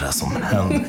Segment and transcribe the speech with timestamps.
[0.00, 0.84] det som händer?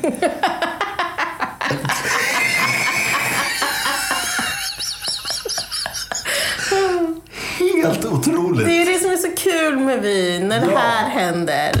[7.58, 8.66] Helt otroligt.
[8.66, 10.78] Det är det som är så kul med vin, när det Ja.
[10.78, 11.72] här händer.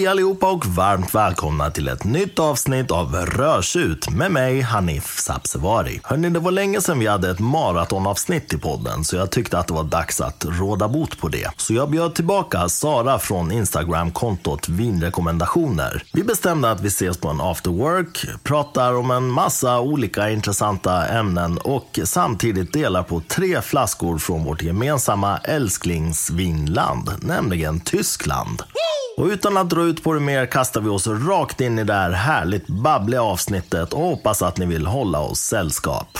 [0.00, 6.00] Hej allihopa och varmt välkomna till ett nytt avsnitt av Rörsut med mig Hanif Sabsevari.
[6.04, 9.66] Hörni, det var länge sedan vi hade ett maratonavsnitt i podden så jag tyckte att
[9.66, 11.50] det var dags att råda bot på det.
[11.56, 16.02] Så jag bjöd tillbaka Sara från Instagram-kontot Vinrekommendationer.
[16.12, 21.06] Vi bestämde att vi ses på en after work, pratar om en massa olika intressanta
[21.06, 28.62] ämnen och samtidigt delar på tre flaskor från vårt gemensamma älsklingsvinland, nämligen Tyskland.
[29.20, 31.92] Och utan att dra ut på det mer kastar vi oss rakt in i det
[31.92, 36.18] här härligt babbliga avsnittet och hoppas att ni vill hålla oss sällskap.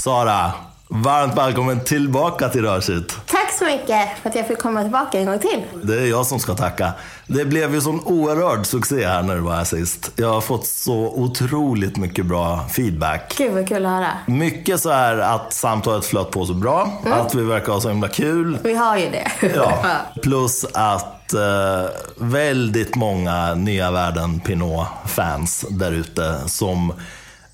[0.00, 0.52] Sara,
[0.88, 3.16] varmt välkommen tillbaka till Rörsut.
[3.26, 5.62] Tack så mycket för att jag fick komma tillbaka en gång till.
[5.82, 6.92] Det är jag som ska tacka.
[7.26, 10.12] Det blev ju sån oerhörd succé här när du var här sist.
[10.16, 13.34] Jag har fått så otroligt mycket bra feedback.
[13.38, 14.10] Gud vad kul att höra.
[14.26, 18.08] Mycket så här att samtalet flöt på så bra, att vi verkar ha så himla
[18.08, 18.58] kul.
[18.62, 19.30] Vi har ju det.
[19.54, 19.84] Ja.
[20.22, 21.84] Plus att eh,
[22.16, 26.92] väldigt många Nya Världen Pinot-fans där ute som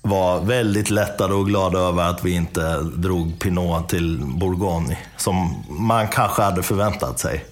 [0.01, 4.97] var väldigt lättade och glada över att vi inte drog Pinot till Bourgogne.
[5.17, 7.45] Som man kanske hade förväntat sig.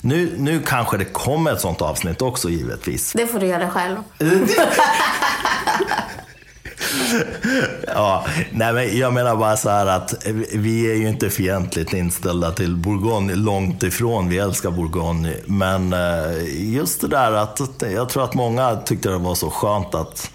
[0.00, 3.12] Nu, nu kanske det kommer ett sånt avsnitt också givetvis.
[3.12, 3.96] Det får du göra själv.
[7.86, 12.50] Ja, nej men jag menar bara så här att vi är ju inte fientligt inställda
[12.50, 14.28] till Bourgogne, långt ifrån.
[14.28, 15.34] Vi älskar Bourgogne.
[15.46, 17.60] Men eh, just det där att
[17.94, 20.30] jag tror att många tyckte det var så skönt att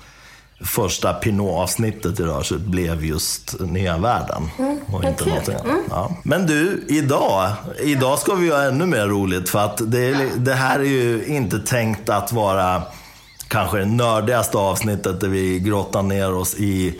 [0.65, 4.49] första Pinot-avsnittet i Rörset blev just Nya Världen.
[4.93, 5.77] och inte någonting annat.
[5.89, 6.15] Ja.
[6.23, 9.49] Men du, idag, idag ska vi göra ännu mer roligt.
[9.49, 12.81] För att det, är, det här är ju inte tänkt att vara
[13.47, 16.99] kanske det nördigaste avsnittet där vi grottar ner oss i,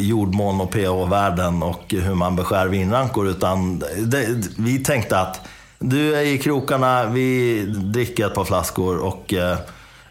[0.00, 3.28] jordmån och pH-värden och hur man beskär vinrankor.
[3.28, 4.26] Utan det,
[4.58, 5.40] vi tänkte att
[5.78, 9.58] du är i krokarna, vi dricker ett par flaskor och eh,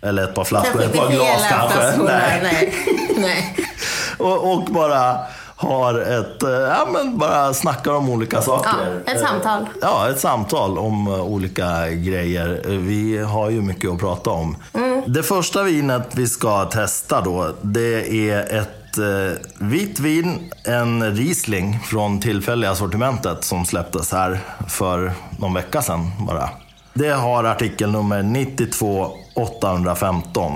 [0.02, 1.78] eller ett par flaskor, ett par glas kanske.
[1.78, 2.40] flaskorna, Nej.
[2.44, 2.74] Nej.
[3.18, 3.56] Nej.
[4.18, 5.18] Och, och bara
[5.62, 9.02] har ett, eh, ja men bara snackar om olika saker.
[9.06, 9.66] Ja, ett samtal.
[9.82, 12.62] Ja, ett samtal om eh, olika grejer.
[12.66, 14.56] Eh, Vi har ju mycket att prata om.
[14.74, 15.04] Mm.
[15.08, 21.80] Det första vinet vi ska testa då, det är ett eh, vitt vin, en Riesling
[21.80, 26.50] från tillfälliga sortimentet som släpptes här för någon vecka sedan bara.
[26.94, 30.54] Det har artikelnummer 92 815.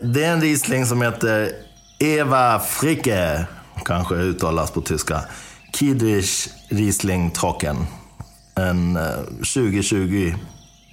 [0.00, 1.48] Det är en Riesling som heter
[1.98, 3.44] Eva Fricke,
[3.84, 5.20] kanske uttalas på tyska.
[5.72, 7.86] Kidrich Riesling Trocken.
[8.54, 9.02] En eh,
[9.54, 10.34] 2020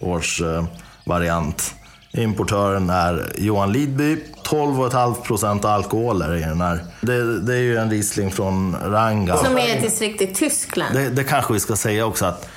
[0.01, 0.65] års eh,
[1.05, 1.73] variant.
[2.11, 4.17] Importören är Johan Lidby.
[4.43, 6.85] 12,5% alkohol är det i den här.
[7.01, 9.37] Det, det är ju en Riesling från Ranga.
[9.37, 10.95] Som är ett distrikt i Tyskland.
[10.95, 12.49] Det, det kanske vi ska säga också att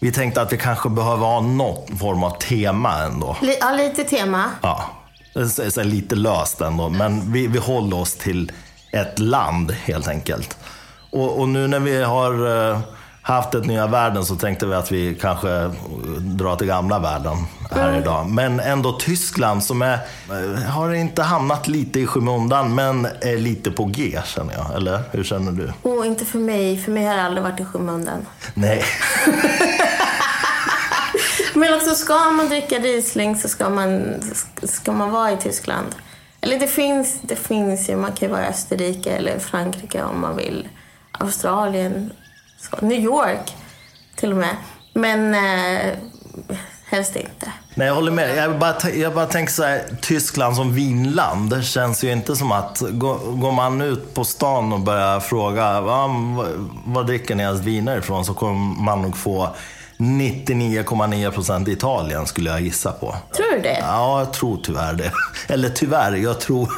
[0.00, 3.36] vi tänkte att vi kanske behöver ha någon form av tema ändå.
[3.60, 4.50] Ja, lite tema.
[4.62, 4.90] Ja,
[5.48, 6.88] så här lite löst ändå.
[6.88, 8.52] Men vi, vi håller oss till
[8.92, 10.56] ett land helt enkelt.
[11.10, 12.78] Och, och nu när vi har eh,
[13.22, 15.70] haft ett nya världen så tänkte vi att vi kanske eh,
[16.20, 17.36] drar till gamla världen
[17.70, 18.26] här idag.
[18.28, 19.98] Men ändå Tyskland som är,
[20.30, 24.76] eh, har inte hamnat lite i skymundan men är lite på G känner jag.
[24.76, 25.72] Eller hur känner du?
[25.82, 26.78] Oh, inte för mig.
[26.78, 28.26] För mig har det aldrig varit i skymundan.
[28.54, 28.84] Nej.
[31.54, 34.14] Men också, ska man dricka Riesling så ska man,
[34.62, 35.94] ska man vara i Tyskland.
[36.42, 40.20] Eller det finns, det finns ju, man kan ju vara i Österrike eller Frankrike om
[40.20, 40.68] man vill.
[41.12, 42.12] Australien,
[42.58, 43.56] så, New York
[44.16, 44.56] till och med.
[44.94, 45.94] Men eh,
[46.84, 47.52] helst inte.
[47.74, 48.36] Nej, jag håller med.
[48.36, 51.50] Jag bara, jag bara tänker så här, Tyskland som vinland.
[51.50, 55.80] Det känns ju inte som att, går, går man ut på stan och börjar fråga
[55.80, 56.10] vad,
[56.86, 58.24] vad dricker ni ens viner ifrån?
[58.24, 59.48] Så kommer man nog få
[60.02, 63.16] 99,9% Italien skulle jag gissa på.
[63.36, 63.78] Tror du det?
[63.80, 65.12] Ja, jag tror tyvärr det.
[65.54, 66.68] Eller tyvärr, jag tror...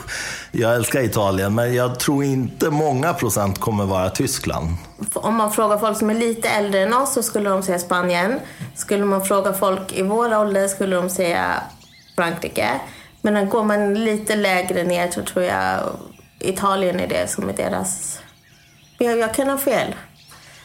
[0.52, 4.68] Jag älskar Italien, men jag tror inte många procent kommer vara Tyskland.
[5.12, 8.40] Om man frågar folk som är lite äldre än oss så skulle de säga Spanien.
[8.74, 11.62] Skulle man fråga folk i vår ålder skulle de säga
[12.16, 12.80] Frankrike.
[13.22, 15.80] Men går man lite lägre ner så tror jag
[16.40, 18.18] Italien är det som är deras...
[18.98, 19.94] Jag, jag kan ha fel.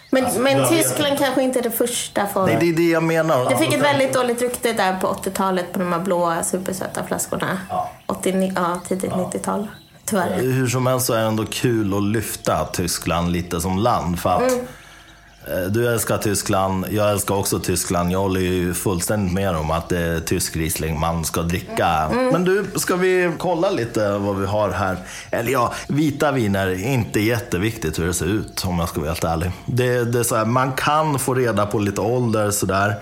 [0.10, 2.46] Men, men jag vet Tyskland kanske inte är det första för...
[2.46, 3.50] Nej, det är det jag menar.
[3.50, 7.58] Det fick ett väldigt dåligt rykte där på 80-talet på de här blåa supersöta flaskorna.
[7.70, 7.90] Ja.
[8.06, 9.68] 80, ja, tidigt 90-tal.
[10.06, 10.42] Tyvärr.
[10.42, 14.20] Hur som helst så är det ändå kul att lyfta Tyskland lite som land.
[14.20, 14.58] För att eh,
[15.70, 18.12] du älskar Tyskland, jag älskar också Tyskland.
[18.12, 22.10] Jag håller ju fullständigt med om att det är tysk Riesling man ska dricka.
[22.32, 24.98] Men du, ska vi kolla lite vad vi har här?
[25.32, 29.10] Eller ja, vita viner är inte jätteviktigt hur det ser ut om jag ska vara
[29.10, 29.52] helt ärlig.
[29.66, 32.96] Det, det är så här, man kan få reda på lite ålder sådär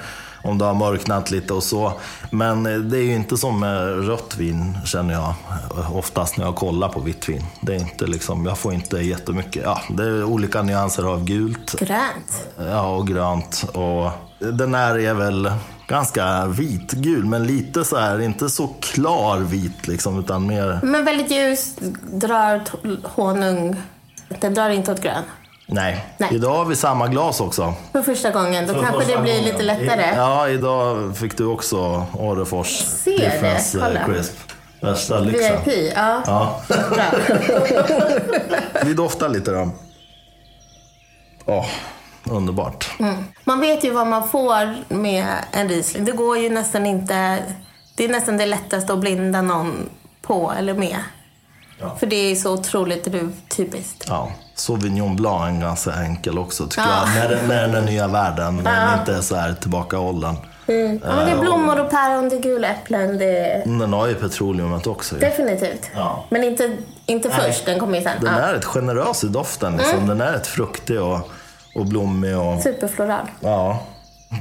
[0.48, 1.94] om det har mörknat lite och så.
[2.32, 5.34] Men eh, det är ju inte som med rött vin känner jag
[5.78, 7.44] eh, oftast när jag kollar på vitt vin.
[7.62, 11.80] Det är inte liksom, jag får inte jättemycket, ja det är olika nyanser av gult
[11.80, 12.48] Grönt.
[12.58, 13.66] ja, och grönt.
[13.74, 15.52] Och den här är väl
[15.88, 21.32] ganska vitgul men lite så här, inte så klar vit liksom utan mer, Men väldigt
[21.32, 21.76] ljus,
[22.12, 22.62] drar
[23.04, 23.76] honung.
[24.40, 25.24] Den drar inte åt grön.
[25.68, 26.06] Nej.
[26.18, 26.30] Nej.
[26.32, 27.74] Idag har vi samma glas också.
[27.92, 28.68] För första gången.
[28.68, 30.16] Då kanske det blir lite lättare.
[30.16, 34.06] Ja, idag fick du också Orrefors Difference eh.
[34.06, 34.38] Crisp.
[34.82, 35.64] Värsta lyxen.
[35.66, 36.24] VIP, ja.
[36.26, 36.62] Ja.
[36.68, 37.06] Bra.
[38.84, 39.70] Vi doftar lite då.
[41.46, 41.66] Åh,
[42.24, 42.90] underbart.
[43.44, 46.06] Man vet ju vad man får med en Riesling.
[46.06, 47.40] Det går ju nästan inte...
[47.96, 49.90] Det är nästan det lättaste att blinda någon
[50.22, 50.98] på eller med.
[51.80, 51.96] Ja.
[52.00, 53.08] För det är så otroligt
[53.50, 54.06] typiskt.
[54.08, 54.32] Ja.
[54.60, 57.08] Sauvignon Blanc är ganska enkel också tycker Ja.
[57.16, 57.30] jag.
[57.30, 60.36] När, den- när den nya världen, när den inte är så här tillbakaåldern.
[60.66, 63.18] Ja, men det är blommor och päron, det är gula äpplen.
[63.18, 63.64] Det.
[63.66, 65.16] Den har ju petroleumet också.
[65.16, 65.22] ju.
[65.22, 65.90] Definitivt.
[65.96, 66.26] Ja.
[66.30, 68.14] Men inte, inte först, den kommer ju sen.
[68.22, 68.40] Den Ja.
[68.40, 69.78] är rätt generös i doften.
[69.78, 70.08] Liksom.
[70.08, 71.30] Den är rätt fruktig och,
[71.76, 72.38] och blommig.
[72.38, 73.26] Och, Superfloral.
[73.40, 73.80] ja.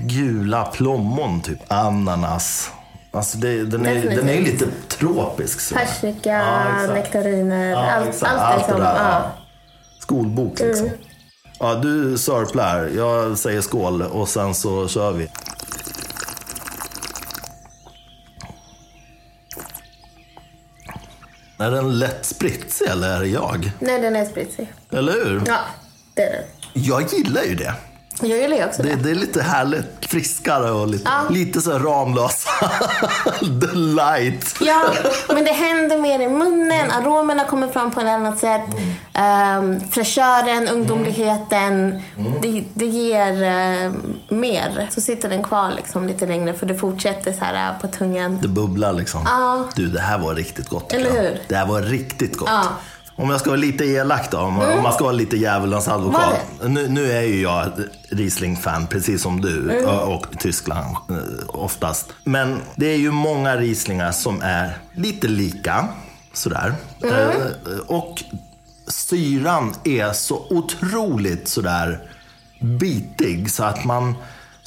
[0.02, 1.72] Gula plommon, typ.
[1.72, 2.70] Ananas.
[3.12, 4.20] Alltså det, den, är, Definitivt.
[4.20, 5.74] den är lite tropisk.
[5.74, 8.76] Persika, Ja, nektariner, Ja, allt, allt, Allt liksom.
[8.76, 9.22] det där.
[10.06, 10.90] Skolbok liksom.
[11.58, 12.90] Ja, du sörplar.
[12.96, 15.28] Jag säger skål och sen så kör vi.
[21.58, 23.70] Är den lätt spritsig eller är det jag?
[23.80, 24.72] Nej, den är spritsig.
[24.90, 25.42] Eller hur?
[25.46, 25.58] Ja,
[26.14, 26.44] det är den.
[26.84, 27.74] Jag gillar ju det.
[28.20, 28.96] Jag gillar också Det, det.
[29.02, 30.06] det är lite härligt.
[30.06, 31.34] Friskare och lite, Ja.
[31.34, 32.50] lite så Ramlösa.
[33.40, 34.54] The light.
[34.60, 34.82] Ja,
[35.28, 36.90] men det händer mer i munnen.
[36.90, 38.60] Aromerna kommer fram på ett annat sätt.
[39.58, 42.02] Um, fräschören, ungdomligheten.
[42.42, 43.92] Det, det ger eh,
[44.28, 44.88] mer.
[44.90, 48.38] Så sitter den kvar liksom lite längre för det fortsätter så här eh, på tungan.
[48.42, 49.20] Det bubblar liksom.
[49.24, 49.64] Ja.
[49.74, 50.92] Du, det här var riktigt gott.
[50.92, 51.40] Eller hur?
[51.48, 52.48] Det här var riktigt gott.
[52.52, 52.64] Ja.
[53.18, 56.40] Om jag ska vara lite elak då, om, om man ska vara lite djävulens advokat.
[56.64, 57.72] Nu, nu är ju jag
[58.10, 59.84] Riesling-fan, precis som du, Mm.
[59.86, 60.96] och, Tyskland
[61.48, 62.12] oftast.
[62.24, 65.88] Men det är ju många Rieslingar som är lite lika,
[66.32, 66.74] sådär.
[67.02, 67.14] Mm.
[67.14, 68.22] Eh, och
[68.88, 71.98] syran är så otroligt sådär
[72.60, 74.14] bitig så att man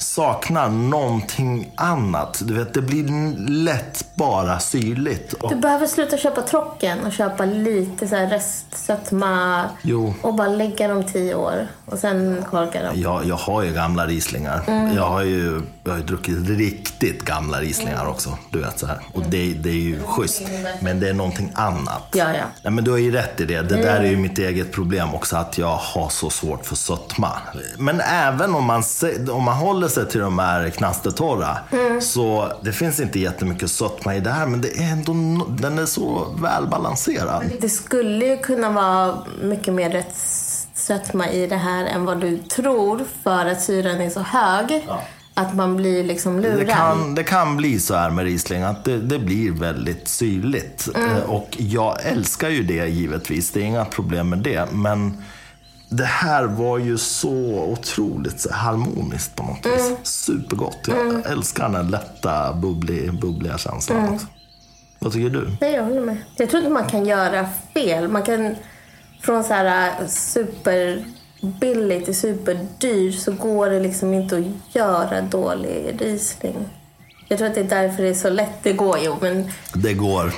[0.02, 2.42] saknar någonting annat.
[2.44, 5.32] Du vet, det blir lätt bara syrligt.
[5.32, 10.14] Och Du behöver sluta köpa trocken och köpa lite så här restsötma Jo.
[10.22, 12.92] och bara lägga dem tio år och sen korka dem.
[13.00, 14.62] Jag, jag har ju gamla Rieslingar.
[14.66, 14.96] Mm.
[14.96, 18.38] Jag har ju jag har ju druckit riktigt gamla Rieslingar också.
[18.50, 18.98] Du vet så här.
[19.12, 20.42] Och det, det är ju schysst.
[20.80, 22.02] Men det är någonting annat.
[22.12, 22.44] Ja, ja.
[22.62, 23.62] Nej, men du har ju rätt i det.
[23.62, 23.86] Det Mm.
[23.86, 27.28] där är ju mitt eget problem också, att jag har så svårt för sötma.
[27.78, 28.82] Men även om man,
[29.30, 32.00] om man håller sig till de här knastertorra, Mm.
[32.00, 35.12] så det finns inte jättemycket sötma i det här, men det är ändå,
[35.48, 37.44] den är så välbalanserad.
[37.60, 40.14] Det skulle ju kunna vara mycket mer rätt
[40.74, 44.86] sötma i det här än vad du tror för att syran är så hög
[45.34, 46.58] att man blir liksom lurad.
[46.58, 50.88] Det kan, det kan bli så här med Riesling, att det, det blir väldigt syrligt.
[50.94, 51.10] Mm.
[51.16, 54.68] Eh, Och jag älskar ju det givetvis, det är inga problem med det.
[54.72, 55.22] Men
[55.88, 59.76] det här var ju så otroligt harmoniskt på något Mm.
[59.78, 59.98] vis.
[60.02, 60.78] Supergott.
[60.88, 64.14] Jag älskar den här lätta, bubblig, bubbliga känslan Mm.
[64.14, 64.26] också.
[64.98, 65.50] Vad tycker du?
[65.60, 66.16] Nej, jag håller med.
[66.36, 68.08] Jag tror inte man kan göra fel.
[68.08, 68.54] Man kan
[69.22, 70.06] från så här äh,
[71.40, 76.56] superbillig till superdyr så går det liksom inte att göra dålig Riesling.
[77.28, 78.62] Jag tror att det är därför det är så lätt.
[78.62, 80.32] Det går ju, men Det går.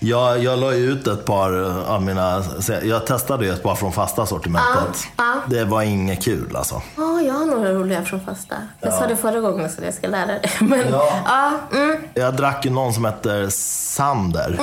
[0.00, 1.52] Jag, jag la ut ett par
[1.86, 2.44] av mina...
[2.82, 4.96] Jag testade ju ett par från fasta sortimentet.
[5.16, 5.40] Ja, ja.
[5.46, 6.82] Det var inget kul alltså.
[6.96, 8.54] ja, jag har några roliga från fasta.
[8.80, 10.50] Jag sa det förra gången så jag ska lära dig.
[10.60, 11.12] Men Ja.
[11.26, 14.58] ja, mm, Jag drack ju någon som heter Sander.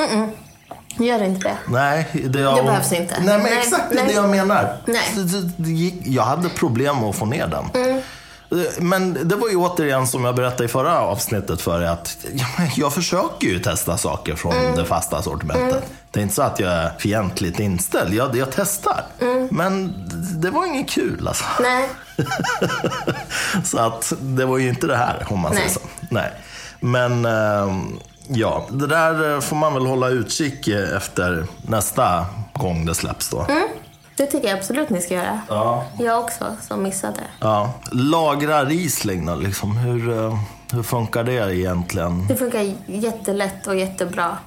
[1.00, 1.58] Gör inte det.
[1.68, 3.16] Nej, det, jag, Det behövs inte.
[3.20, 4.08] Nej, men Nej, exakt det är nej.
[4.08, 4.78] det jag menar.
[4.86, 6.02] Nej.
[6.04, 7.84] Jag hade problem med att få ner den.
[7.84, 8.02] Mm.
[8.80, 12.18] Men det var ju återigen som jag berättade i förra avsnittet för att
[12.76, 14.76] jag försöker ju testa saker från Mm.
[14.76, 15.84] det fasta sortimentet.
[16.12, 18.14] Det är inte så att jag är fientligt inställd.
[18.14, 19.04] Jag, jag testar.
[19.50, 19.94] Men
[20.42, 21.44] det var inget kul alltså.
[21.60, 21.72] Mm.
[21.72, 21.90] Nej.
[23.64, 25.74] så att det var ju inte det här om man säger Nej.
[25.74, 25.82] så.
[26.10, 26.32] Nej.
[26.80, 28.00] Men ehm,
[28.34, 33.30] Ja, det där eh, får man väl hålla utkik eh, efter nästa gång det släpps
[33.30, 33.46] då.
[34.18, 35.42] Det tycker jag absolut ni ska göra.
[35.48, 35.86] Ja.
[36.00, 37.20] Jag också, som missade.
[37.40, 37.74] ja.
[37.92, 39.78] Lagra Riesling då, liksom.
[39.78, 40.38] Hur, eh,
[40.72, 42.28] hur funkar det egentligen?
[42.28, 44.38] Det funkar jättelätt och jättebra.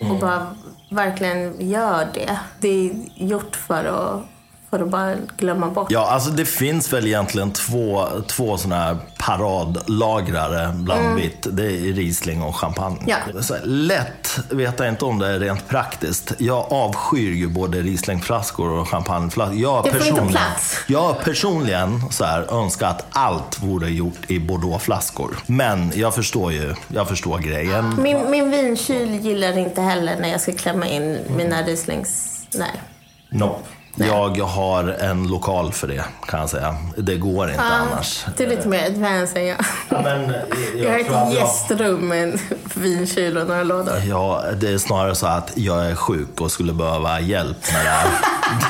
[0.00, 0.46] Och bara
[0.90, 2.38] verkligen gör det.
[2.60, 4.22] Det är gjort för att,
[4.70, 5.86] för att bara glömma bort.
[5.90, 11.46] Ja, alltså det finns väl egentligen två, två sådana här paradlagrare bland vitt.
[11.52, 12.98] Det är Riesling och champagne.
[13.06, 13.42] Ja.
[13.42, 16.32] Så lätt vet jag inte om det är rent praktiskt.
[16.38, 19.56] Jag avskyr ju både Rieslingflaskor och champagneflaskor.
[19.58, 20.78] Jag Det får inte plats.
[20.86, 25.36] jag personligen så här, önskar att allt vore gjort i bordeauxflaskor.
[25.46, 28.02] Men jag förstår ju, jag förstår grejen.
[28.02, 32.32] Min, min vinkyl gillar inte heller när jag ska klämma in mina Rieslings...
[32.54, 32.82] Nej.
[33.28, 33.58] No.
[33.98, 36.76] Jag har en lokal för det, kan jag säga.
[36.96, 38.24] Det går inte annars.
[38.36, 39.56] Du är lite mer advanced än jag.
[39.88, 40.36] Ja, men, eh,
[40.82, 42.38] Jag har tror att ett jag- gästrum med en
[42.74, 43.94] vinkyl och några lådor.
[44.08, 47.90] Ja, det är snarare så att jag är sjuk och skulle behöva hjälp med det
[47.90, 48.08] här.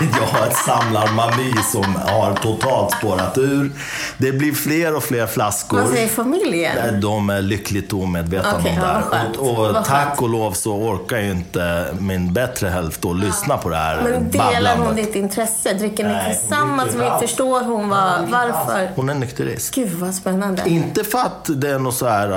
[0.01, 3.73] Jag har ett samlarmani som har totalt spårat ur.
[4.19, 5.79] Det blir fler och fler flaskor.
[5.81, 7.01] Vad säger familjen?
[7.01, 9.41] De är lyckligt omedvetna Okej, om det ja, här.
[9.41, 13.69] och och tack och lov så orkar ju inte min bättre hälft att lyssna på
[13.69, 15.07] det här Men delar hon babblandet.
[15.07, 15.75] ditt intresse?
[15.75, 16.97] Dricker ni Nej, hon tillsammans?
[16.97, 17.21] allt.
[17.23, 18.91] Förstår hon vad, varför?
[18.97, 19.75] Hon är nykterist.
[19.75, 20.63] Gud vad spännande.
[20.69, 22.31] Inte för att det är något så här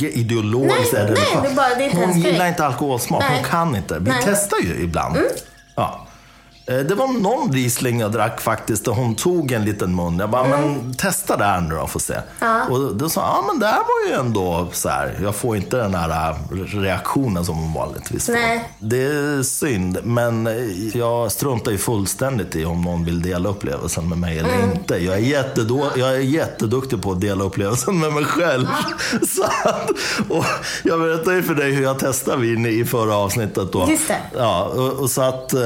[0.00, 0.92] äh, ideologiskt.
[0.92, 3.22] Nej, nej, det bara- det är Hon gillar inte alkoholsmak.
[3.22, 3.44] Hon Nej.
[3.50, 3.98] kan inte.
[3.98, 4.20] Vi Nej.
[4.24, 5.16] testar ju ibland.
[5.74, 6.03] Ja.
[6.66, 10.18] Eh, Det var någon Riesling jag drack faktiskt och hon tog en liten mun.
[10.18, 12.14] Jag bara, men testa det här nu då, får se.
[12.70, 15.18] Och då sa ja men det här var ju ändå så här.
[15.22, 16.36] Jag får inte den här äh,
[16.80, 18.32] reaktionen som hon vanligtvis får.
[18.32, 18.68] Nej.
[18.78, 24.08] Det är synd, men eh, jag struntar ju fullständigt i om någon vill dela upplevelsen
[24.08, 24.96] med mig eller inte.
[24.96, 28.66] Jag är, jag är jätteduktig på att dela upplevelsen med mig själv.
[29.28, 29.90] Så att,
[30.28, 30.44] och
[30.84, 33.72] jag berättade ju för dig hur jag testade vin i förra avsnittet.
[33.72, 33.86] Då.
[33.90, 34.18] Just det.
[34.36, 35.60] Ja, och, och så att eh,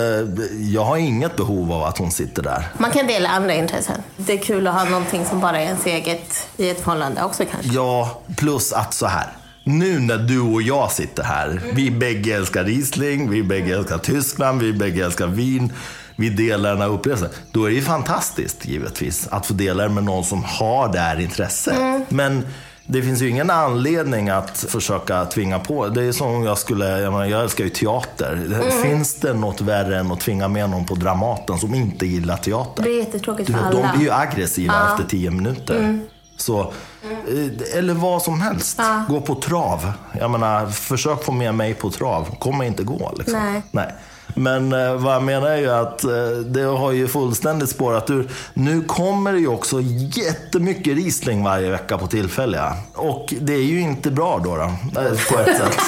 [0.61, 2.66] jag har inget behov av att hon sitter där.
[2.78, 4.02] Man kan dela andra intressen.
[4.16, 7.45] Det är kul att ha någonting som bara är ens eget i ett förhållande också
[7.50, 7.73] kanske.
[7.73, 9.26] Ja, plus att så här.
[9.64, 14.62] Nu när du och jag sitter här, vi bägge älskar Riesling, vi bägge älskar Tyskland,
[14.62, 15.73] vi bägge älskar vin.
[16.16, 17.28] Vi delar den här upplevelsen.
[17.52, 20.99] Då är det ju fantastiskt givetvis att få dela det med någon som har det
[20.99, 22.11] här intresset.
[22.11, 22.47] Men
[22.90, 25.88] det finns ju ingen anledning att försöka tvinga på.
[25.88, 28.61] Det är som om jag skulle, jag, menar, jag älskar ju teater.
[28.83, 32.83] Finns det något värre än att tvinga med någon på Dramaten som inte gillar teater?
[32.83, 33.92] Det blir jättetråkigt för vet, de alla.
[33.92, 36.00] blir ju aggressiva efter tio minuter.
[36.37, 38.80] Så, eh, eller vad som helst.
[39.09, 39.92] Gå på trav.
[40.21, 42.37] Jag menar, försök få med mig på trav.
[42.38, 43.14] Kommer inte gå.
[43.18, 43.62] Liksom.
[43.71, 43.95] Nej.
[44.38, 46.11] Men eh, vad jag menar är ju att eh,
[46.47, 48.30] det har ju fullständigt spårat ur.
[48.54, 49.80] Nu kommer det ju också
[50.14, 52.57] jättemycket Riesling varje vecka på tillfälle.
[52.57, 52.76] ja.
[52.95, 54.62] Och det är ju inte bra då, då
[55.00, 55.78] eh, på ett sätt.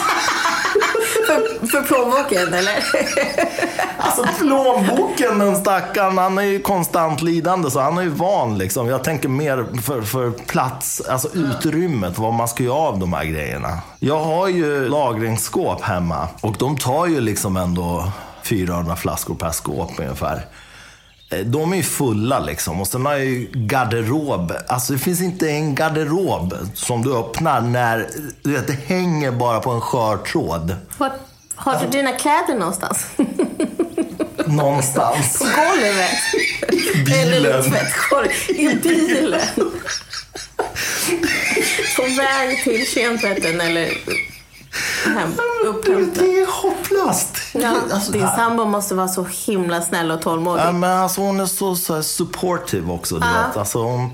[1.26, 2.84] För, för plånboken eller?
[4.02, 8.88] Alltså plånboken, den stackaren, han är ju konstant lidande så han är ju van liksom.
[8.88, 13.24] Jag tänker mer för, för plats, alltså utrymmet, vad man ska göra av de här
[13.24, 13.78] grejerna.
[13.98, 18.12] Jag har ju lagringsskåp hemma och de tar ju liksom ändå
[18.50, 20.46] 400 flaskor per skåp ungefär.
[21.30, 22.80] Eh, De är ju fulla liksom.
[22.80, 24.52] Och sen har jag ju garderob.
[24.68, 28.08] Alltså det finns inte en garderob som du öppnar när
[28.42, 30.76] du vet, det hänger bara på en skör tråd.
[30.98, 31.12] Var,
[31.54, 33.06] har du dina kläder någonstans?
[34.46, 35.38] Någonstans.
[35.38, 36.10] På golvet?
[37.06, 37.60] Bilen.
[37.60, 38.30] i tvättkorg?
[38.48, 39.40] I bilen?
[41.96, 43.88] På väg till kemtvätten eller
[45.04, 45.32] hem?
[46.14, 47.36] Det är hopplöst.
[47.52, 50.62] Ja, Alltså, din sambo måste vara så himla snäll och tålmodig.
[50.62, 53.14] ja, men alltså, hon är så, så supportive också.
[53.14, 53.56] Du vet.
[53.56, 54.10] Alltså, hon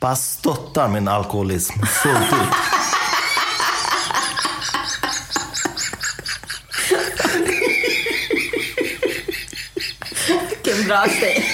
[0.00, 2.48] bara stöttar min alkoholism fullt ut.
[10.28, 11.44] Vilken bra tjej.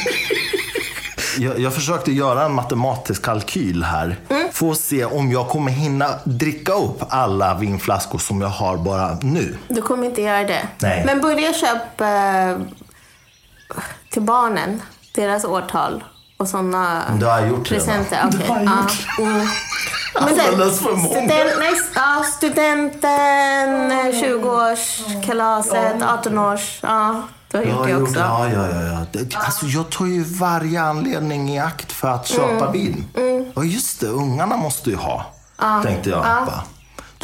[1.38, 4.16] Jag, jag försökte göra en matematisk kalkyl här.
[4.30, 4.45] Mm.
[4.62, 9.58] Att se om jag kommer hinna dricka upp alla vinflaskor som jag har bara nu.
[9.68, 10.68] Du kommer inte göra det.
[10.78, 11.02] Nej.
[11.06, 12.56] Men börja köpa eh,
[14.10, 14.82] till barnen,
[15.14, 16.04] deras årtal
[16.36, 18.18] och sådna Det har gjort presenter.
[18.30, 18.82] Det Okej, har jag ja.
[18.82, 19.18] gjort.
[19.18, 19.46] Mm.
[20.14, 21.08] Alldeles för många.
[21.08, 26.78] student, nej, ja, studenten, eh, 20-årskalaset, 18-års.
[26.82, 28.18] Ja, du har Jag gjort har det gjort, också.
[28.20, 29.06] ja, ja, ja.
[29.12, 29.38] ja.
[29.38, 32.72] Alltså, jag tar ju varje anledning i akt för att köpa Mm.
[32.72, 33.04] vin.
[33.54, 34.06] Ja, just det.
[34.06, 35.24] Ungarna måste ju ha.
[35.82, 36.18] Tänkte jag.
[36.20, 36.64] Va?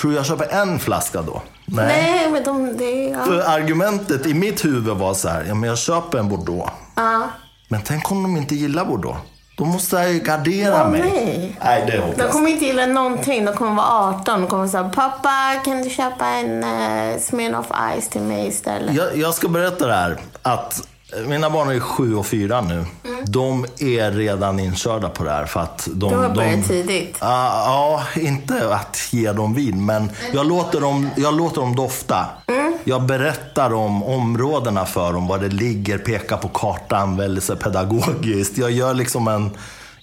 [0.01, 1.43] Tror du jag köper en flaska då?
[1.67, 3.05] Nej, men de, det.
[3.09, 3.25] Ja.
[3.25, 6.73] För argumentet i mitt huvud var så här, ja men jag köper en Bordeaux.
[6.95, 7.29] Ja.
[7.69, 9.19] Men tänk om de inte gillar Bordeaux?
[9.55, 11.01] Då måste jag ju gardera Åh, mig.
[11.01, 11.57] nej.
[11.65, 12.33] Nej, det är De hopplöst.
[12.33, 13.45] kommer inte gilla någonting.
[13.45, 14.41] De kommer vara 18.
[14.41, 15.31] De kommer säga pappa
[15.65, 17.67] kan du köpa en uh, Smirnoff
[18.01, 18.95] Ice till mig istället?
[18.95, 20.17] Jag, jag ska berätta det här.
[20.43, 20.89] Att
[21.27, 22.75] mina barn är sju och fyra nu.
[22.75, 23.25] Mm.
[23.27, 25.47] De är redan inkörda på det här.
[25.47, 27.17] För att de, Du har de, börjat tidigt.
[27.21, 32.27] Ja, ja, inte att ge dem vin, men jag låter dem, jag låter dem dofta.
[32.47, 32.77] Mm.
[32.85, 38.59] Jag berättar om områdena för dem, var det ligger, pekar på kartan väldigt så pedagogiskt.
[38.59, 39.51] Jag gör liksom en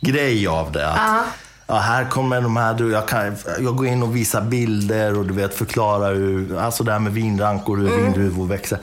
[0.01, 0.87] grej av det.
[0.89, 1.25] Att,
[1.67, 5.33] ja, här kommer de här, jag, kan, jag går in och visar bilder och du
[5.33, 8.03] vet förklarar hur, alltså det här med vinrankor, hur Mm.
[8.03, 8.79] vindruvor växer.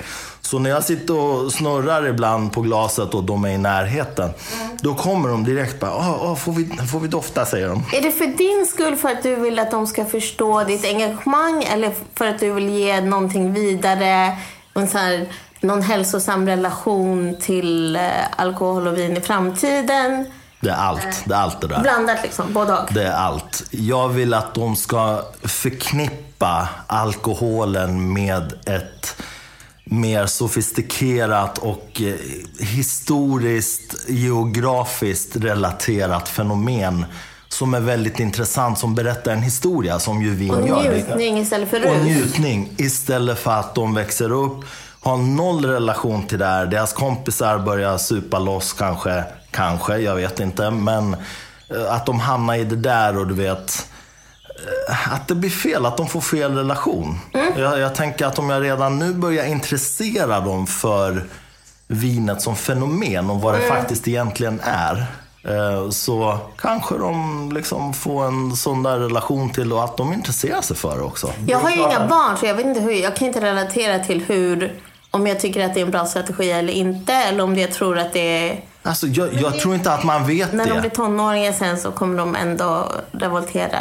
[0.47, 4.25] Så när jag sitter och snurrar ibland på glaset och de är i närheten,
[4.61, 4.76] Mm.
[4.81, 7.85] då kommer de direkt bara, "Åh, åh, får, vi, får vi dofta, säger de.
[7.93, 11.65] Är det för din skull för att du vill att de ska förstå ditt engagemang
[11.65, 14.37] eller för att du vill ge någonting vidare?
[14.75, 15.26] En så här,
[15.61, 18.03] någon hälsosam relation till eh,
[18.37, 20.26] alkohol och vin i framtiden?
[20.61, 21.81] Det är allt, det är allt det där.
[21.81, 22.88] Blandat liksom, både och.
[22.93, 23.65] Det är allt.
[23.71, 29.23] Jag vill att de ska förknippa alkoholen med ett
[29.90, 32.14] mer sofistikerat och eh,
[32.61, 37.05] historiskt, geografiskt relaterat fenomen
[37.49, 40.83] som är väldigt intressant, som berättar en historia, som ju vin Och gör.
[40.93, 42.02] njutning istället för Och rus.
[42.05, 44.64] njutning istället för att de växer upp,
[45.00, 46.66] har noll relation till det här.
[46.66, 50.71] Deras kompisar börjar supa loss kanske, kanske, jag vet inte.
[50.71, 51.14] Men
[51.69, 53.87] eh, att de hamnar i det där och du vet,
[55.11, 57.19] att det blir fel, att de får fel relation.
[57.57, 61.25] Jag, jag tänker att om jag redan nu börjar intressera dem för
[61.87, 65.07] vinet som fenomen och vad det faktiskt egentligen är.
[65.49, 70.63] eh, Så kanske de liksom får en sån där relation till och att de intresserar
[70.63, 71.33] sig för det också.
[71.47, 74.25] Jag har ju inga barn så jag vet inte hur, jag kan inte relatera till
[74.25, 77.13] hur, om jag tycker att det är en bra strategi eller inte.
[77.13, 80.53] Eller om jag tror att det är, Alltså, jag, jag tror inte att man vet
[80.53, 80.91] när de blir det.
[80.91, 83.79] tonåringar sen så kommer de ändå revoltera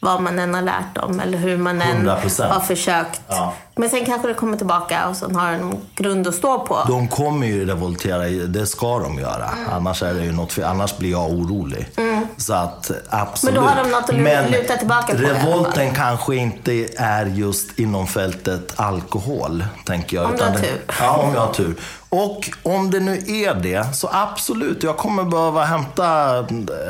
[0.00, 2.48] vad man än har lärt dem eller hur man än 100%.
[2.48, 3.20] har försökt.
[3.28, 3.52] Ja.
[3.76, 6.78] Men sen kanske det kommer tillbaka och sen har en grund att stå på.
[6.88, 9.48] De kommer ju revoltera, det ska de göra.
[9.48, 9.68] Mm.
[9.72, 10.58] Annars är det ju något.
[10.58, 11.88] Annars blir jag orolig.
[12.36, 13.54] Så att absolut.
[13.54, 17.78] Men då har de något att lu- luta tillbaka på revolten kanske inte är just
[17.78, 20.26] inom fältet alkohol, tänker jag.
[20.30, 20.80] Om du har det- tur.
[21.00, 21.74] Ja, om jag har tur.
[22.08, 24.82] Och om det nu är det, så absolut.
[24.82, 26.38] Jag kommer behöva hämta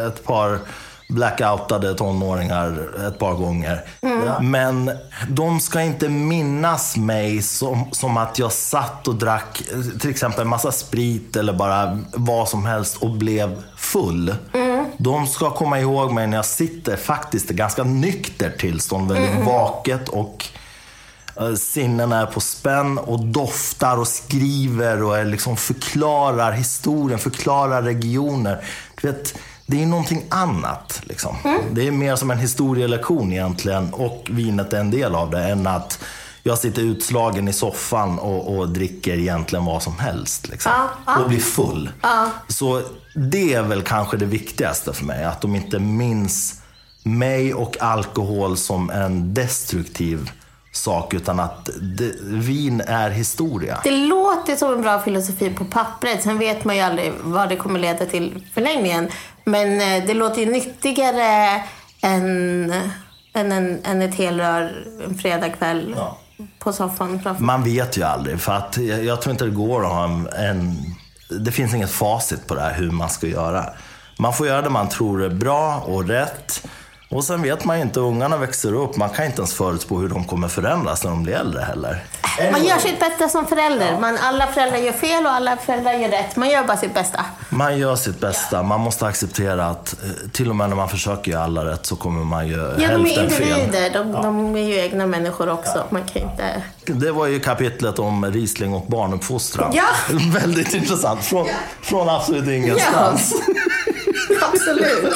[0.06, 0.58] ett par
[1.08, 3.84] blackoutade tonåringar ett par gånger.
[4.00, 4.50] Mm.
[4.50, 4.90] Men
[5.28, 9.62] de ska inte minnas mig som, som att jag satt och drack
[10.00, 14.34] till exempel en massa sprit eller bara vad som helst och blev full.
[14.98, 20.08] De ska komma ihåg mig när jag sitter faktiskt i ganska nyktert tillstånd, väldigt vaket
[20.08, 20.46] och
[21.40, 28.64] Eh, Sinnena är på spänn och doftar och skriver och liksom förklarar historien, förklarar regioner.
[29.00, 29.34] Du vet,
[29.66, 31.00] det är någonting annat.
[31.04, 31.36] Liksom.
[31.72, 35.66] Det är mer som en historielektion egentligen och vinet är en del av det än
[35.66, 35.98] att
[36.42, 40.48] jag sitter utslagen i soffan och, och dricker egentligen vad som helst.
[40.48, 40.72] Liksom.
[40.74, 41.22] Ja, ja.
[41.22, 41.90] Och blir full.
[42.48, 42.82] Så
[43.14, 45.24] det är väl kanske det viktigaste för mig.
[45.24, 46.60] Att de inte minns
[47.02, 50.30] mig och alkohol som en destruktiv
[50.72, 53.80] sak utan att det, vin är historia.
[53.84, 56.22] Det låter som en bra filosofi på pappret.
[56.22, 59.08] Sen vet man ju aldrig vad det kommer leda till förlängningen.
[59.46, 61.62] Men eh, det låter ju nyttigare
[62.02, 62.72] än,
[63.32, 66.18] än, en, än ett helrör en fredagkväll Ja.
[66.58, 67.44] på soffan framför.
[67.44, 70.28] Man vet ju aldrig för att jag, jag tror inte det går att ha en,
[70.28, 70.76] en...
[71.44, 73.64] Det finns inget facit på det här hur man ska göra.
[74.18, 76.66] Man får göra det man tror är bra och rätt.
[77.08, 80.08] Och sen vet man ju inte, ungarna växer upp, man kan inte ens förutspå hur
[80.08, 82.04] de kommer förändras när de blir äldre heller.
[82.52, 83.98] Man gör sitt bästa som förälder.
[84.00, 86.36] Man, alla föräldrar gör fel och alla föräldrar gör rätt.
[86.36, 87.24] Man gör bara sitt bästa.
[87.48, 88.62] Man gör sitt bästa.
[88.62, 91.96] Man måste acceptera att eh, till och med när man försöker göra alla rätt så
[91.96, 93.58] kommer man göra Ja, de är hälften fel.
[93.58, 93.90] individer.
[93.90, 95.84] De, de är ju egna människor också.
[95.90, 96.62] Man kan inte...
[96.86, 99.72] Det var ju kapitlet om Riesling och barnuppfostran.
[99.74, 99.84] Ja.
[100.40, 101.24] Väldigt intressant.
[101.24, 101.46] Från,
[101.82, 103.34] från absolut ingenstans.
[104.52, 105.14] Absolut.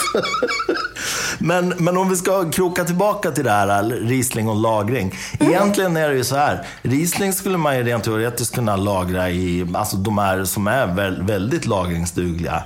[1.40, 5.14] Men, men om vi ska kroka tillbaka till det här Riesling och lagring.
[5.40, 6.66] Egentligen är det ju så här.
[6.83, 11.22] Riesling skulle man ju rent teoretiskt kunna lagra i, alltså de här som är väl,
[11.22, 12.62] väldigt lagringsdugliga.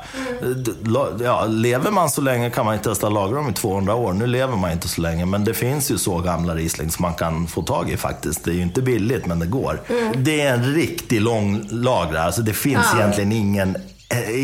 [0.83, 3.95] La- Ja, lever man så länge kan man ju testa att lagra dem i 200
[3.95, 4.13] år.
[4.13, 7.15] Nu lever man inte så länge, men det finns ju så gamla Riesling som man
[7.15, 8.45] kan få tag i faktiskt.
[8.45, 9.81] Det är ju inte billigt, men det går.
[10.17, 12.99] Det är en riktig lång lagrare, alltså det finns Ja.
[12.99, 13.77] egentligen ingen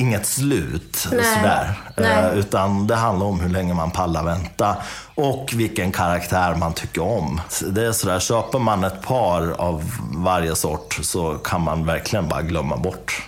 [0.01, 1.25] Inget slut Nej.
[1.25, 1.81] sådär.
[1.97, 2.11] Nej.
[2.25, 4.77] Eh, utan det handlar om hur länge man pallar vänta
[5.15, 7.41] och vilken karaktär man tycker om.
[7.71, 12.43] Det är sådär, köper man ett par av varje sort så kan man verkligen bara
[12.43, 13.23] glömma bort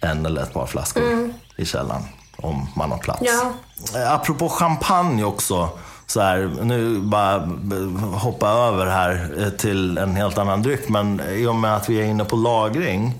[0.00, 1.32] en eller ett par flaskor Mm.
[1.56, 2.02] i källaren.
[2.36, 3.20] om man har plats.
[3.24, 3.52] Ja.
[4.00, 5.68] Eh, Apropå champagne också.
[6.06, 10.88] Så här, nu bara eh, hoppa över här eh, till en helt annan dryck.
[10.88, 13.14] Men i och med att vi är inne på lagring.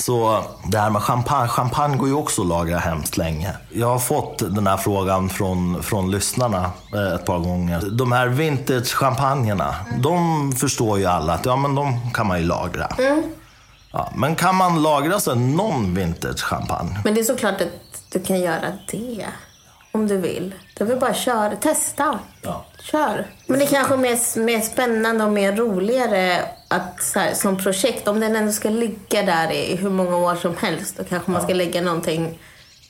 [0.00, 3.52] Så det här med champagne, champagne går ju också att lagra hemskt länge.
[3.70, 7.80] Jag har fått den här frågan från, från lyssnarna eh, ett par gånger.
[7.90, 12.88] De här vintage-champagnerna, de förstår ju alla att ja, men de kan man ju lagra.
[13.92, 16.98] Ja, men kan man lagra så non-vintage-champagne?
[17.04, 19.26] Men det är såklart att du kan göra det.
[19.92, 20.54] Om du vill.
[20.74, 22.18] Du vill bara köra, testa.
[22.42, 22.64] Ja.
[22.82, 23.26] Kör.
[23.46, 27.58] Men det är kanske är mer, mer spännande och mer roligare att så här, som
[27.58, 31.30] projekt, om den ändå ska ligga där i hur många år som helst, då kanske
[31.30, 32.38] man ska lägga någonting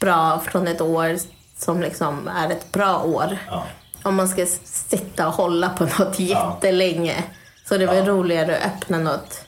[0.01, 1.17] bra från ett år
[1.59, 3.39] som liksom är ett bra år.
[3.51, 3.67] Ja.
[4.03, 7.25] Om man ska sitta och hålla på något jättelänge.
[7.69, 9.45] Så det är väl roligare att öppna något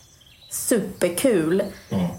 [0.51, 1.63] superkul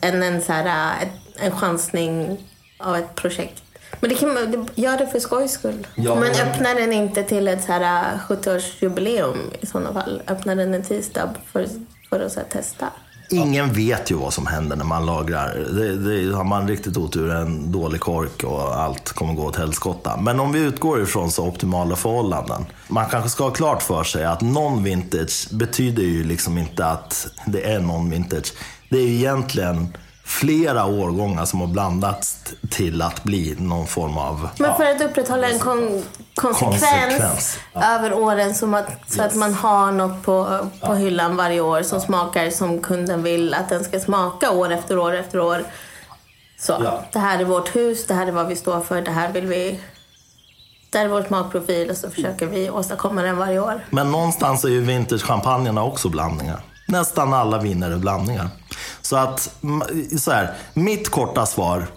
[0.01, 0.95] än en, så här,
[1.39, 2.37] en chansning
[2.79, 3.62] av ett projekt.
[4.03, 5.87] Men det kan man, gör det för skojs skull.
[5.95, 10.21] Ja, men men- öppna den inte till ett så här äh, 70-årsjubileum i sådana fall.
[10.27, 11.67] Öppna den en tisdag för,
[12.09, 12.87] för att så testa.
[13.29, 15.67] Ingen vet ju vad som händer när man lagrar.
[15.73, 20.17] Det, det, har man riktigt otur en dålig kork och allt kommer gå åt helskotta.
[20.17, 22.65] Men om vi utgår ifrån så optimala förhållanden.
[22.87, 27.71] Man kanske ska ha klart för sig att non-vintage betyder ju liksom inte att det
[27.71, 28.53] är non-vintage.
[28.89, 32.37] Det är ju egentligen flera årgångar som har blandats
[32.69, 34.49] till att bli någon form av...
[34.57, 36.03] Men för att upprätthålla en kon-
[36.35, 41.61] konsekvens, Konsekvens, över åren som att, så att man har något på, på hyllan varje
[41.61, 45.63] år som smakar som kunden vill att den ska smaka år efter år efter år.
[46.59, 47.03] Så, Ja.
[47.13, 49.45] det här är vårt hus, det här är vad vi står för, det här vill
[49.47, 49.79] vi...
[50.91, 53.85] Det är vår smakprofil och så försöker vi åstadkomma den varje år.
[53.89, 56.61] Men någonstans är ju vintage-champagnerna också blandningar.
[56.93, 58.49] Nästan alla viner är blandningar.
[59.01, 59.55] Så att,
[60.19, 61.87] så här, mitt korta svar.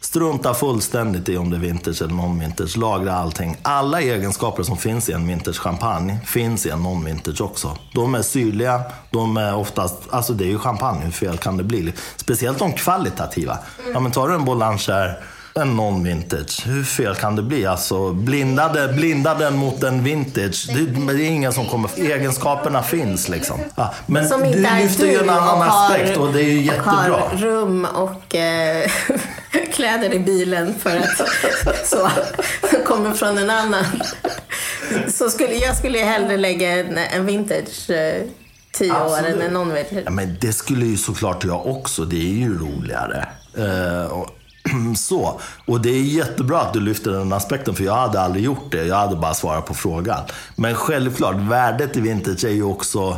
[0.00, 2.78] Strunta fullständigt i om det är vintage eller non-vintage.
[2.78, 3.56] Lagra allting.
[3.62, 7.76] Alla egenskaper som finns i en vintage-champagne finns i en non-vintage också.
[7.94, 11.64] De är syrliga, de är oftast, alltså det är ju champagne, hur fel kan det
[11.64, 11.92] bli?
[12.16, 13.58] Speciellt de kvalitativa.
[13.92, 15.18] Ja men tar du en Boulanger
[15.58, 16.66] en non-vintage.
[16.66, 17.66] Hur fel kan det bli?
[17.66, 20.66] Alltså, blindade, blindade mot en vintage.
[20.74, 21.90] Det, det är ingen som kommer...
[22.00, 23.60] Egenskaperna finns liksom.
[23.74, 26.32] Ja, men Som du inte är lyfter du ju en annan och har, aspekt och
[26.32, 26.92] det är ju och jättebra.
[26.92, 28.90] har rum och eh,
[29.72, 32.10] kläder i bilen för att så
[32.86, 33.84] kommer från en annan.
[35.08, 38.22] Så skulle, jag skulle ju hellre lägga en, en vintage eh,
[38.72, 40.02] tio år än en non-vintage.
[40.04, 42.04] Ja, men det skulle ju såklart jag också.
[42.04, 43.28] Det är ju roligare.
[43.58, 44.37] Eh, och,
[44.96, 45.40] så.
[45.66, 48.84] Och det är jättebra att du lyfter den aspekten, för jag hade aldrig gjort det.
[48.84, 50.20] Jag hade bara svarat på frågan.
[50.56, 53.16] Men självklart, värdet i vintage är ju också...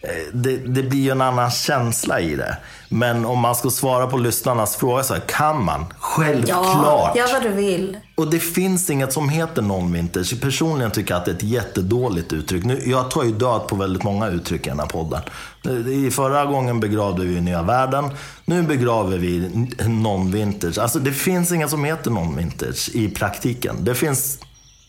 [0.00, 2.56] eh, Det, det blir ju en annan känsla i det.
[2.88, 5.86] Men om man ska svara på lyssnarnas fråga så här, kan man?
[5.98, 7.16] Självklart.
[7.16, 7.98] gör vad du vill.
[8.22, 10.40] Och det finns inget som heter non-vintage.
[10.40, 12.64] Personligen tycker jag att det är ett jättedåligt uttryck.
[12.64, 15.22] Nu, jag tar ju död på väldigt många uttryck i den här podden.
[15.64, 18.10] Eh, I förra gången begravde vi Nya Världen.
[18.44, 19.40] Nu begraver vi
[19.78, 20.78] non-vintage.
[20.78, 23.84] Alltså det finns inget som heter non-vintage i praktiken.
[23.84, 24.38] Det finns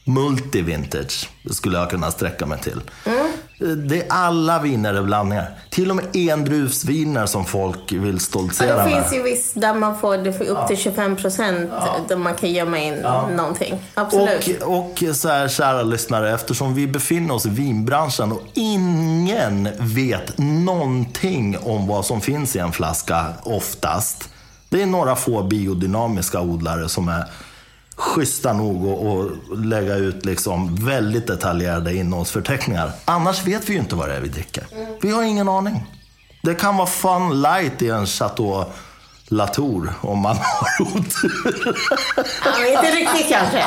[0.06, 1.28] multi-vintage.
[1.52, 2.82] Skulle jag kunna sträcka mig till.
[3.06, 3.23] Mm.
[3.60, 5.50] Det är alla viner är blandningar.
[5.70, 9.02] Till och med endruvsviner som folk vill Ja, stoltsera det med.
[9.02, 11.72] finns ju visst där man får det upp till 25 procent
[12.08, 12.94] där man kan gömma in
[13.36, 13.80] någonting.
[13.94, 14.62] Absolut.
[14.64, 20.38] Och, och så här, kära lyssnare, eftersom vi befinner oss i vinbranschen och ingen vet
[20.38, 24.30] någonting om vad som finns i en flaska oftast.
[24.70, 27.24] Det är några få biodynamiska odlare som är
[27.96, 32.92] schyssta nog att lägga ut liksom väldigt detaljerade innehållsförteckningar.
[33.06, 34.64] Annars vet vi ju inte vad det är vi dricker.
[35.02, 35.86] Vi har ingen aning.
[36.44, 38.66] Det kan vara Fun Light i en Chateau
[39.34, 41.78] Latour om man har otur.
[42.46, 43.64] Ja, inte riktigt kanske.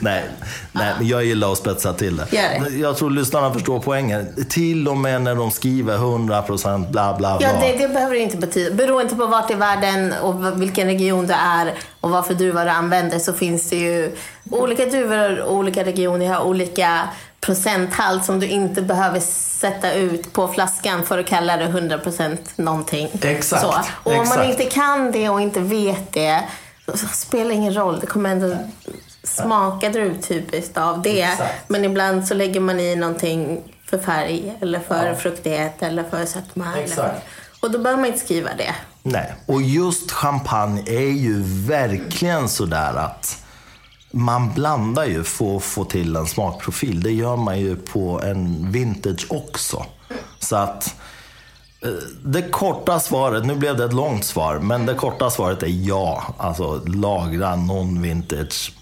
[0.00, 0.24] Nej,
[0.72, 2.26] nej, men jag gillar att spetsa till det.
[2.30, 2.68] Det.
[2.76, 4.46] Jag tror lyssnarna förstår poängen.
[4.48, 7.38] Till och med när de skriver 100% bla bla bla.
[7.40, 8.74] Ja, det, det behöver inte betyda.
[8.74, 12.70] Beroende på vart i världen och vilken region du är och vad för druvor du
[12.70, 14.16] använder så finns det ju
[14.50, 17.08] olika druvor och olika regioner har olika
[17.40, 23.08] procenthalt som du inte behöver sätta ut på flaskan för att kalla det 100% någonting.
[23.22, 23.68] Exakt, Så.
[24.02, 24.38] Och om exakt.
[24.38, 26.44] man inte kan det och inte vet det
[26.94, 28.00] så spelar ingen roll.
[28.00, 28.56] Det kommer ändå
[29.24, 31.22] smaka druvtypiskt av det.
[31.22, 31.68] Exakt.
[31.68, 36.64] Men ibland så lägger man i någonting för färg eller för fruktighet eller för sötma.
[37.60, 38.74] Och då behöver man inte skriva det.
[39.02, 43.42] Nej, och just champagne är ju verkligen sådär att
[44.16, 47.02] man blandar ju för att få till en smakprofil.
[47.02, 49.86] Det gör man ju på en vintage också.
[50.38, 50.94] Så att
[51.82, 51.88] Eh,
[52.24, 56.34] Det korta svaret, nu blev det ett långt svar, men det korta svaret är ja.
[56.38, 58.72] Alltså lagra non-vintage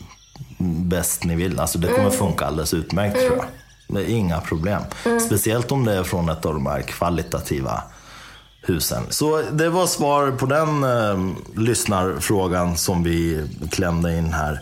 [0.59, 1.61] bäst ni vill.
[1.61, 3.47] Alltså det kommer funka alldeles utmärkt tror jag.
[3.89, 4.83] Det är inga problem.
[5.27, 7.83] Speciellt om det är från ett av de här kvalitativa
[8.63, 9.03] husen.
[9.11, 14.61] Så det var svar på den eh, lyssnarfrågan som vi klämde in här.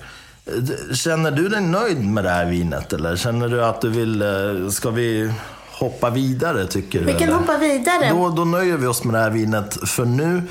[0.94, 4.68] Känner du dig nöjd med det här vinet eller känner du att du vill, eh,
[4.70, 5.33] ska vi
[5.70, 7.05] hoppa vidare tycker du?
[7.05, 7.33] Vi kan eller?
[7.33, 8.11] hoppa vidare.
[8.11, 10.42] Då, då nöjer vi oss med det här vinet för nu.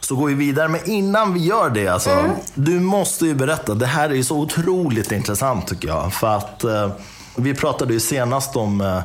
[0.00, 0.68] Så går vi vidare.
[0.68, 2.24] Men innan vi gör det, alltså,
[2.54, 3.74] du måste ju berätta.
[3.74, 6.12] Det här är ju så otroligt intressant tycker jag.
[6.12, 6.90] För att eh,
[7.36, 9.00] vi pratade ju senast om eh,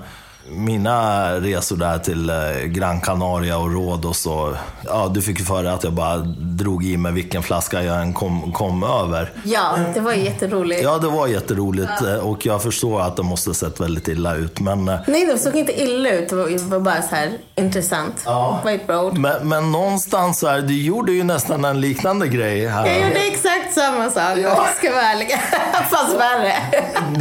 [0.50, 4.26] mina resor där till eh, Gran Canaria och Rhodos.
[4.26, 4.54] Och,
[4.86, 8.14] ja, du fick ju för att jag bara drog i mig vilken flaska jag än
[8.14, 9.32] kom, kom över.
[9.44, 10.84] Ja, det var jätteroligt.
[10.84, 14.36] Ja, det var jätteroligt eh, och jag förstår att det måste ha sett väldigt illa
[14.36, 14.60] ut.
[14.60, 16.30] Men, eh, Nej, det såg inte illa ut.
[16.30, 18.22] Det var, bara så här intressant.
[18.26, 18.60] Ja.
[18.88, 19.18] Bra ord.
[19.18, 22.86] men, men någonstans så här, du gjorde ju nästan en liknande grej här.
[22.88, 24.68] Jag gjorde exakt samma sak, Ja.
[24.78, 25.28] ska vara ärlig.
[25.90, 26.54] Fast värre.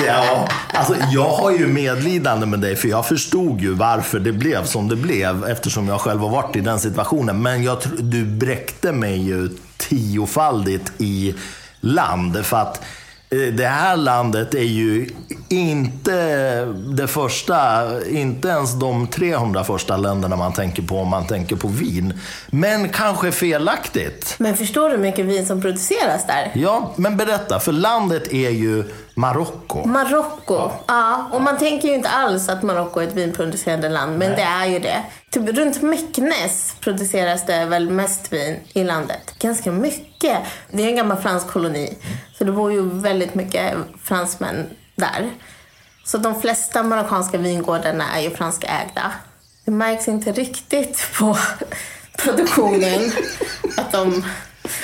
[0.06, 4.64] Ja, alltså jag har ju medlidande med dig för jag förstod ju varför det blev
[4.64, 7.42] som det blev eftersom jag själv har varit i den situationen.
[7.42, 11.34] Men jag, du bräckte mig ju tiofaldigt i
[11.80, 12.84] land för att
[13.28, 15.08] det här landet är ju
[15.48, 16.64] inte
[16.96, 21.68] det första, inte ens de 300 första länderna man tänker på om man tänker på
[21.68, 22.20] vin.
[22.50, 24.34] Men kanske felaktigt.
[24.38, 26.52] Men förstår du hur mycket vin som produceras där?
[26.54, 28.84] Ja, men berätta, för landet är ju
[29.14, 29.86] Marocko.
[29.86, 30.70] Marocko.
[30.86, 31.28] Ja.
[31.32, 34.66] och man tänker ju inte alls att Marocko är ett vinproducerande land, men det är
[34.66, 35.02] ju det.
[35.30, 39.34] Typ runt Meknes produceras det väl mest vin i landet.
[39.38, 40.38] Ganska mycket.
[40.70, 41.98] Det är en gammal fransk koloni,
[42.38, 45.30] så det bor ju väldigt mycket fransmän där.
[46.04, 49.12] Så de flesta marockanska vingårdarna är ju franska-ägda.
[49.64, 51.38] Det märks inte riktigt på
[52.18, 53.12] produktionen
[53.76, 54.24] att de...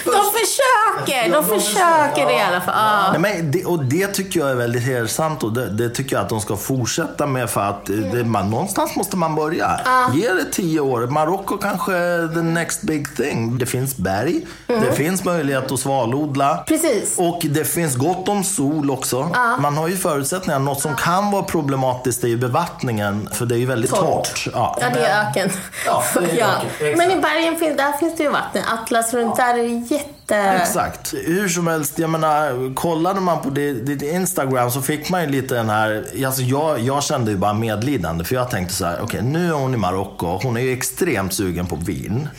[0.05, 1.33] De försöker!
[1.33, 2.75] De försöker i alla fall.
[2.77, 3.19] Ja.
[3.19, 6.23] Nej, men det, och det tycker jag är väldigt hedersamt och det, det tycker jag
[6.23, 9.81] att de ska fortsätta med för att eh, det, man, någonstans måste man börja.
[10.15, 11.07] Ge det tio år.
[11.07, 13.59] Marocko kanske är the next big thing.
[13.59, 16.65] Det finns berg, det finns möjlighet att svalodla.
[16.67, 17.19] Precis.
[17.19, 19.31] Och det finns gott om sol också.
[19.59, 20.59] Man har ju förutsättningar.
[20.59, 24.03] Något som kan vara problematiskt är ju bevattningen, för det är ju väldigt torrt.
[24.03, 24.49] Torrt.
[24.53, 25.51] Ja, Ja, det är öken.
[25.87, 26.47] Ja, det är
[26.81, 26.99] öken.
[26.99, 28.63] Men i bergen finns, där finns det ju vatten.
[28.83, 30.63] Atlas runt där är jätte...
[30.63, 31.15] Exakt.
[31.15, 35.55] Hur som helst, jag menar, kollade man på ditt, Instagram så fick man ju lite
[35.55, 39.23] den här, alltså jag, jag kände ju bara medlidande för jag tänkte så här, okej
[39.23, 42.29] nu är hon i Marocko, hon är ju extremt sugen på vin.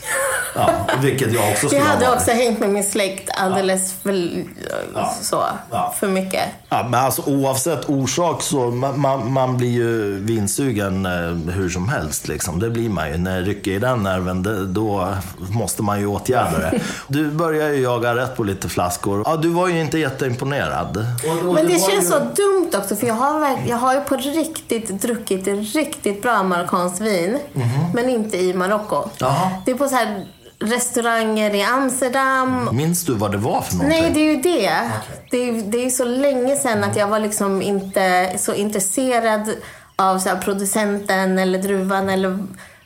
[0.56, 0.70] Ja,
[1.02, 2.18] vilket jag också Jag skulle ha hade varit.
[2.20, 4.30] också hängt med min släkt alldeles för,
[5.22, 5.94] så, Ja.
[6.00, 6.42] för mycket.
[6.70, 11.90] Ja, men alltså oavsett orsak så man, man, man blir ju vinsugen eh, hur som
[11.90, 12.28] helst.
[12.28, 12.60] Liksom.
[12.60, 13.18] Det blir man ju.
[13.18, 15.14] När det rycker i den nerven, det, då
[15.50, 16.80] måste man ju åtgärda det.
[17.08, 19.24] Du börjar ju jaga rätt på lite flaskor.
[19.26, 21.06] Ja, du var ju inte jätteimponerad.
[21.54, 25.48] Men det känns så dumt också för jag har, jag har ju på riktigt druckit
[25.76, 27.40] riktigt bra marockanskt vin.
[27.94, 29.10] Men inte i Marocko.
[29.66, 30.26] Det är på så här
[30.60, 34.02] restauranger i Amsterdam Minns du vad det var för någonting?
[34.02, 34.92] Nej, det är ju det.
[35.32, 39.50] Det är, det är ju så länge sedan att jag var liksom inte så intresserad
[39.96, 42.40] av så här producenten eller druvan eller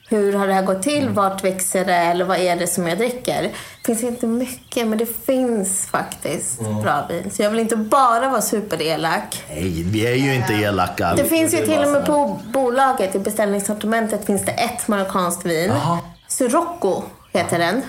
[0.09, 1.09] hur har det här gått till?
[1.09, 1.95] Vart växer det?
[1.95, 3.41] Eller vad är det som jag dricker?
[3.41, 7.31] Det finns inte mycket, men det finns faktiskt bra vin.
[7.31, 9.43] Så jag vill inte bara vara superelak.
[9.49, 11.13] Nej, vi är ju inte elaka.
[11.15, 15.69] Det finns ju till och med på bolaget, i beställningssortimentet, finns det ett marockanskt vin.
[15.69, 15.99] Jaha.
[16.27, 17.01] Sirocco
[17.33, 17.81] heter den.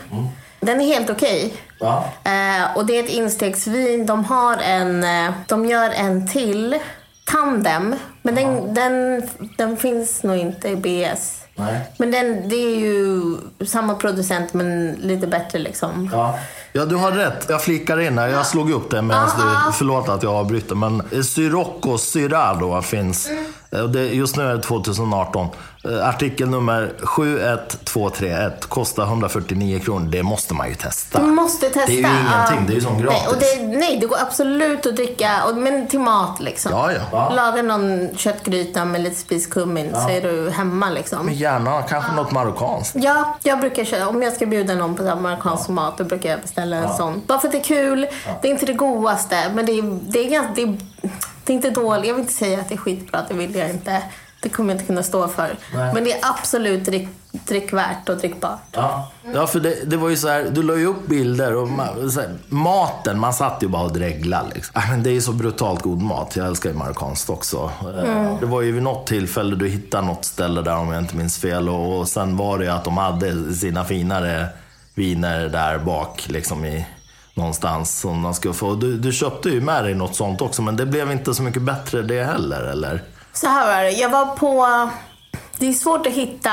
[0.61, 1.55] Den är helt okej.
[1.81, 2.05] Ja.
[2.25, 4.07] Eh, och det är ett instegsvin.
[4.07, 6.79] De har en, eh, de gör en till,
[7.25, 7.95] Tandem.
[8.23, 11.38] Men den, den, den finns nog inte i BS.
[11.59, 11.81] Nej.
[11.99, 16.11] Men den, det är ju samma producent men lite bättre liksom.
[16.13, 16.39] Ja.
[16.73, 17.47] ja, du har rätt.
[17.49, 18.29] Jag flikar in här.
[18.29, 19.73] Jag slog upp det medan du...
[19.73, 20.75] Förlåt att jag avbryter.
[20.75, 23.31] Men Sirocco Syrah då finns.
[23.71, 25.47] Eh, och Det, just nu är det 2018.
[25.85, 30.09] Eh, Artikelnummer 71231 kostar 149 kronor.
[30.09, 31.21] Det måste man ju testa.
[31.21, 31.87] Du måste testa.
[31.87, 32.67] Det är ju ingenting.
[32.67, 33.23] Det är ju som gratis.
[33.23, 35.45] Nej, och det, nej, det går absolut att dricka.
[35.45, 36.73] Och, men till mat liksom.
[36.73, 37.31] Ja, ja.
[37.31, 41.27] Laga någon köttgryta med lite spiskummin så är du hemma liksom.
[41.27, 42.97] Men gärna kanske något marockanskt.
[42.99, 46.41] Ja, jag brukar köra, om jag ska bjuda någon på marockansk mat då brukar jag
[46.41, 47.23] beställa en sån.
[47.27, 48.07] Bara för att det är kul.
[48.43, 50.77] Det är inte det godaste, men det är, det är, ganska, det är,
[51.45, 52.07] det är inte dåligt.
[52.09, 54.03] Jag vill inte säga att det är skitbra, det vill jag inte.
[54.49, 55.57] Det kommer jag inte kunna stå för.
[55.75, 55.95] Nej.
[55.95, 58.59] Men det är absolut drick, drickvärt och drickbart.
[58.73, 61.69] Ja, ja för det, det var ju så här, du la ju upp bilder och
[61.69, 64.49] ma- så här, maten, man satt ju bara och dreglade.
[64.55, 64.83] Liksom.
[64.91, 66.37] Men det är ju så brutalt god mat.
[66.37, 67.71] Jag älskar ju marockanskt också.
[68.05, 71.17] Eh, Det var ju vid något tillfälle du hittade något ställe där om jag inte
[71.17, 71.69] minns fel.
[71.69, 74.47] Och, och sen var det ju att de hade sina finare
[74.95, 76.87] viner där bak liksom i
[77.35, 78.75] någonstans som man skulle få.
[78.75, 81.63] Du, du köpte ju med dig något sånt också, men det blev inte så mycket
[81.63, 83.03] bättre det heller, eller?
[83.33, 83.91] Så här var det.
[83.91, 84.91] Jag var på...
[85.59, 86.53] Det är svårt att hitta.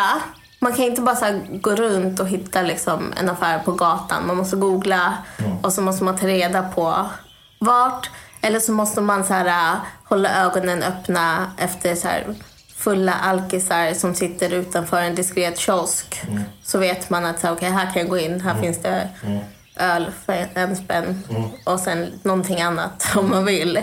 [0.59, 4.27] Man kan inte bara gå runt och hitta liksom en affär på gatan.
[4.27, 5.13] Man måste googla
[5.63, 7.09] och så måste man ta reda på
[7.59, 8.09] vart.
[8.41, 12.35] Eller så måste man så här, äh, hålla ögonen öppna efter så här,
[12.77, 16.21] fulla alkisar som sitter utanför en diskret kiosk.
[16.63, 18.41] Så vet man att så här, okej, här kan jag gå in.
[18.41, 19.09] Här finns det
[19.75, 21.23] öl för en spänn
[21.63, 23.79] och sen någonting annat om man vill.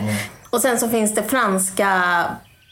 [0.51, 2.25] Och sen så finns det franska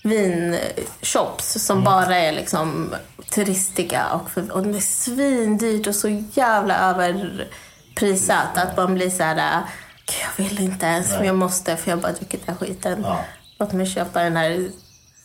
[0.02, 2.94] vinshops som bara är liksom
[3.34, 9.22] turistiga och, för, och det är svindyrt och så jävla överprisat att man blir så
[9.22, 9.62] här, äh,
[10.06, 12.66] "Gud, jag vill inte ens men jag måste för jag har bara druckit den här
[12.66, 13.00] skiten.
[13.04, 13.20] Ja.
[13.58, 14.68] Låt mig köpa den här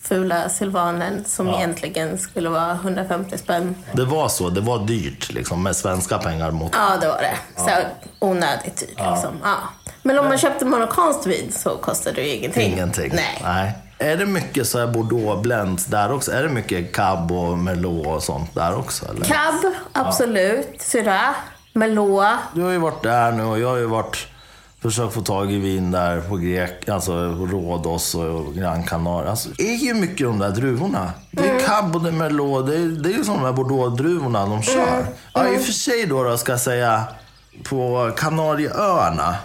[0.01, 3.75] fula silvanen som egentligen skulle vara 150 spänn.
[3.93, 7.61] Det var så, det var dyrt liksom med svenska pengar mot Ja, det var det.
[7.61, 7.87] Så här
[8.19, 9.39] onödigt dyrt liksom.
[9.43, 9.55] Ja.
[10.03, 12.73] Men om man köpte marockanskt vin så kostade det ju ingenting.
[12.73, 13.11] Ingenting.
[13.15, 13.73] Nej.
[13.97, 16.31] Är det mycket så här bordeaux blends där också?
[16.31, 19.05] Är det mycket cab och merlot och sånt där också?
[19.09, 19.25] Eller?
[19.25, 20.81] Cab, absolut.
[20.81, 21.35] Syrah,
[21.73, 22.25] Merlot.
[22.53, 24.27] Du har ju varit där nu och jag har ju varit
[24.81, 29.29] försökt få tag i vin där på Grek, alltså Rhodos och Gran Canaria.
[29.29, 31.11] Alltså, det är ju mycket de där druvorna.
[31.31, 32.67] Det är cab och det är merlot.
[32.67, 35.05] Det är, det är ju som de här bordeaux-druvorna de kör.
[35.33, 37.03] Ja, i och för sig då, då ska jag säga,
[37.63, 39.35] på Kanarieöarna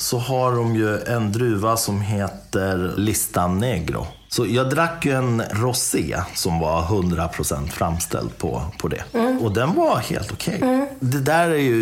[0.00, 4.06] så har de ju en druva som heter Lista Negro.
[4.32, 9.02] Så jag drack ju en rosé som var 100% framställd på, på det.
[9.40, 10.60] Och den var helt okej.
[11.00, 11.76] Det där är ju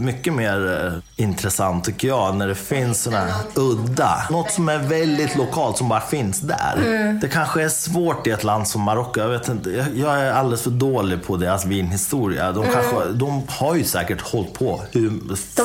[0.00, 4.26] mycket mer eh, intressant tycker jag, när det finns sådana här udda.
[4.30, 6.74] Något som är väldigt lokalt, som bara finns där.
[7.20, 9.20] Det kanske är svårt i ett land som Marocko.
[9.20, 12.52] Jag vet inte, jag- är alldeles för dålig på deras vinhistoria.
[12.52, 15.10] De, kanske, de har ju säkert hållit på hur,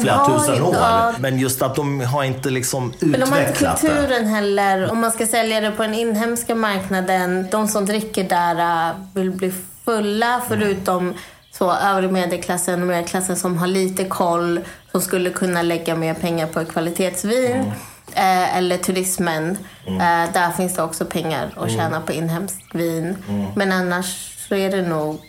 [0.02, 0.76] flera tusen ju- år.
[0.76, 1.14] ja.
[1.20, 3.88] Men just att de har inte liksom Men de har inte utvecklat det.
[3.88, 4.92] kulturen heller.
[4.92, 5.94] Om man ska sälja det på den
[6.30, 9.54] inhemska marknaden, de som dricker där äh, vill bli
[9.86, 11.14] fulla förutom
[11.52, 14.60] så övre medelklassen och medelklassen som har lite koll,
[14.92, 17.72] som skulle kunna lägga mer pengar på kvalitetsvin.
[18.14, 19.58] Eh, eller turismen.
[19.88, 23.18] Eh, där finns det också pengar att tjäna på inhemskt vin.
[23.56, 25.20] Men annars så är det nog...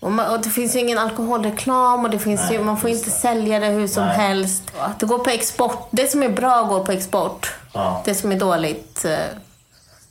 [0.00, 3.10] Och, man, och det finns ju ingen alkoholreklam och det finns ju, man får inte
[3.10, 4.72] sälja det hur som helst.
[4.98, 5.88] Det går på export.
[5.90, 7.54] Det som är bra går på export.
[7.72, 8.02] Ja.
[8.04, 9.16] Det som är dåligt eh,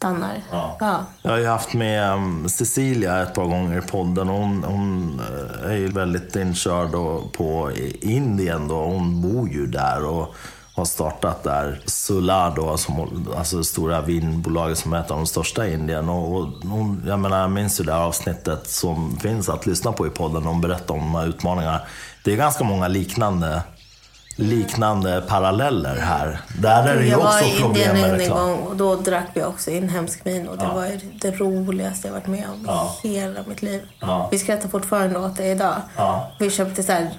[0.01, 0.41] stannar.
[0.51, 1.05] Ja.
[1.21, 4.29] Jag har ju haft med um, Cecilia ett par gånger i podden.
[4.29, 6.91] och Hon, hon eh, är ju väldigt inkörd
[7.31, 8.67] på Indien.
[8.67, 8.75] Då.
[8.75, 10.35] Hon bor ju där och
[10.75, 11.81] har startat där.
[11.85, 16.09] Sula då, som, alltså det stora vinbolaget som är ett av de största i Indien.
[16.09, 19.91] Och, och hon, jag menar, jag minns ju det här avsnittet som finns att lyssna
[19.91, 20.43] på i podden.
[20.43, 21.81] Hon berättar om de här utmaningarna.
[22.23, 23.61] Det är ganska många liknande
[24.35, 26.39] liknande paralleller här.
[26.59, 28.37] Där är det ju Jag var också i problem Indien med en reklam.
[28.49, 32.13] gång och då drack vi också inhemsk vin och det var ju det roligaste jag
[32.13, 33.81] varit med om i hela mitt liv.
[33.99, 34.27] Ja.
[34.31, 35.75] Vi skrattar fortfarande åt det idag.
[35.97, 36.31] Ja.
[36.39, 37.09] Vi köpte så här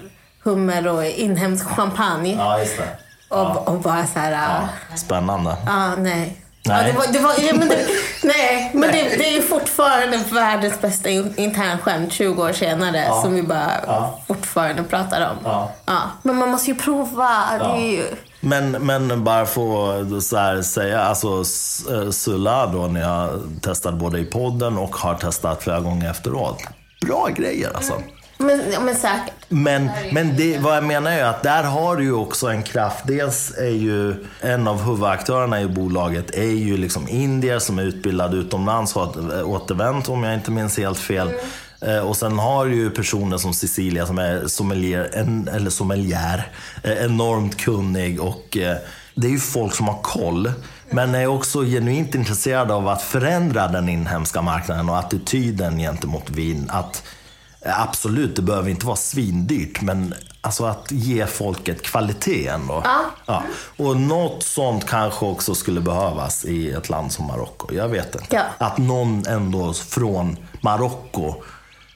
[0.43, 3.35] hummer och inhemsk champagne Ja, just det.
[3.35, 4.31] och, och bara så här...
[4.31, 5.55] Ja, Spännande.
[5.97, 6.37] nej.
[6.65, 6.87] Nej.
[6.87, 7.85] Ja, det var, det var, ja, men det,
[8.23, 13.33] nej, men det, det är ju fortfarande världens bästa in- internskämt 20 år senare som
[13.35, 14.19] vi bara Ja.
[14.27, 15.37] fortfarande pratar om.
[15.43, 15.71] Ja.
[15.85, 16.01] Ja.
[16.23, 17.43] Men man måste ju prova.
[17.79, 18.03] Ju...
[18.39, 21.27] Men, men bara få så här säga, alltså
[21.93, 23.29] eh, Sulla då, när jag
[23.61, 26.59] testat både i podden och har testat flera gånger efteråt.
[27.05, 27.93] Bra grejer alltså.
[28.37, 29.33] Men, men säkert.
[29.49, 33.03] Men, men det, vad jag menar är att där har du ju också en kraft.
[33.07, 38.37] Dels är ju en av huvudaktörerna i bolaget är ju liksom indier som är utbildade
[38.37, 41.31] utomlands, har åter- återvänt om jag inte minns helt fel.
[41.81, 46.47] Eh, Och sen har du ju personer som Cecilia som är sommelier, en, eller sommelier,
[46.83, 48.77] eh, enormt kunnig och eh,
[49.15, 50.51] det är ju folk som har koll.
[50.89, 56.69] Men är också genuint intresserade av att förändra den inhemska marknaden och attityden gentemot vin.
[56.73, 57.03] Att
[57.65, 62.83] Absolut, det behöver inte vara svindyrt, men alltså att ge folket kvalitet ändå.
[63.25, 63.43] Ja.
[63.77, 67.73] Och något sånt kanske också skulle behövas i ett land som Marocko.
[67.73, 68.35] Jag vet inte.
[68.35, 68.43] Ja.
[68.57, 71.35] Att någon ändå från Marocko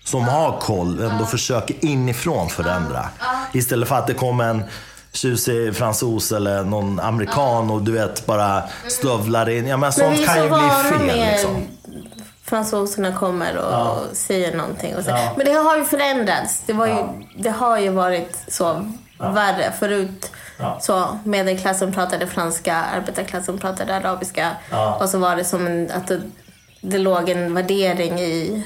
[0.03, 3.09] som har koll ändå försöker inifrån förändra.
[3.53, 4.63] Istället för att det kommer en
[5.11, 9.67] tjusig fransos eller någon amerikan och du vet bara stövlar in.
[9.67, 11.67] Ja, men Men sånt kan ju bli fel liksom.
[12.49, 13.99] Fransoserna kommer och Ja.
[14.13, 14.95] säger någonting.
[14.95, 15.09] Och så.
[15.09, 15.33] Ja.
[15.37, 16.61] Men det har ju förändrats.
[16.65, 17.13] Det, var ju, Ja.
[17.37, 20.31] det har ju varit så värre förut.
[20.59, 20.77] Ja.
[20.81, 24.51] Så medelklassen pratade franska, arbetarklassen pratade arabiska.
[24.71, 24.95] Ja.
[25.01, 26.21] Och så var det som en, att det,
[26.81, 28.63] det låg en värdering i,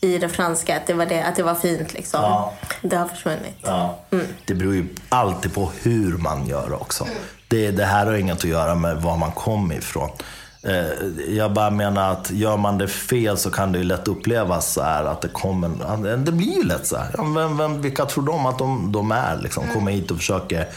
[0.00, 2.20] i det franska, att det var, det, att det var fint liksom.
[2.22, 2.52] Ja.
[2.82, 3.56] Det har försvunnit.
[3.62, 3.98] Ja.
[4.44, 7.06] Det beror ju alltid på hur man gör också.
[7.48, 10.10] Det, det här har inget att göra med var man kommer ifrån.
[10.62, 14.72] Eh, Jag bara menar att gör man det fel så kan det ju lätt upplevas
[14.72, 16.16] så här att det kommer...
[16.16, 17.34] Det blir ju lätt så här.
[17.34, 19.36] Vem, vem, vilka tror de att de, de är?
[19.42, 20.68] Liksom, kommer hit och försöker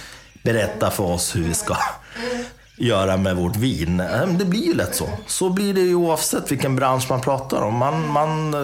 [0.43, 1.77] berätta för oss hur vi ska
[2.77, 3.99] göra med vårt vin.
[3.99, 5.09] Eh, Det blir ju lätt så.
[5.27, 7.73] Så blir det ju oavsett vilken bransch man pratar om.
[7.77, 8.59] Man, man, eh,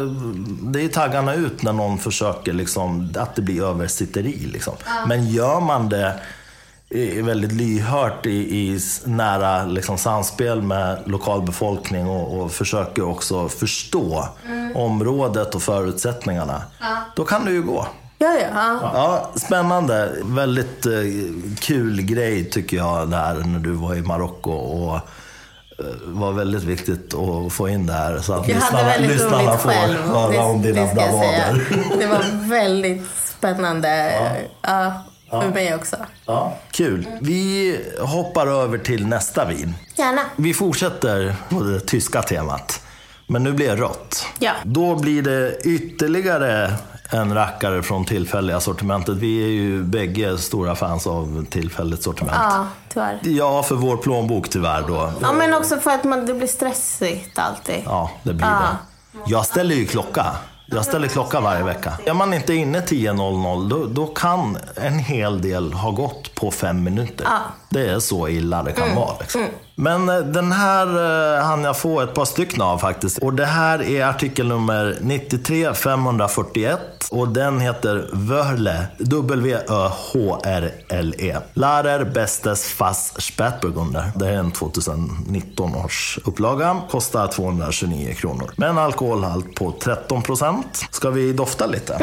[0.72, 4.50] det är taggarna ut när någon försöker liksom, att det blir översitteri.
[4.54, 4.74] Liksom.
[5.08, 6.20] Men gör man det
[7.24, 14.28] väldigt lyhört i, i nära liksom, samspel med lokalbefolkning och, och försöker också förstå
[14.76, 16.62] området och förutsättningarna.
[17.16, 17.88] Då kan det ju gå.
[18.20, 18.50] Ja, ja.
[18.54, 18.92] ja.
[18.94, 20.12] Ja, spännande.
[20.24, 20.92] Väldigt eh,
[21.60, 24.52] kul grej tycker jag där när du var i Marocko.
[24.52, 25.02] Och eh,
[26.06, 29.50] var väldigt viktigt att få in det här så att Jag hade lyssnarna, väldigt lyssnarna
[29.50, 29.98] roligt får själv.
[30.00, 31.66] höra om dina bravader.
[32.00, 33.04] Det var väldigt
[33.38, 34.14] spännande.
[34.62, 35.04] Ja.
[35.30, 35.96] För mig också.
[36.26, 37.08] Ja, kul.
[37.22, 39.74] Vi hoppar över till nästa vin.
[39.96, 40.22] Gärna.
[40.36, 42.82] Vi fortsätter på det tyska temat.
[43.30, 44.26] Men nu blir det rött.
[44.40, 44.52] Ja.
[44.64, 46.74] Då blir det ytterligare
[47.10, 49.16] en rackare från tillfälliga sortimentet.
[49.18, 52.38] Vi är ju bägge stora fans av tillfälligt sortiment.
[52.42, 53.20] Ja, tyvärr.
[53.24, 55.12] Ja, för vår plånbok tyvärr då.
[55.22, 57.82] Ja, men också för att man, det blir stressigt alltid.
[57.86, 58.60] Ja, det blir Ja.
[59.12, 59.20] det.
[59.32, 60.26] Jag ställer ju klocka.
[60.70, 61.94] Jag ställer klocka varje vecka.
[62.06, 66.84] Är man inte inne 10.00 då, då kan en hel del ha gått på fem
[66.84, 67.26] minuter.
[67.30, 67.40] Ja.
[67.70, 69.18] Det är så illa det kan vara.
[69.20, 69.42] Liksom.
[69.80, 70.88] Men eh, den här
[71.38, 73.18] eh, hann jag få ett par stycken av faktiskt.
[73.18, 76.80] Och det här är artikel nummer 93 541
[77.12, 80.58] och den heter Wörle, W-Ö-H-R-L-E.
[81.54, 84.12] Larer Bestes Fass Spätburgunder.
[84.16, 86.82] Det är en 2019 års upplaga.
[86.90, 88.52] Kostar 229 kronor.
[88.56, 90.86] Med en alkoholhalt på 13 procent.
[90.92, 92.00] Ska vi dofta lite?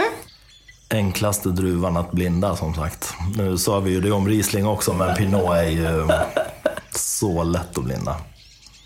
[0.90, 3.14] Enklaste druvan att blinda som sagt.
[3.36, 6.08] Nu sa vi ju det om Riesling också, men Pinot är ju
[6.98, 8.16] så lätt att blinda.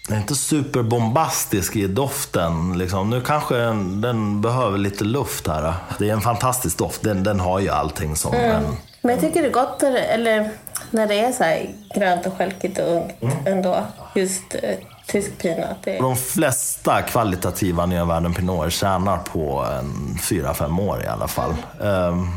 [0.09, 2.79] Den är inte superbombastisk i doften.
[2.79, 3.11] Liksom.
[3.11, 5.75] Nu kanske den, den behöver lite luft här.
[5.99, 7.03] Det är en fantastisk doft.
[7.03, 8.77] Den, den har ju allting som en...
[9.03, 10.51] Men jag tycker det är gott eller,
[10.91, 13.37] när det är så här grönt och stjälkigt och ungt Mm.
[13.47, 13.85] ändå.
[14.15, 14.75] Just eh,
[15.07, 15.77] tysk pinot.
[15.85, 21.55] Det, De flesta kvalitativa nya världen Pinoter tjänar på en 4-5 år i alla fall.
[21.83, 22.29] Ehm,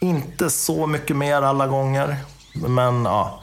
[0.00, 2.16] inte så mycket mer alla gånger.
[2.54, 3.41] Men ja.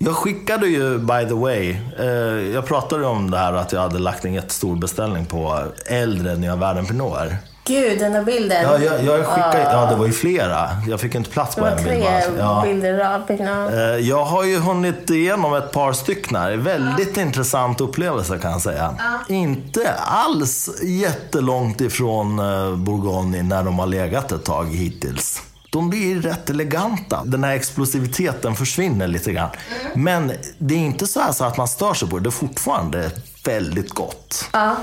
[0.00, 2.06] Jag skickade ju, by the way, eh,
[2.54, 6.56] jag pratade om det här att jag hade lagt en jättestor beställning på äldre nya
[6.56, 7.36] världen Pinoter.
[7.64, 8.62] Gud, den där bilden.
[8.62, 10.68] Ja, jag, jag skickade, ja, det var ju flera.
[10.88, 12.38] Jag fick inte plats på en bild tre bara.
[12.38, 12.62] Ja.
[12.66, 13.72] bilder av pinot.
[13.72, 13.78] Eh,
[14.08, 16.56] Jag har ju hunnit igenom ett par stycken här.
[16.56, 18.94] Väldigt intressant upplevelse kan jag säga.
[19.28, 25.42] Inte alls jättelångt ifrån eh, Bourgogne när de har legat ett tag hittills.
[25.70, 27.24] De blir rätt eleganta.
[27.24, 29.50] Den här explosiviteten försvinner lite grann.
[29.94, 32.22] Men det är inte så, så att man stör sig på det.
[32.22, 33.10] Det är fortfarande
[33.44, 34.48] väldigt gott.
[34.52, 34.76] Ja.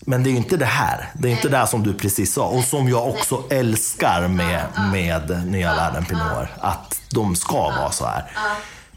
[0.00, 1.10] Men det är ju inte det här.
[1.14, 2.46] Det är inte det här som du precis sa.
[2.46, 6.48] Och som jag också älskar med, med Nya Världen Pinot.
[6.60, 8.30] Att de ska vara så här.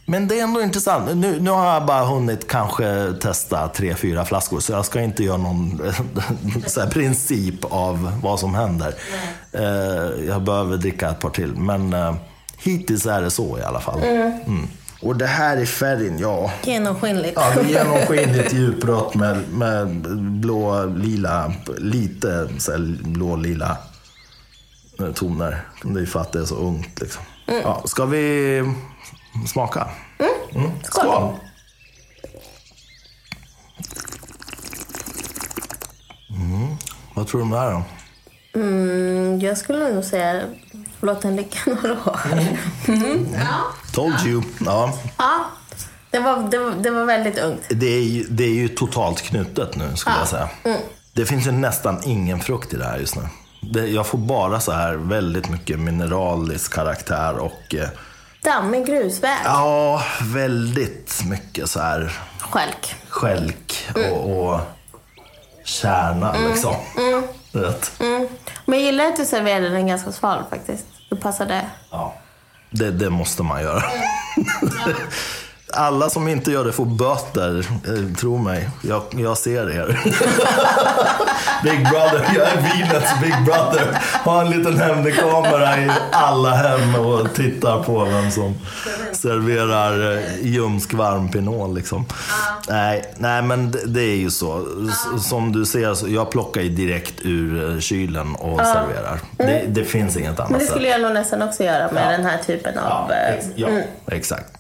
[0.06, 1.16] Men det är ändå intressant.
[1.16, 4.60] Nu, nu har jag bara hunnit kanske testa tre, fyra flaskor.
[4.60, 5.82] Så jag ska inte göra någon
[6.92, 8.96] princip av vad som händer.
[9.52, 11.56] Eh, jag behöver dricka ett par till.
[11.56, 12.16] Men eh,
[12.58, 14.00] hittills är det så i alla fall.
[14.00, 14.68] Mm.
[15.02, 16.52] Och det här i färgen, ja.
[16.64, 17.34] Genomskinligt.
[17.36, 19.88] Ja, det är genomskinligt djuprött med, med
[20.42, 22.50] blå, lila, lite
[23.04, 23.78] blå-lila
[25.00, 25.62] eh, toner.
[25.84, 27.24] Det är ju för att det är så ungt liksom.
[27.46, 28.64] Ja, ska vi
[29.48, 29.88] smaka?
[30.56, 30.72] Mm.
[30.84, 31.34] Skål.
[36.30, 36.76] Mm.
[37.14, 37.84] Vad tror du om det här då?
[38.60, 40.42] Mm, jag skulle nog säga
[41.02, 42.20] låt den ligga några år.
[43.94, 44.44] Told you.
[44.66, 45.46] Ja, Ja,
[46.12, 47.62] det var, det var, det var väldigt ungt.
[47.70, 50.50] det, är ju, det är ju totalt knutet nu skulle jag säga.
[51.14, 53.22] Det finns ju nästan ingen frukt i det här just nu.
[53.62, 57.90] Det, jag får bara så här väldigt mycket mineralisk karaktär och eh,
[58.46, 59.38] Dammig grusväg.
[59.44, 62.96] Ja, väldigt mycket så här Skälk.
[63.10, 64.60] skälk och, och
[65.64, 66.76] kärna liksom.
[67.52, 67.92] Rätt.
[68.00, 68.28] Mm.
[68.66, 70.86] Men jag gillar att du serverade den ganska sval faktiskt.
[71.10, 71.66] Det passade.
[71.92, 72.14] Ja.
[72.70, 73.84] Det, det måste man göra.
[75.76, 77.66] alla som inte gör det får böter.
[77.88, 80.00] Eh, tro mig, jag, jag ser er.
[81.64, 83.98] Big brother, jag är vinets big brother.
[84.24, 88.56] Har en liten hemlig kamera i alla hem och tittar på vem som
[89.12, 92.06] serverar eh, ljumsk varm pinot liksom.
[92.70, 94.66] Nej, nej, men det, det är ju så.
[94.90, 99.20] S- Som du ser, så jag plockar ju direkt ur eh, kylen och serverar.
[99.38, 102.12] Det, det finns inget annat Men det skulle jag nog nästan också göra med Ja.
[102.18, 103.10] den här typen av...
[103.10, 103.68] Ja, eh, ex- ja
[104.12, 104.55] exakt.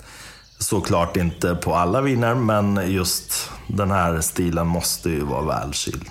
[0.60, 6.06] Såklart inte på alla viner, men just den här stilen måste ju vara välkyld.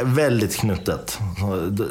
[0.00, 1.18] Eh, Väldigt knutet.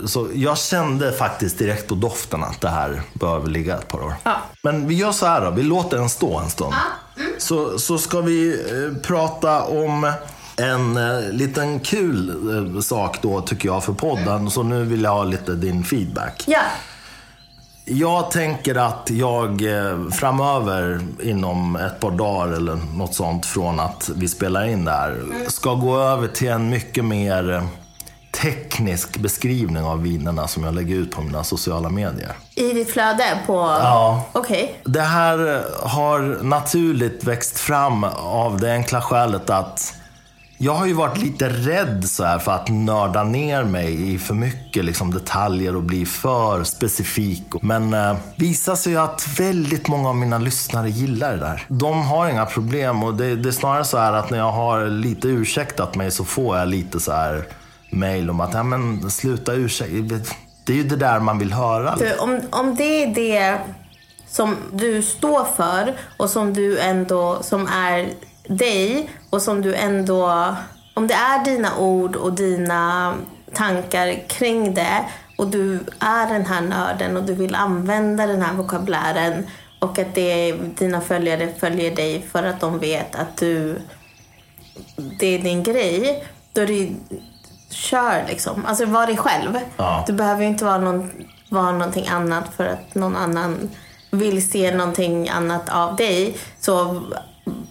[0.05, 4.13] Så- jag kände faktiskt direkt på doften att det här behöver ligga ett par år.
[4.23, 4.35] Ja.
[4.63, 6.73] Men vi gör så här då, vi låter den stå en stund.
[7.37, 10.11] Så, så ska vi eh, prata om
[10.57, 12.29] en eh, liten kul
[12.75, 14.51] eh, sak då tycker jag för podden.
[14.51, 16.43] Så nu vill jag ha lite din feedback.
[16.47, 16.61] Ja.
[17.87, 24.09] Jag tänker att jag eh, framöver, inom ett par dagar eller något sånt från att
[24.15, 27.63] vi spelar in det här, ska gå över till en mycket mer eh,
[28.41, 32.31] teknisk beskrivning av vinerna som jag lägger ut på mina sociala medier.
[32.55, 33.53] I ditt flöde på...
[33.53, 34.25] Ja.
[34.31, 34.79] Okej.
[34.85, 39.93] Det här eh, har naturligt växt fram av det enkla skälet att
[40.57, 44.33] jag har ju varit lite rädd så här för att nörda ner mig i för
[44.33, 47.43] mycket liksom, detaljer och bli för specifik.
[47.61, 51.65] Men eh, visar sig ju att väldigt många av mina lyssnare gillar det där.
[51.67, 54.87] De har inga problem och det, det är snarare så här att när jag har
[54.87, 57.43] lite ursäktat mig så får jag lite så här
[57.89, 60.15] mail om att ja, men, sluta ursäkta.
[60.65, 61.95] Det är ju det där man vill höra.
[61.95, 63.59] Du, om, om det är det
[64.27, 68.09] som du står för och som du ändå, som är
[68.47, 70.55] dig och som du ändå,
[70.93, 73.13] om det är dina ord och dina
[73.53, 75.05] tankar kring det
[75.37, 79.47] och du är den här nörden och du vill använda den här vokabulären
[79.79, 83.81] och att det, dina följare följer dig för att de vet att du,
[85.19, 86.89] det är din grej, då är det
[87.69, 88.65] kör liksom.
[88.65, 89.59] Alltså var dig själv.
[89.77, 90.03] Ja.
[90.07, 91.11] Du behöver ju inte vara, någon,
[91.49, 93.69] vara någonting annat för att någon annan
[94.11, 96.37] vill se någonting annat av dig.
[96.59, 97.01] Så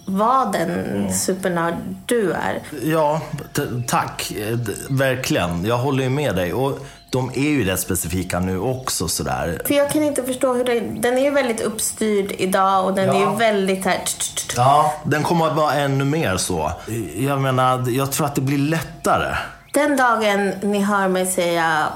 [0.05, 1.73] var den supernörd
[2.05, 2.59] du är.
[2.83, 3.21] Ja,
[3.87, 4.31] tack.
[4.31, 4.57] Eh,
[4.89, 5.65] Verkligen.
[5.65, 6.53] Jag håller ju med dig.
[6.53, 9.61] Och de är ju rätt specifika nu också sådär.
[9.65, 13.09] För jag kan inte förstå hur det, den är ju väldigt uppstyrd idag och den
[13.09, 13.31] är Ja.
[13.31, 13.99] ju väldigt här...
[14.55, 16.71] Ja, den kommer att vara ännu mer så.
[17.17, 19.35] Jag menar, jag tror att det blir lättare.
[19.73, 21.87] Den dagen ni hör mig säga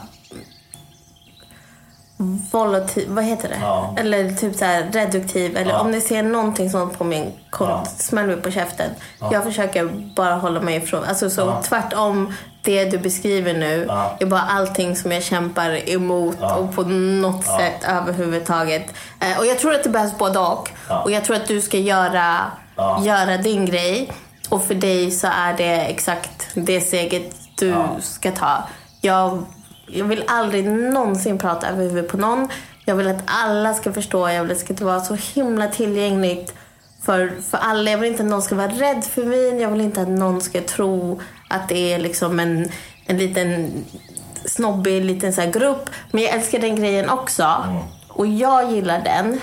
[2.52, 3.58] volatil, vad heter det?
[3.62, 3.94] Ja.
[3.98, 5.58] Eller typ så här reduktiv.
[5.58, 5.80] Eller Ja.
[5.80, 7.86] om ni ser någonting sånt på min kort, Ja.
[7.98, 8.90] smäll mig på käften.
[9.32, 11.04] Jag försöker bara hålla mig ifrån.
[11.04, 11.62] Alltså så Ja.
[11.64, 14.18] tvärtom det du beskriver nu Ja.
[14.20, 18.86] är bara allting som jag kämpar emot och på något sätt överhuvudtaget.
[19.20, 20.70] Eh, och jag tror att det behövs både och.
[20.90, 21.02] Ja.
[21.02, 22.38] Och jag tror att du ska göra,
[22.76, 23.02] Ja.
[23.04, 24.12] göra din grej.
[24.50, 27.88] Och för dig så är det exakt det steget du Ja.
[28.02, 28.64] ska ta.
[29.02, 29.46] Jag,
[29.92, 32.50] jag vill aldrig någonsin prata över huvudet på någon.
[32.86, 34.30] Jag vill att alla ska förstå.
[34.30, 36.54] Jag vill att det ska vara så himla tillgängligt
[37.02, 37.92] för, för alla.
[37.92, 39.60] Jag vill inte att någon ska vara rädd för vin.
[39.60, 42.72] Jag vill inte att någon ska tro att det är liksom en,
[43.06, 43.72] en liten
[44.46, 45.90] snobbig liten så grupp.
[46.12, 47.66] Men jag älskar den grejen också.
[48.08, 49.34] Och jag gillar den.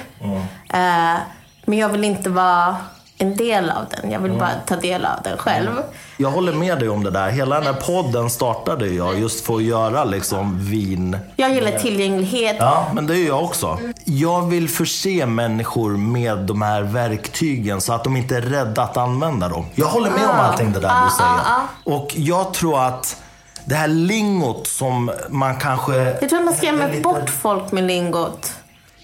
[0.73, 1.21] Eh,
[1.65, 2.77] men jag vill inte vara
[3.19, 4.11] en del av den.
[4.11, 5.71] Jag vill bara ta del av den själv.
[6.17, 7.31] Jag håller med dig om det där.
[7.31, 12.57] Hela den här podden startade jag just för att göra liksom vin Jag gillar tillgänglighet.
[12.59, 13.79] Ja, men det är jag också.
[14.05, 18.97] Jag vill förse människor med de här verktygen så att de inte är rädda att
[18.97, 19.67] använda dem.
[19.75, 21.97] Jag håller med om allting det där du säger.
[21.99, 23.17] Och jag tror att
[23.65, 25.95] det här lingot som man kanske...
[26.21, 28.53] Jag tror att man skrämmer bort folk med lingot.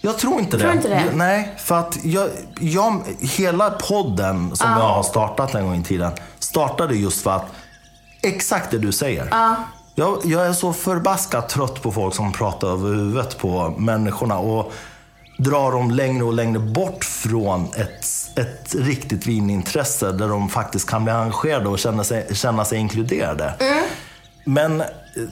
[0.04, 0.62] Jag tror inte det.
[0.62, 1.04] Tror inte det?
[1.14, 2.28] Nej, för att jag,
[2.60, 7.46] jag, hela podden som jag har startat en gång i tiden startade just för att
[8.22, 9.28] exakt det du säger.
[9.94, 14.72] Jag, jag är så förbaskat trött på folk som pratar över huvudet på människorna och
[15.38, 18.06] drar dem längre och längre bort från ett,
[18.38, 23.54] ett riktigt vinintresse där de faktiskt kan bli engagerade och känna sig, känna sig inkluderade.
[24.44, 24.86] Men eh,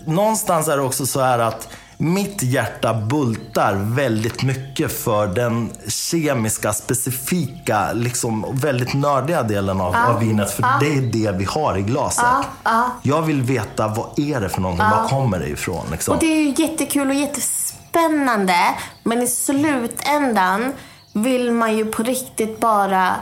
[0.04, 1.68] någonstans är det också så här att
[2.00, 10.20] mitt hjärta bultar väldigt mycket för den kemiska, specifika, liksom väldigt nördiga delen av, av
[10.20, 10.50] vinet.
[10.50, 12.24] För det är det vi har i glaset.
[13.02, 15.86] Jag vill veta vad är det för någonting, var kommer det ifrån?
[15.90, 16.14] Liksom.
[16.14, 18.58] Och det är ju jättekul och jättespännande.
[19.02, 20.72] Men i slutändan
[21.12, 23.14] vill man ju på riktigt bara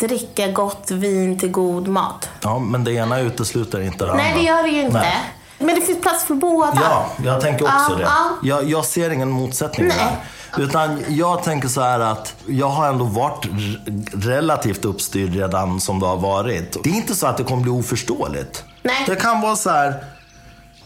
[0.00, 2.28] dricka gott vin till god mat.
[2.42, 4.40] Ja, men det ena utesluter inte det Nej, andra.
[4.40, 4.98] det gör det ju inte.
[4.98, 5.34] Nej.
[5.60, 6.72] Men det finns plats för båda.
[6.74, 8.02] Ja, jag tänker också Ja, det.
[8.02, 8.30] ja.
[8.42, 9.96] Jag, jag ser ingen motsättning Nej.
[10.56, 10.62] där.
[10.64, 13.46] Utan jag tänker så här att jag har ändå varit
[14.12, 16.76] relativt uppstyrd redan som det har varit.
[16.84, 18.64] Det är inte så att det kommer bli oförståeligt.
[18.82, 19.04] Nej.
[19.06, 20.04] Det kan vara så här.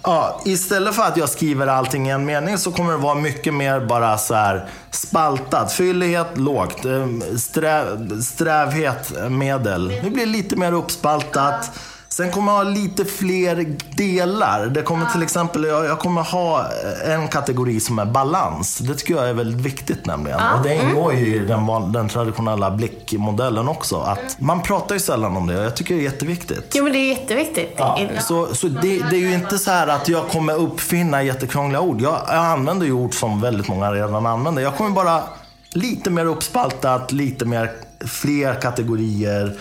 [0.02, 3.54] Ja, istället för att jag skriver allting i en mening så kommer det vara mycket
[3.54, 5.72] mer bara så här spaltat.
[5.72, 7.06] Fyllighet lågt, eh,
[7.38, 9.88] sträv, strävhet medel.
[10.04, 11.70] Det blir lite mer uppspaltat.
[12.16, 14.66] Sen kommer jag ha lite fler delar.
[14.66, 16.66] Det kommer till exempel, jag, jag kommer ha
[17.04, 18.78] en kategori som är balans.
[18.78, 20.40] Det tycker jag är väldigt viktigt nämligen.
[20.56, 23.96] Och det ingår ju i den, den traditionella blickmodellen också.
[23.96, 26.72] Att man pratar ju sällan om det jag tycker det är jätteviktigt.
[26.74, 27.74] Jo, men det är jätteviktigt.
[27.76, 32.00] Ja, så så det, det är ju inte så att jag kommer uppfinna jättekrångliga ord.
[32.00, 34.62] Jag, jag använder ju ord som väldigt många redan använder.
[34.62, 35.22] Jag kommer bara
[35.70, 37.70] lite mer uppspaltat, lite mer
[38.06, 39.52] fler kategorier, eh,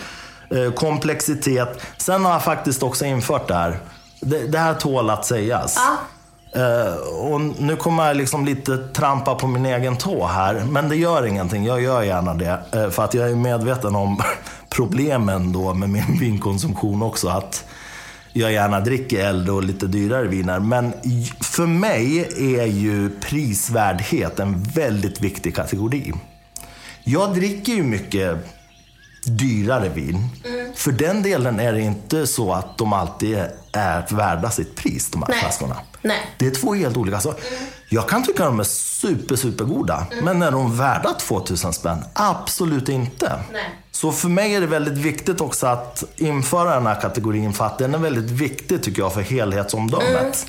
[0.76, 1.82] komplexitet.
[1.97, 3.80] Sen har jag faktiskt också infört det här.
[4.20, 5.76] Det, det här tål att sägas.
[5.76, 5.97] Ja.
[6.56, 10.66] Eh, och nu kommer jag liksom lite trampa på min egen tå här.
[10.70, 11.66] Men det gör ingenting.
[11.66, 12.60] Jag gör gärna det.
[12.72, 14.22] Eh, för att jag är medveten om
[14.70, 17.28] problemen då med min vinkonsumtion också.
[17.28, 17.66] Att
[18.34, 20.60] jag gärna dricker äldre och lite dyrare viner.
[20.60, 20.93] Men
[21.41, 22.20] för mig
[22.58, 26.14] är ju prisvärdhet en väldigt viktig kategori.
[27.04, 28.38] Jag dricker ju mycket
[29.26, 30.30] dyrare vin.
[30.76, 33.38] För den delen är det inte så att de alltid
[33.71, 35.39] är värda sitt pris, de här Nej.
[35.39, 35.76] flaskorna.
[36.01, 36.17] Nej.
[36.38, 37.19] Det är två helt olika.
[37.19, 37.34] Så
[37.89, 40.07] jag kan tycka de är super, super goda.
[40.21, 42.03] Men är de värda 2000 spänn?
[42.13, 43.39] Absolut inte.
[43.51, 43.69] Nej.
[43.91, 47.78] Så för mig är det väldigt viktigt också att införa den här kategorin för att
[47.78, 50.47] den är väldigt viktig tycker jag för helhetsomdömet.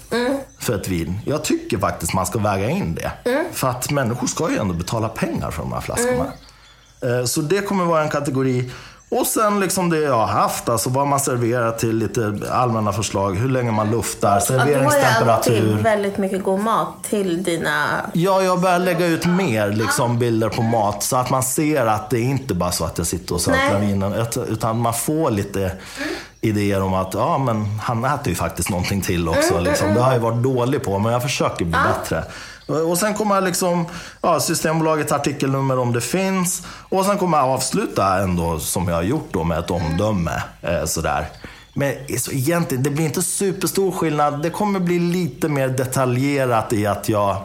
[0.59, 1.21] För ett vin.
[1.27, 3.13] Jag tycker faktiskt man ska väga in det.
[3.53, 6.27] För att människor ska ju ändå betala pengar för de här flaskorna.
[7.03, 8.71] Eh, Så det kommer vara en kategori.
[9.09, 13.35] Och sen liksom det jag har haft, alltså vad man serverar till lite allmänna förslag.
[13.37, 15.83] Hur länge man luftar, Ja, du har ju alltid serveringstemperatur.
[15.83, 17.87] väldigt mycket god mat till dina...
[18.13, 21.03] Ja, jag börjar lägga ut mer liksom, bilder på mat.
[21.03, 23.81] Så att man ser att det inte bara så att jag sitter och Nej.
[23.87, 24.13] vinen.
[24.15, 25.73] ut- Utan man får lite
[26.41, 29.61] idéer om att ja, men han äter ju faktiskt någonting till också.
[29.61, 29.95] Liksom.
[29.95, 32.25] Det har jag varit dålig på, men jag försöker bli bättre.
[32.67, 33.87] Och sen kommer jag liksom,
[34.21, 36.63] ja, Systembolagets artikelnummer om det finns.
[36.89, 40.43] Och sen kommer jag avsluta ändå som jag har gjort då med ett omdöme.
[40.63, 41.27] Eh, sådär.
[41.75, 44.43] Men så egentligen, det blir inte superstor skillnad.
[44.43, 47.37] Det kommer bli lite mer detaljerat i att jag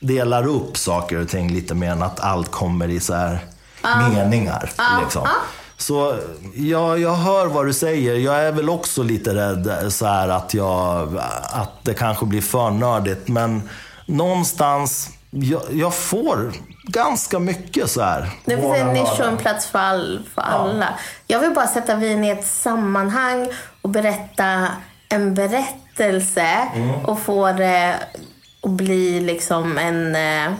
[0.00, 3.38] delar upp saker och ting lite mer än att allt kommer i så här
[3.82, 4.70] meningar.
[5.02, 5.28] Liksom.
[5.76, 6.16] Så
[6.54, 8.14] ja, jag hör vad du säger.
[8.14, 12.70] Jag är väl också lite rädd så här att, jag, att det kanske blir för
[12.70, 13.28] nördigt.
[13.28, 13.68] Men
[14.12, 16.52] någonstans, jag, jag får
[16.84, 18.30] ganska mycket så här.
[18.44, 20.88] Det finns en nisch och en plats för, all, för alla.
[21.26, 23.48] Jag vill bara sätta vin i ett sammanhang
[23.82, 24.68] och berätta
[25.08, 26.68] en berättelse
[27.04, 27.94] och få det
[28.62, 30.52] att bli liksom en, eh,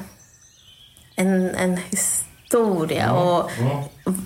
[1.17, 3.51] en, en historia och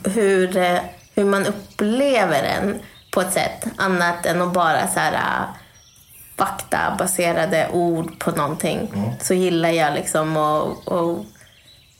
[0.04, 0.78] hur, eh,
[1.14, 2.78] hur man upplever den
[3.12, 5.46] på ett sätt annat än att bara så här
[6.38, 8.88] faktabaserade ord på någonting.
[9.20, 11.18] Så gillar jag liksom att att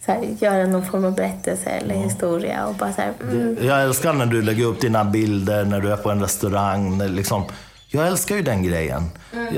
[0.07, 3.83] så här, göra någon form av berättelse eller historia och bara så här, mm, Jag
[3.83, 6.99] älskar när du lägger upp dina bilder när du är på en restaurang.
[6.99, 7.45] Liksom,
[7.89, 9.11] jag älskar ju den grejen.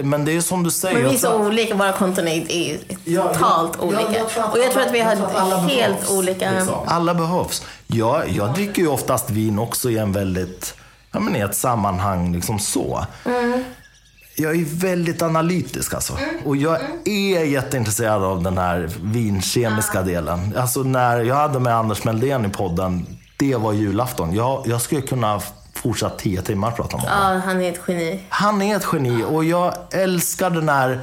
[0.02, 0.94] Men det är ju som du säger.
[0.94, 2.76] Men vi är jag så tror- olika, våra konton är
[3.22, 4.02] totalt ja, olika.
[4.12, 6.50] jag att och jag tror att vi har jag helt behövs, olika...
[6.50, 6.74] liksom.
[6.86, 7.62] Alla behövs.
[7.86, 10.74] Jag, jag dricker ju oftast vin också i en väldigt,
[11.12, 13.06] ja men i ett sammanhang liksom så.
[13.24, 13.64] Mm.
[14.40, 16.18] Jag är väldigt analytisk alltså.
[16.44, 20.54] Och jag är jätteintresserad av den här vinkemiska delen.
[20.56, 24.34] Alltså när jag hade med Anders Meldén i podden, det var julafton.
[24.34, 25.40] Jag, jag skulle kunna
[25.74, 27.16] fortsätta tio timmar prata om honom.
[27.18, 28.20] Ja, han är ett geni.
[28.28, 31.00] Han är ett geni och jag älskar den här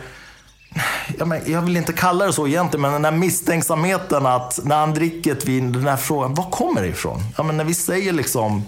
[1.18, 4.76] jag, men, jag vill inte kalla det så egentligen, men den här misstänksamheten att när
[4.76, 7.22] han dricker ett vin, den här frågan, var kommer det ifrån?
[7.38, 8.66] Ja, men när vi säger liksom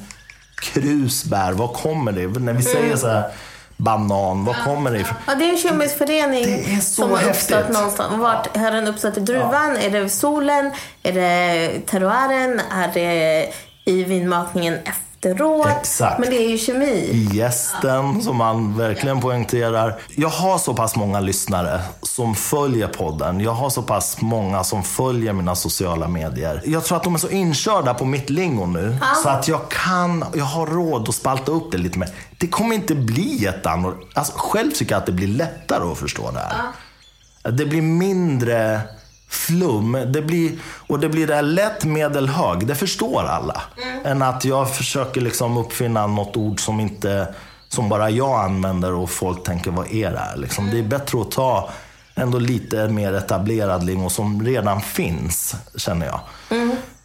[0.61, 2.27] krusbär, var kommer det?
[2.27, 3.31] När vi säger så här
[3.77, 5.17] banan, var kommer det ifrån?
[5.27, 8.17] Ja, det är en kemisk förening som har uppstått någonstans.
[8.17, 9.17] Vart har den uppstått?
[9.17, 9.77] I druvan?
[9.77, 10.71] Är det solen?
[11.03, 12.61] Är det terroiren?
[12.71, 13.49] Är det
[13.85, 14.77] i vinmakningen
[15.17, 15.67] efteråt?
[15.67, 16.19] Exakt.
[16.19, 16.85] Men det är ju kemi.
[16.85, 19.95] i gästen som man verkligen poängterar.
[20.15, 23.39] Jag har så pass många lyssnare som följer podden.
[23.39, 26.61] Jag har så pass många som följer mina sociala medier.
[26.65, 28.97] Jag tror att de är så inkörda på mitt lingo nu.
[29.23, 32.09] Så att jag kan, jag har råd att spalta upp det lite mer.
[32.37, 34.05] Det kommer inte bli jätteannorlunda.
[34.13, 37.51] Alltså, själv tycker jag att det blir lättare att förstå det här.
[37.51, 38.81] Det blir mindre
[39.27, 39.91] flum.
[40.07, 40.51] Det blir,
[40.87, 42.67] och det blir det här lätt, medel, hög.
[42.67, 43.61] Det förstår alla.
[44.05, 47.27] Än att jag försöker liksom uppfinna något ord som inte
[47.69, 50.37] som bara jag använder och folk tänker, vad är det här?
[50.37, 50.69] Liksom.
[50.71, 51.69] Det är bättre att ta
[52.15, 56.19] ändå lite mer etablerad lingo som redan finns, känner jag.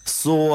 [0.05, 0.49] Så...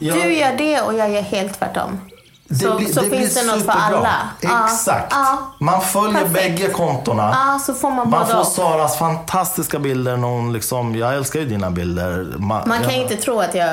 [0.00, 2.00] Jag, Du gör det och jag gör helt tvärtom.
[2.48, 3.80] Så blir- så blir finns det något för superbra.
[3.98, 4.18] alla.
[4.40, 5.06] Ja, Exakt.
[5.12, 6.34] Ja, Man följer Perfekt.
[6.34, 7.30] bägge kontona.
[7.46, 8.46] ja, så får man Man får och.
[8.46, 10.16] Saras fantastiska bilder.
[10.16, 12.24] När hon liksom, jag älskar ju dina bilder.
[12.36, 13.68] Ma- Man kan jag, inte tro att jag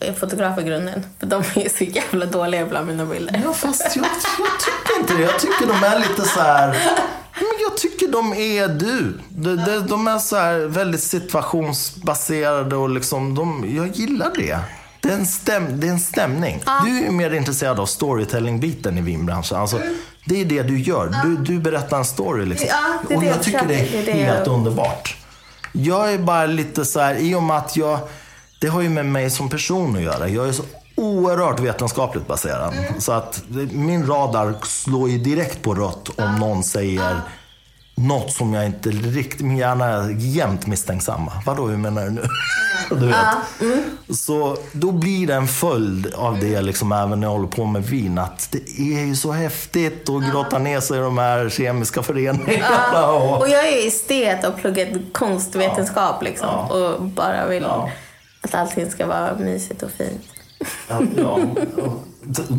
[0.00, 1.06] är fotograf i grunden.
[1.20, 3.42] För de är så jävla dåliga bland mina bilder.
[3.44, 4.04] Ja, fast jag,
[4.38, 5.22] jag tycker inte det.
[5.22, 6.66] Jag tycker de är lite så här...
[7.38, 9.18] Men jag tycker de är du.
[9.28, 14.58] De, de, de är så här väldigt situationsbaserade och liksom, de, jag gillar det.
[15.06, 16.62] Det är en, stäm, det är en stämning.
[16.84, 19.58] Du är ju mer intresserad av storytelling-biten i vinbranschen.
[19.58, 19.80] Alltså,
[20.26, 21.14] det är det du gör.
[21.24, 22.46] Du, du berättar en story.
[22.46, 22.68] Liksom.
[22.70, 25.16] Ja, och jag tycker det är försöker- det är det helt jag- underbart.
[25.72, 27.98] Jag är bara lite så här, i och med att jag,
[28.60, 30.28] det har ju med mig som person att göra.
[30.28, 30.62] Jag är så
[30.94, 32.74] oerhört vetenskapligt baserad.
[32.98, 33.42] Så att
[33.72, 37.20] min radar slår ju direkt på rött om någon säger
[37.98, 41.32] något som jag inte riktigt, min hjärna är jämt misstänksamma.
[41.46, 42.22] Vadå, hur menar du nu?
[42.90, 44.18] du vet.
[44.18, 47.84] Så då blir det en följd av det, liksom, även när jag håller på med
[47.84, 52.02] vin, att det är ju så häftigt att grotta ner sig i de här kemiska
[52.02, 53.08] föreningarna.
[53.08, 56.70] Och, Och jag är estet och pluggat konstvetenskap liksom.
[56.70, 57.64] Och bara vill
[58.42, 60.22] att allting ska vara mysigt och fint.
[60.88, 61.00] Ja,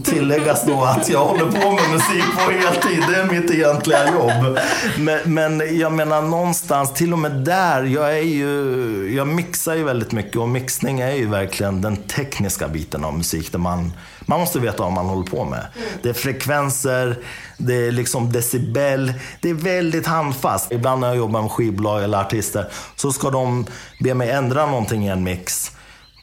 [0.03, 3.03] Tilläggas då att jag håller på med musik på heltid.
[3.09, 4.57] Det är mitt egentliga jobb.
[4.97, 9.83] Men, men jag menar någonstans, till och med där, jag är ju, jag mixar ju
[9.83, 14.39] väldigt mycket och mixning är ju verkligen den tekniska biten av musik där man, man
[14.39, 15.65] måste veta vad man håller på med.
[16.03, 17.17] Det är frekvenser,
[17.57, 20.71] det är liksom decibel, det är väldigt handfast.
[20.71, 22.65] Ibland när jag jobbar med skivbolag eller artister
[22.95, 23.65] så ska de
[23.99, 25.71] be mig ändra någonting i en mix.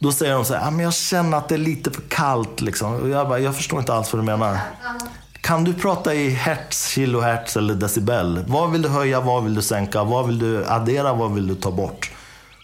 [0.05, 2.61] Då säger de så här, ah, men jag känner att det är lite för kallt.
[2.61, 2.95] Liksom.
[2.95, 4.59] Och jag bara, jag förstår inte alls vad du menar.
[5.41, 8.45] Kan du prata i hertz, kilohertz eller decibel?
[8.47, 11.55] Vad vill du höja, vad vill du sänka, vad vill du addera, vad vill du
[11.55, 12.11] ta bort?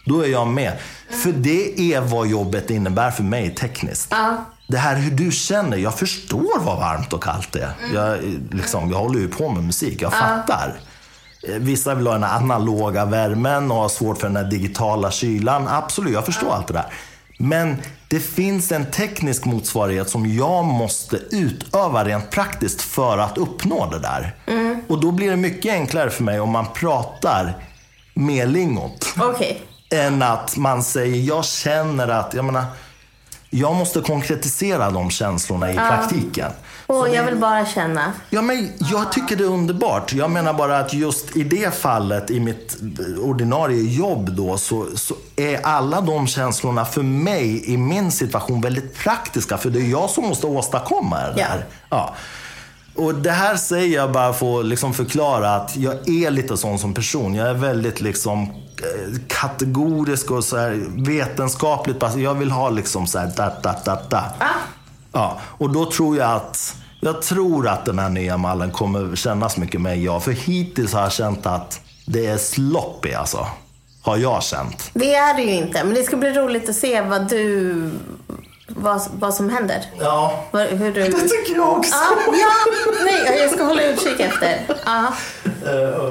[0.05, 0.77] Då är jag med.
[1.09, 4.07] För det är vad jobbet innebär för mig tekniskt.
[4.11, 4.45] Ja.
[4.67, 7.73] Det här hur du känner, jag förstår vad varmt och kallt är.
[7.93, 8.19] Jag,
[8.51, 10.79] liksom, jag håller ju på med musik, jag fattar.
[11.47, 15.67] Eh, Vissa vill ha den analoga värmen och har svårt för den digitala kylan.
[15.67, 16.93] Absolut, jag förstår allt det där.
[17.41, 17.77] Men
[18.07, 23.99] det finns en teknisk motsvarighet som jag måste utöva rent praktiskt för att uppnå det
[23.99, 24.35] där.
[24.87, 27.53] Och då blir det mycket enklare för mig om man pratar
[28.13, 29.61] med lingot Okej.
[29.89, 32.65] än att man säger, jag känner att, jag menar,
[33.49, 36.51] jag måste konkretisera de känslorna i praktiken.
[36.99, 38.13] Och jag vill bara känna.
[38.29, 40.13] Ja, men jag tycker det är underbart.
[40.13, 42.77] Jag menar bara att just i det fallet, i mitt
[43.21, 48.97] ordinarie jobb då, så, så är alla de känslorna för mig i min situation väldigt
[48.97, 49.57] praktiska.
[49.57, 51.65] För det är jag som måste åstadkomma det där.
[51.89, 52.15] Ja.
[52.95, 56.79] Och det här säger jag bara för att liksom förklara att jag är lite sån
[56.79, 57.35] som person.
[57.35, 62.03] Jag är väldigt liksom eh, kategorisk och så här vetenskapligt.
[62.15, 64.23] Jag vill ha liksom så här da, da, da, da.
[65.11, 69.57] Ja, och då tror jag att jag tror att den här nya mallen kommer kännas
[69.57, 70.19] mycket mer ja.
[70.19, 73.47] För hittills har jag känt att det är sloppy alltså.
[74.01, 74.89] Har jag känt.
[74.93, 75.83] Det är det ju inte.
[75.83, 77.91] Men det ska bli roligt att se vad du...
[78.67, 79.85] Vad, vad som händer.
[79.99, 81.03] Ja, Vad, hur du...
[81.03, 81.95] det tycker jag också.
[81.95, 84.59] Ja, ja, nej, jag ska hålla utkik efter.
[84.85, 85.13] Ja.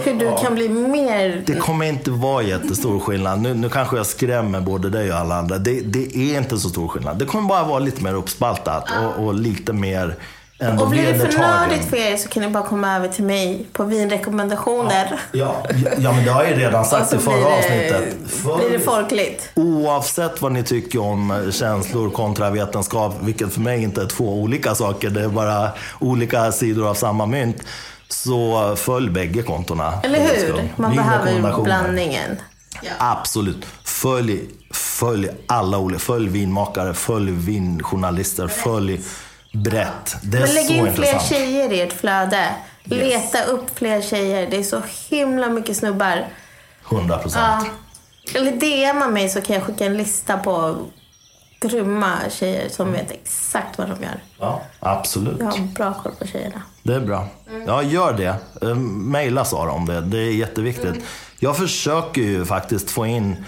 [0.04, 1.42] Hur du kan bli mer...
[1.46, 3.40] Det kommer inte vara jättestor skillnad.
[3.40, 5.58] Nu, nu kanske jag skrämmer både dig och alla andra.
[5.58, 7.18] Det, det är inte så stor skillnad.
[7.18, 10.16] Det kommer bara vara lite mer uppspaltat och, och lite mer
[10.80, 13.66] Och blir det för nördigt för er så kan ni bara komma över till mig
[13.72, 15.20] på vinrekommendationer.
[15.32, 15.66] Ja,
[15.98, 18.16] ja, men det har jag ju redan sagt i förra blir det, avsnittet.
[18.42, 19.50] blir det folkligt.
[19.54, 24.74] Oavsett vad ni tycker om känslor kontra vetenskap, vilket för mig inte är två olika
[24.74, 27.62] saker, det är bara olika sidor av samma mynt,
[28.08, 29.92] så följ bägge kontona.
[30.02, 30.68] Eller för hur?
[30.76, 32.36] Man behöver blandningen.
[32.98, 33.66] Absolut.
[33.84, 34.40] Följ,
[34.70, 35.98] följ alla olika.
[36.00, 39.00] Följ vinmakare, följ vinjournalister, följ
[39.52, 40.16] brett.
[40.22, 41.22] Det är Men lägg så in fler intressant.
[41.22, 42.54] tjejer i ert flöde.
[42.84, 44.50] Leta upp fler tjejer.
[44.50, 46.26] Det är så himla mycket snubbar.
[46.90, 47.66] 100 procent.
[48.34, 48.38] Ja.
[48.40, 48.52] Eller
[48.92, 50.76] DMa mig så kan jag skicka en lista på
[51.60, 54.22] grymma tjejer som vet exakt vad de gör.
[54.38, 55.36] Ja, absolut.
[55.40, 56.62] Jag har bra koll på tjejerna.
[56.82, 57.26] Det är bra.
[57.66, 58.34] Ja, gör det.
[58.68, 60.00] Eh, Maila Sara om det.
[60.00, 61.04] Det är jätteviktigt.
[61.38, 63.44] Jag försöker ju faktiskt få in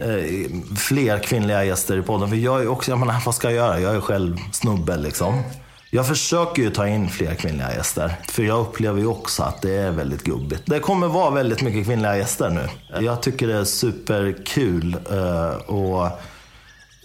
[0.00, 2.28] Eh, fler kvinnliga gäster i podden.
[2.28, 3.80] För jag är också, jag menar, vad ska jag göra?
[3.80, 5.42] Jag är själv snubbe liksom.
[5.90, 8.12] Jag försöker ju ta in fler kvinnliga gäster.
[8.28, 10.62] För jag upplever ju också att det är väldigt gubbigt.
[10.66, 12.68] Det kommer vara väldigt mycket kvinnliga gäster nu.
[13.00, 14.96] Jag tycker det är superkul.
[15.10, 16.08] Eh, och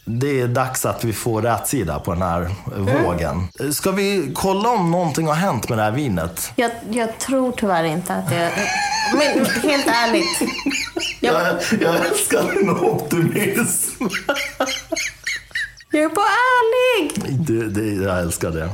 [0.06, 2.50] det är dags att vi får rätt sida på den här
[3.04, 3.48] vågen.
[3.74, 6.52] Ska vi kolla om någonting har hänt med det här vinet?
[6.56, 8.52] Jag, jag tror tyvärr inte att det...
[9.14, 10.42] Men helt ärligt.
[11.20, 14.04] Jag, Jag, jag älskar din optimism.
[15.92, 17.12] jag är på ärlig!
[17.48, 18.70] Det, det, jag älskar det.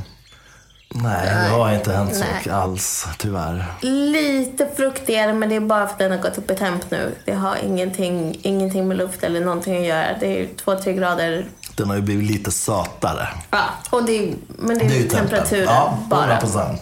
[0.93, 3.65] Nej, det har inte hänt så mycket alls, tyvärr.
[3.81, 7.15] Lite fruktigare, men det är bara för att den har gått upp i temp nu.
[7.25, 10.05] Det har ingenting, ingenting med luft eller någonting att göra.
[10.19, 11.45] Det är två, tre grader.
[11.75, 13.27] Den har ju blivit lite sötare.
[13.51, 15.27] Ja, och det är, men det är, ju tempen.
[15.27, 16.39] temperaturen Ja, bara.
[16.39, 16.77] 100%.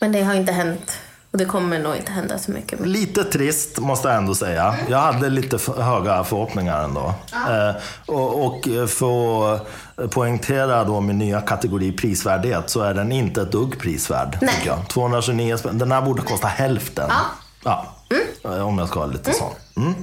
[0.00, 0.98] Men det har inte hänt.
[1.36, 2.80] Och det kommer nog inte hända så mycket.
[2.80, 2.86] mer.
[2.86, 4.74] Lite trist måste jag ändå säga.
[4.88, 7.14] Jag hade lite för höga förhoppningar ändå.
[7.32, 7.74] Eh,
[8.06, 13.52] och, och för att poängtera då min nya kategori prisvärdhet så är den inte ett
[13.52, 14.38] dugg prisvärd.
[14.40, 14.62] Nej.
[14.66, 14.88] Jag.
[14.88, 15.78] 229 spänn.
[15.78, 17.10] Den här borde kosta hälften.
[17.64, 17.86] Ja.
[18.42, 19.52] Ja, eh, om jag ska vara lite sån.
[19.76, 19.94] Mm.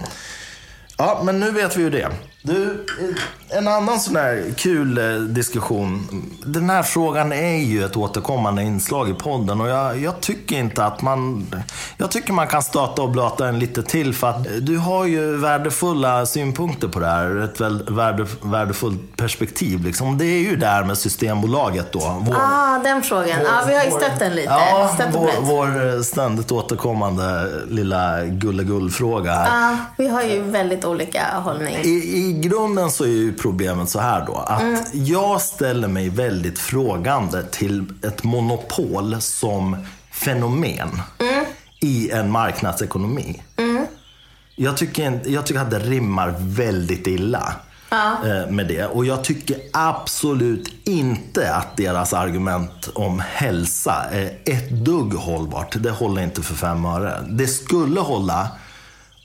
[0.97, 2.09] Ja, men nu vet vi ju det.
[2.43, 3.15] Du, eh,
[3.57, 6.07] en annan sån här kul eh, diskussion.
[6.45, 10.85] Den här frågan är ju ett återkommande inslag i podden och jag, jag tycker inte
[10.85, 11.47] att man...
[11.97, 15.37] Jag tycker man kan stöta och blöta den lite till för att du har ju
[15.37, 17.39] värdefulla synpunkter på det här.
[17.43, 20.17] Ett väl, värde, värdefullt perspektiv liksom.
[20.17, 22.17] Det är ju där med Systembolaget då.
[22.21, 23.39] Vår, Ah, den frågan.
[23.43, 24.49] Ja, vi har ju stött den lite.
[24.49, 29.45] Ja, stött vår, vår ständigt återkommande lilla gulligull-fråga här.
[29.71, 31.75] Ja, vi har ju väldigt olika hållning.
[31.83, 31.89] I,
[32.29, 34.35] I grunden så är ju problemet så här då.
[34.35, 34.79] Att Mm.
[34.93, 41.45] jag ställer mig väldigt frågande till ett monopol som fenomen Mm.
[41.81, 43.41] i en marknadsekonomi.
[44.55, 47.53] Jag, tycker, jag tycker att det rimmar väldigt illa
[47.91, 48.85] eh, med det.
[48.85, 55.75] Och jag tycker absolut inte att deras argument om hälsa är ett dugg hållbart.
[55.79, 57.13] Det håller inte för fem öre.
[57.29, 58.47] Det skulle hålla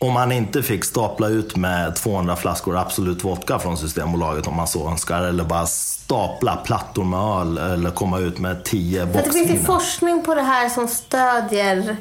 [0.01, 4.67] om man inte fick stapla ut med 200 flaskor Absolut Vodka från Systembolaget om man
[4.67, 5.23] så önskar.
[5.23, 9.37] Eller bara stapla plattor med öl eller komma ut med 10 För att det finns
[9.37, 9.65] ju boxviner.
[9.65, 11.97] forskning på det här som stödjer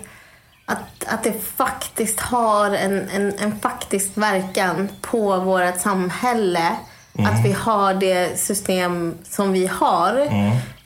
[0.66, 6.76] att, att det faktiskt har en, en, en faktisk verkan på vårt samhälle.
[7.20, 10.20] Att vi har det system som vi har.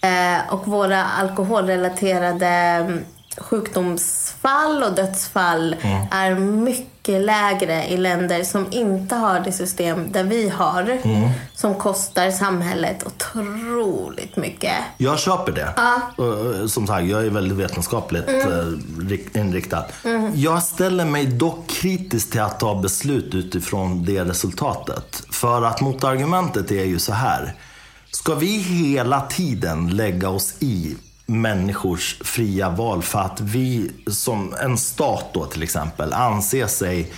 [0.02, 3.06] Eh, och våra alkoholrelaterade mm,
[3.38, 5.76] sjukdomsfall och dödsfall
[6.12, 10.98] är mycket lägre i länder som inte har det system där vi har.
[11.56, 14.74] Som kostar samhället otroligt mycket.
[14.98, 15.74] Jag köper det.
[16.64, 18.42] Och, Som sagt, jag är väldigt vetenskapligt Mm.
[18.52, 19.86] eh, rik- inriktad.
[20.34, 25.24] Jag ställer mig dock kritisk till att ta beslut utifrån det resultatet.
[25.32, 27.54] För att motargumentet är ju så här.
[28.12, 30.96] Ska vi hela tiden lägga oss i
[31.32, 37.14] människors fria val för att vi som en stat då till exempel anser sig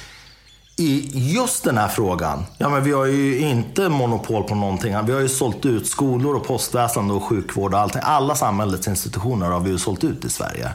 [0.75, 2.45] i just den här frågan.
[2.57, 5.05] Ja, men vi har ju inte monopol på någonting.
[5.05, 8.01] Vi har ju sålt ut skolor och postväsende och sjukvård och allting.
[8.03, 10.71] Alla samhällets institutioner har vi ju sålt ut i Sverige.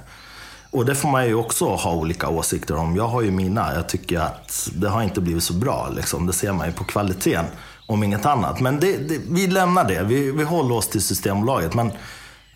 [0.71, 2.97] Och det får man ju också ha olika åsikter om.
[2.97, 3.75] Jag har ju mina.
[3.75, 5.89] Jag tycker att det har inte blivit så bra.
[5.97, 6.27] Liksom.
[6.27, 7.45] Det ser man ju på kvaliteten,
[7.87, 8.61] om inget annat.
[8.61, 10.03] Men det, det, vi lämnar det.
[10.03, 11.75] Vi, vi håller oss till Systembolaget.
[11.75, 11.93] Men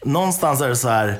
[0.04, 1.18] någonstans är det så här.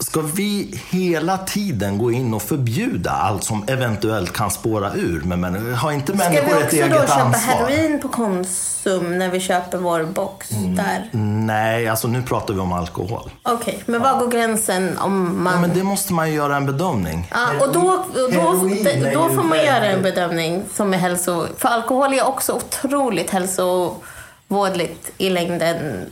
[0.00, 5.72] Ska vi hela tiden gå in och förbjuda allt som eventuellt kan spåra ur människor?
[5.72, 7.54] Har inte Ska vi människor ett också då eget köpa ansvar?
[7.54, 10.76] heroin på Konsum när vi köper vår box Mm.
[10.76, 11.08] där?
[11.12, 13.30] Nej, alltså nu pratar vi om alkohol.
[13.42, 15.52] Okej, men var går gränsen om man...
[15.54, 17.30] Ja, men det måste man ju göra en bedömning.
[17.30, 21.46] Ja, och då, och då, då ju får man göra en bedömning som är hälso...
[21.56, 26.06] För alkohol är också otroligt hälsovådligt i längden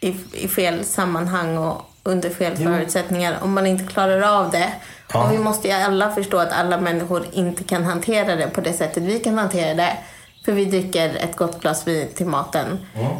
[0.00, 4.72] i, i fel sammanhang och under fel förutsättningar om man inte klarar av det.
[5.14, 8.72] Och vi måste ju alla förstå att alla människor inte kan hantera det på det
[8.72, 9.96] sättet vi kan hantera det.
[10.44, 12.78] För vi dricker ett gott glas vin till maten.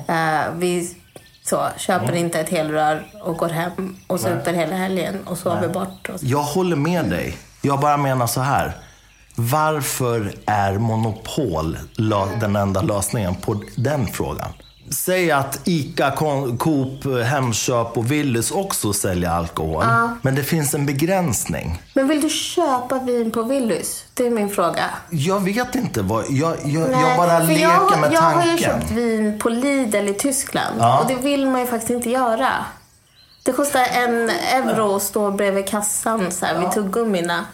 [0.08, 0.96] Eh, vi
[1.44, 6.08] så, köper inte ett helrör och går hem och super hela helgen och sover bort.
[6.08, 6.18] Och.
[6.20, 7.38] Jag håller med dig.
[7.62, 8.72] Jag bara menar så här.
[9.36, 11.78] Varför är monopol
[12.40, 14.52] den enda lösningen på den frågan?
[14.94, 16.10] Säg att ICA,
[16.58, 19.84] Coop, Hemköp och Willys också säljer alkohol.
[20.22, 21.82] Men det finns en begränsning.
[21.94, 24.04] Men vill du köpa vin på Willys?
[24.14, 24.84] Det är min fråga.
[25.10, 26.24] Jag vet inte vad...
[26.28, 28.40] Jag, jag, jag bara leker jag, med jag tanken.
[28.40, 30.76] har ju köpt vin på Lidl i Tyskland.
[30.80, 31.00] Ja.
[31.00, 32.50] Och det vill man ju faktiskt inte göra.
[33.42, 37.44] Det kostar en euro att stå bredvid kassan så här, vid tuggummina.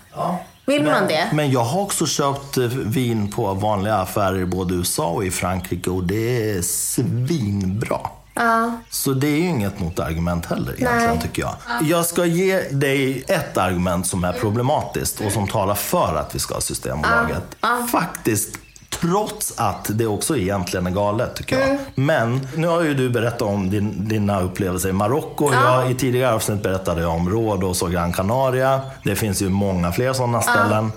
[0.66, 1.30] Vill man det?
[1.32, 5.30] Men jag har också köpt eh, vin på vanliga affärer i både USA och i
[5.30, 8.00] Frankrike och det är svinbra.
[8.34, 8.72] Ja.
[8.90, 11.22] Så det är ju inget motargument heller egentligen Nej.
[11.22, 11.54] tycker jag.
[11.82, 16.38] Jag ska ge dig ett argument som är problematiskt och som talar för att vi
[16.38, 17.56] ska ha Systembolaget.
[17.92, 18.58] Faktiskt
[19.00, 21.78] Trots att det också egentligen är galet tycker jag.
[21.94, 25.50] Men nu har ju du berättat om din, dina upplevelser i Marocko.
[25.52, 25.82] Ja.
[25.82, 28.80] Jag, I tidigare avsnitt berättade jag om Rhodos och Gran Canaria.
[29.04, 30.92] Det finns ju många fler sådana ställen.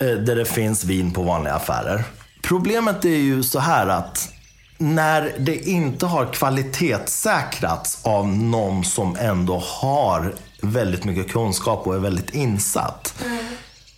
[0.00, 2.04] eh, Där det finns vin på vanliga affärer.
[2.42, 4.28] Problemet är ju så här att
[4.78, 11.98] när det inte har kvalitetssäkrats av någon som ändå har väldigt mycket kunskap och är
[11.98, 13.14] väldigt insatt.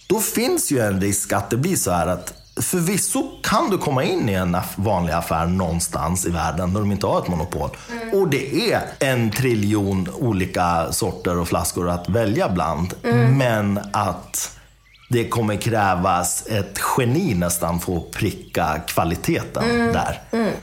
[0.06, 2.32] Då finns ju en risk att det blir så här att
[2.62, 7.06] förvisso kan du komma in i en vanlig affär någonstans i världen där de inte
[7.06, 7.70] har ett monopol.
[8.12, 12.94] Och det är en triljon olika sorter och flaskor att välja bland.
[13.36, 14.59] Men att
[15.11, 20.20] det kommer krävas ett geni nästan för att pricka kvaliteten där.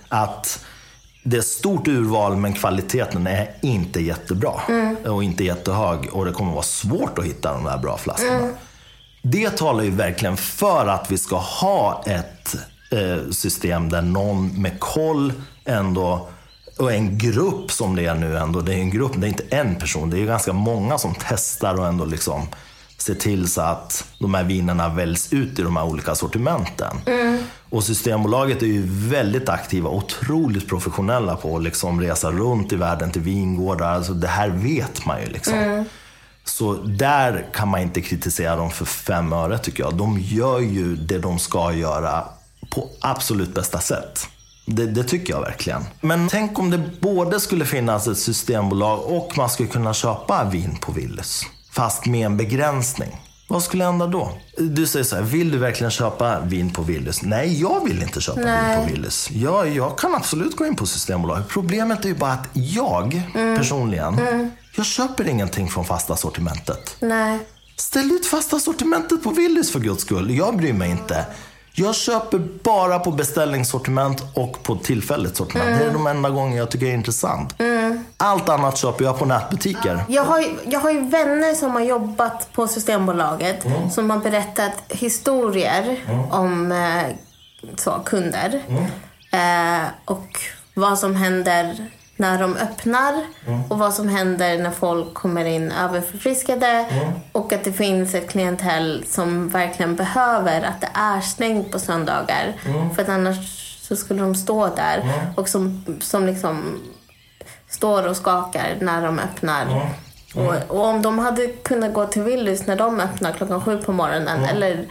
[0.07, 0.65] Att
[1.23, 4.53] det är stort urval men kvaliteten är inte jättebra.
[5.07, 6.09] Och inte jättehög.
[6.11, 8.49] Och det kommer vara svårt att hitta de där bra flaskorna.
[9.31, 12.55] Det talar ju verkligen för att vi ska ha ett
[12.91, 15.33] eh, system där någon med koll
[15.65, 16.27] ändå
[16.77, 18.61] och en grupp som det är nu ändå.
[18.61, 20.09] Det är en grupp, det är inte en person.
[20.09, 22.41] Det är ganska många som testar och ändå liksom
[22.97, 26.97] ser till så att de här vinerna väljs ut i de här olika sortimenten.
[27.69, 33.11] Och Systembolaget är ju väldigt aktiva, otroligt professionella på att liksom resa runt i världen
[33.11, 33.93] till vingårdar.
[33.93, 35.85] Alltså det här vet man ju liksom.
[36.45, 39.95] Så där kan man inte kritisera dem för fem öre tycker jag.
[39.95, 42.23] De gör ju det de ska göra
[42.69, 44.27] på absolut bästa sätt.
[44.65, 45.83] Det, det tycker jag verkligen.
[46.01, 50.77] Men tänk om det både skulle finnas ett systembolag och man skulle kunna köpa vin
[50.81, 51.45] på Willys.
[51.71, 53.24] Fast med en begränsning.
[53.47, 54.31] Vad skulle hända då?
[54.57, 57.21] Du säger så här, vill du verkligen köpa vin på Willys?
[57.21, 58.77] Nej, jag vill inte köpa Nej.
[58.77, 59.31] vin på Willys.
[59.31, 61.47] Jag, jag kan absolut gå in på Systembolaget.
[61.47, 63.21] Problemet är ju bara att jag
[63.57, 64.21] personligen,
[64.75, 66.95] jag köper ingenting från fasta sortimentet.
[66.99, 67.39] Nej.
[67.75, 70.37] Ställ ut fasta sortimentet på Willys för guds skull.
[70.37, 71.25] Jag bryr mig inte.
[71.73, 75.79] Jag köper bara på beställningssortiment och på tillfälligt sortiment.
[75.79, 77.55] Det är de enda gånger jag tycker det är intressant.
[78.17, 80.03] Allt annat köper jag på nätbutiker.
[80.07, 84.73] Jag har, ju, jag har ju vänner som har jobbat på Systembolaget som har berättat
[84.89, 85.97] historier
[86.31, 87.15] om eh,
[87.75, 88.61] så, kunder.
[89.31, 90.39] Eh, och
[90.73, 91.75] vad som händer
[92.17, 93.13] när de öppnar
[93.69, 96.85] och vad som händer när folk kommer in överförfriskade.
[97.31, 102.53] Och att det finns ett klientell som verkligen behöver att det är stängt på söndagar.
[102.95, 103.37] För att annars
[103.81, 105.03] så skulle de stå där
[105.35, 106.79] och som, som liksom
[107.69, 109.91] står och skakar när de öppnar.
[110.35, 113.91] Och, och om de hade kunnat gå till Willys när de öppnar klockan sju på
[113.91, 114.85] morgonen eller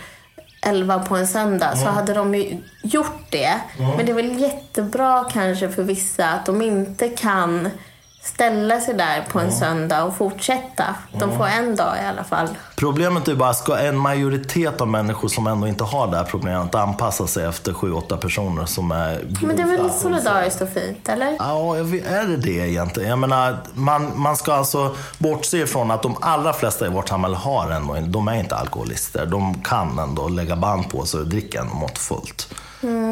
[0.66, 3.60] elva på en söndag så hade de ju gjort det.
[3.96, 7.70] Men det är väl jättebra kanske för vissa att de inte kan
[8.24, 10.84] ställa sig där på en söndag och fortsätta.
[11.12, 12.48] De får en dag i alla fall.
[12.76, 16.74] Problemet är bara, ska en majoritet av människor som ändå inte har det här problemet
[16.74, 19.92] anpassa sig efter sju, åtta personer som är Men det är väl grova?
[19.92, 21.36] solidariskt och fint, eller?
[21.38, 23.10] Ja, är det det egentligen?
[23.10, 27.36] Jag menar, man, man ska alltså bortse ifrån att de allra flesta i vårt samhälle
[27.36, 29.26] har ändå, de är inte alkoholister.
[29.26, 32.54] De kan ändå lägga band på sig och dricka en måttfullt.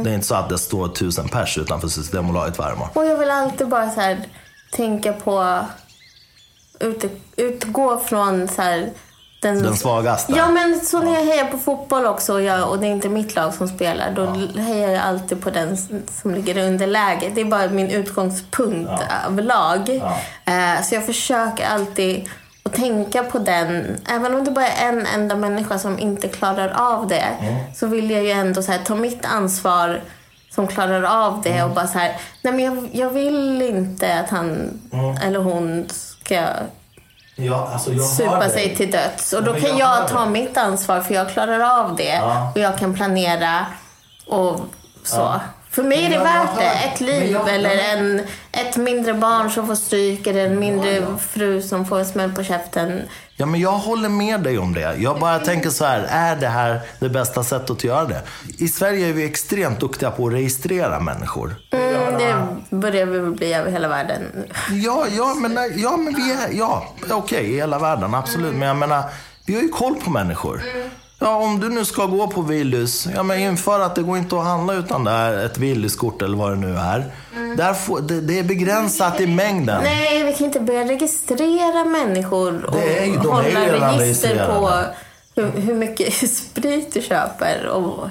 [0.05, 2.91] Det är inte så att det står tusen pers utanför Systembolaget varje morgon.
[2.95, 4.19] Och jag vill alltid bara så här,
[4.73, 5.59] tänka på...
[6.81, 7.05] Ut,
[7.37, 8.91] utgå från så här,
[9.43, 10.33] Den svagaste.
[10.37, 13.09] Ja, men så när jag hejar på fotboll också och, jag, och det är inte
[13.09, 14.27] mitt lag som spelar, då
[14.61, 15.77] hejar jag alltid på den
[16.21, 17.33] som ligger i underläge.
[17.35, 19.89] Det är bara min utgångspunkt överlag.
[20.45, 22.29] Eh, så jag försöker alltid
[22.63, 24.01] att tänka på den.
[24.09, 27.27] Även om det bara är en enda människa som inte klarar av det,
[27.75, 30.01] så vill jag ju ändå så här, ta mitt ansvar
[30.55, 34.31] som klarar av det och bara så här, nej men jag, jag vill inte att
[34.31, 34.81] han
[35.23, 36.47] eller hon ska
[37.37, 39.33] Ja, alltså jag supa sig till döds.
[39.33, 40.31] Och då kan jag jag, ta det.
[40.31, 42.15] mitt ansvar för jag klarar av det.
[42.15, 42.53] Ja.
[42.55, 43.67] Och jag kan planera
[44.27, 44.61] och
[45.05, 45.41] så.
[45.71, 46.65] För mig är det värt det.
[46.93, 48.23] Ett liv jag- eller en,
[48.53, 52.45] ett mindre barn som får stryk eller en mindre fru som får en smäll på
[52.45, 53.03] käften.
[53.37, 54.97] Ja, men jag håller med dig om det.
[54.99, 58.23] Jag bara tänker så här, är det här det bästa sättet att göra det?
[58.59, 61.55] I Sverige är vi extremt duktiga på att registrera människor.
[61.71, 64.23] Mm, det börjar vi bli över hela världen.
[64.71, 68.55] Ja, ja, men, ja, men vi är, ja, okej, i hela världen, absolut.
[68.55, 69.05] Men jag menar,
[69.47, 70.63] vi har ju koll på människor.
[71.23, 74.37] Ja, om du nu ska gå på Willys, ja men inför att det går inte
[74.39, 77.13] att handla utan det är ett Willys-kort eller vad det nu är.
[77.57, 79.83] Där får, det, det är begränsat i mängden.
[79.85, 83.99] Nej, vi kan inte börja registrera människor och Det är ju- de är hålla redan
[83.99, 84.71] register på
[85.41, 87.67] hur, hur mycket sprit du köper.
[87.67, 88.09] Och,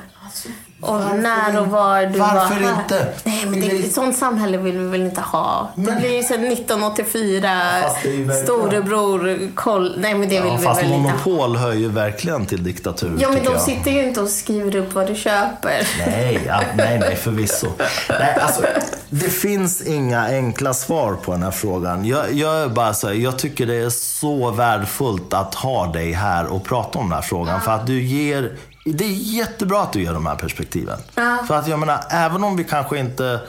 [0.82, 2.82] Och Varför när och var du Varför var här.
[2.84, 3.08] inte?
[3.24, 5.72] Nej, men det, Vill- ett sånt samhälle vill vi väl inte ha?
[5.76, 7.50] Det blir ju så 1984,
[7.84, 9.96] Fast det är ju verkligen- storebror, koll.
[9.98, 11.04] Nej, men det vill Ja, vi fast väl inte ha?
[11.04, 13.18] monopol hör ju verkligen till diktatur.
[13.22, 13.62] Ja, men de jag.
[13.62, 15.88] sitter ju inte och skriver upp vad du köper.
[16.08, 17.68] Nej, ja, nej, nej, förvisso.
[18.10, 18.62] Nej, alltså,
[19.10, 22.06] det finns inga enkla svar på den här frågan.
[22.06, 26.12] Jag, jag, är bara så här, jag tycker det är så värdefullt att ha dig
[26.12, 27.62] här och prata om den här frågan.
[27.62, 28.52] För att du ger,
[28.86, 31.00] det är jättebra att du ger de här perspektiven.
[31.48, 33.40] För att jag menar, även om vi kanske inte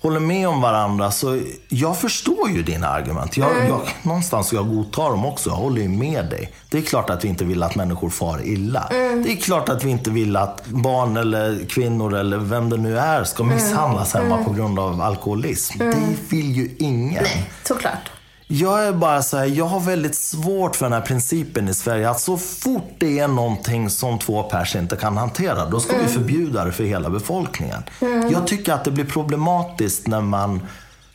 [0.00, 3.36] håller med om varandra så jag förstår ju dina argument.
[3.36, 5.50] Jag, jag, någonstans jag godtar dem också.
[5.50, 6.52] Jag håller ju med dig.
[6.70, 8.86] Det är klart att vi inte vill att människor far illa.
[9.24, 12.98] Det är klart att vi inte vill att barn eller kvinnor eller vem det nu
[12.98, 15.78] är ska misshandlas hemma på grund av alkoholism.
[15.78, 17.24] Det vill ju ingen.
[17.64, 18.10] Såklart.
[18.50, 22.10] Jag är bara så här, jag har väldigt svårt för den här principen i Sverige
[22.10, 26.06] att så fort det är någonting som två pers inte kan hantera, då ska vi
[26.06, 27.82] förbjuda det för hela befolkningen.
[28.30, 30.66] Jag tycker att det blir problematiskt när man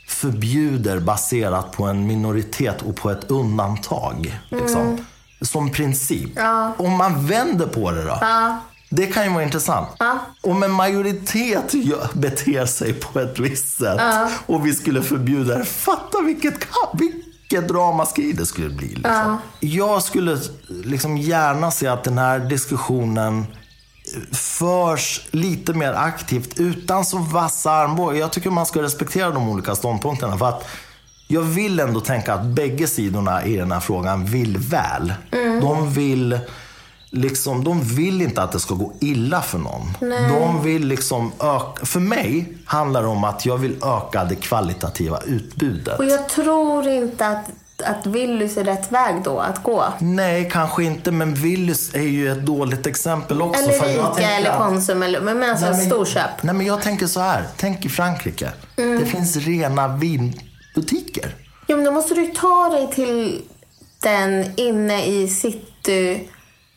[0.08, 4.40] förbjuder baserat på en minoritet och på ett undantag.
[4.50, 5.06] Liksom.
[5.42, 6.32] Som princip.
[6.78, 8.20] Om man vänder på det då.
[8.96, 9.88] Det kan ju vara intressant.
[10.42, 11.74] Om en majoritet
[12.14, 14.02] beter sig på ett visst sätt
[14.46, 15.66] och vi skulle förbjuda det.
[15.66, 18.88] Fatta vilket, vilket ramaskri det skulle bli.
[18.88, 19.38] Liksom.
[19.60, 20.38] Jag skulle
[20.84, 23.46] liksom gärna se att den här diskussionen
[24.32, 28.20] förs lite mer aktivt utan så vassa armbågar.
[28.20, 30.38] Jag tycker man ska respektera de olika ståndpunkterna.
[30.38, 30.68] För att
[31.28, 35.14] jag vill ändå tänka att bägge sidorna i den här frågan vill väl.
[35.62, 36.40] De vill
[37.14, 39.98] liksom, de vill inte att det ska gå illa för någon.
[40.30, 45.20] De vill liksom öka, för mig handlar det om att jag vill öka det kvalitativa
[45.26, 46.00] utbudet.
[46.00, 47.46] Och jag tror inte att,
[47.84, 49.84] att Willys är rätt väg då att gå.
[50.00, 53.62] Nej, kanske inte, men Willys är ju ett dåligt exempel också.
[53.64, 56.44] Eller Ica eller Konsum eller men alltså Nej, men- storköp.
[56.44, 57.44] Nej, men jag tänker så här.
[57.58, 58.50] Tänk i Frankrike.
[58.76, 61.36] Det finns rena vinbutiker.
[61.68, 63.42] Jo, men då måste du ta dig till
[64.00, 66.30] den inne i city.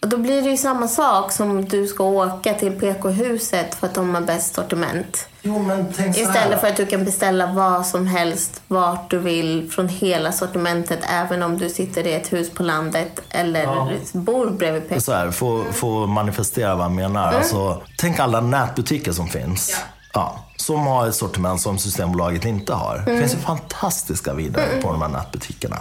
[0.06, 3.94] Och då blir det ju samma sak som du ska åka till PK-huset för att
[3.94, 5.28] de har bäst sortiment.
[5.42, 5.70] Jo.
[6.16, 10.98] Istället för att du kan beställa vad som helst, vart du vill, från hela sortimentet.
[11.10, 15.00] Även om du sitter i ett hus på landet eller bor bredvid PK.
[15.00, 17.32] så här, få, få manifestera vad jag menar.
[17.32, 19.70] Alltså, tänk alla nätbutiker som finns.
[19.70, 19.95] Ja.
[20.56, 23.02] Som har ett sortiment som Systembolaget inte har.
[23.06, 25.76] Det finns ju fantastiska viner på de här nätbutikerna.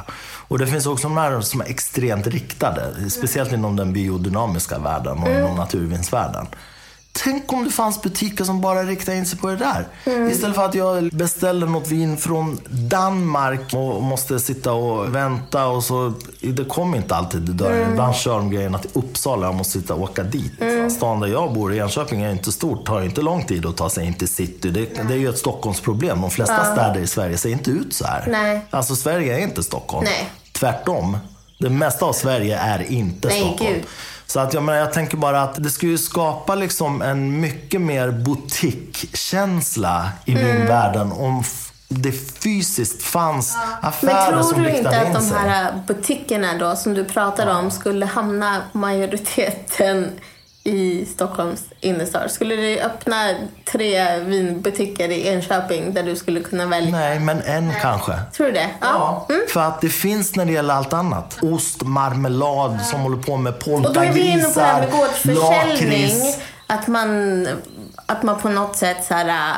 [0.48, 3.10] Och det finns också de här som är extremt riktade.
[3.10, 6.48] Speciellt inom den biodynamiska världen och inom naturvinsvärlden.
[7.24, 9.88] Tänk om det fanns butiker som bara riktade in sig på det där.
[10.32, 15.84] Istället för att jag beställer något vin från Danmark och måste sitta och vänta och
[15.84, 16.14] så.
[16.42, 17.92] Det kommer inte alltid till dörren.
[17.92, 20.52] Ibland kör de grejerna till Uppsala och måste sitta och åka dit.
[20.98, 22.86] Stan där jag bor, Enköping, är inte stort.
[22.86, 24.70] tar inte lång tid att ta sig in till city.
[24.70, 26.22] Det, det är ju ett Stockholmsproblem.
[26.22, 28.26] De flesta städer i Sverige ser inte ut så här.
[28.28, 28.66] Nej.
[28.70, 30.06] Alltså Sverige är inte Stockholm.
[30.06, 30.30] Nej.
[30.52, 31.18] Tvärtom.
[31.60, 33.74] Det mesta av Sverige är inte Nej, Stockholm.
[33.74, 33.84] gud.
[34.28, 38.12] Så att jag, menar, jag tänker bara att det skulle skapa liksom en mycket mer
[38.12, 40.46] boutiquekänsla i Mm.
[40.46, 41.44] vinvärlden om
[41.88, 45.38] det fysiskt fanns Men affärer tror som du inte riktade att in de sig.
[45.38, 50.12] här butikerna då som du pratade om skulle hamna majoriteten
[50.68, 52.32] i Stockholms innerstad?
[52.32, 53.30] Skulle du öppna
[53.72, 56.92] tre vinbutiker i Enköping där du skulle kunna välja?
[56.92, 58.14] Nej, men en kanske.
[58.34, 58.70] Tror du det?
[58.82, 59.26] Ja.
[59.30, 59.42] Mm.
[59.50, 61.38] För att det finns när det gäller allt annat.
[61.42, 64.88] Ost, marmelad som håller på med polkagrisar,
[65.24, 66.40] lakrits.
[66.68, 67.48] Att man,
[68.06, 69.54] att man på något sätt så här,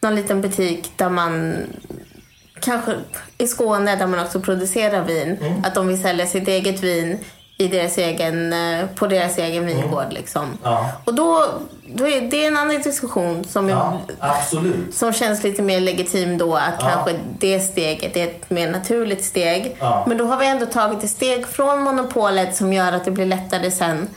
[0.00, 1.56] någon liten butik där man
[2.60, 2.94] kanske
[3.38, 5.38] i Skåne där man också producerar vin.
[5.40, 5.64] Mm.
[5.64, 7.18] Att de vill sälja sitt eget vin
[7.62, 10.06] i deras egen, eh, på deras egen vingård.
[10.12, 10.42] Liksom.
[10.44, 10.56] Mm.
[10.62, 10.90] Ja.
[11.04, 11.44] Och då,
[11.94, 14.94] då är det en annan diskussion som, Ja, absolut.
[14.94, 16.56] som känns lite mer legitim då.
[16.56, 16.88] Att Ja.
[16.88, 19.76] kanske det steget är ett mer naturligt steg.
[20.06, 23.26] Men då har vi ändå tagit ett steg från monopolet som gör att det blir
[23.26, 24.08] lättare sen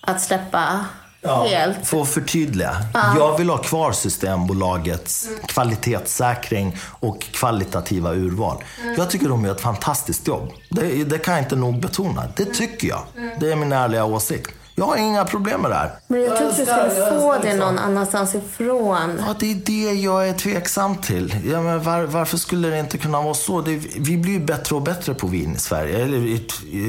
[0.00, 0.84] att släppa
[1.22, 1.86] helt.
[1.86, 2.76] Få förtydliga.
[2.94, 8.64] Jag vill ha kvar Systembolagets kvalitetssäkring och kvalitativa urval.
[8.96, 10.50] Jag tycker de gör ett fantastiskt jobb.
[10.70, 12.28] Det, det kan jag inte nog betona.
[12.36, 13.02] Det tycker jag.
[13.40, 14.50] Det är min ärliga åsikt.
[14.80, 15.90] Jag har inga problem med det här.
[16.06, 19.20] Men jag tror att du skulle få det någon annans ifrån.
[19.26, 21.34] Ja, det är det jag är tveksam till.
[21.52, 23.60] Ja, men var, varför skulle det inte kunna vara så?
[23.60, 26.02] Det, vi blir ju bättre och bättre på vin i Sverige.
[26.04, 26.40] Eller,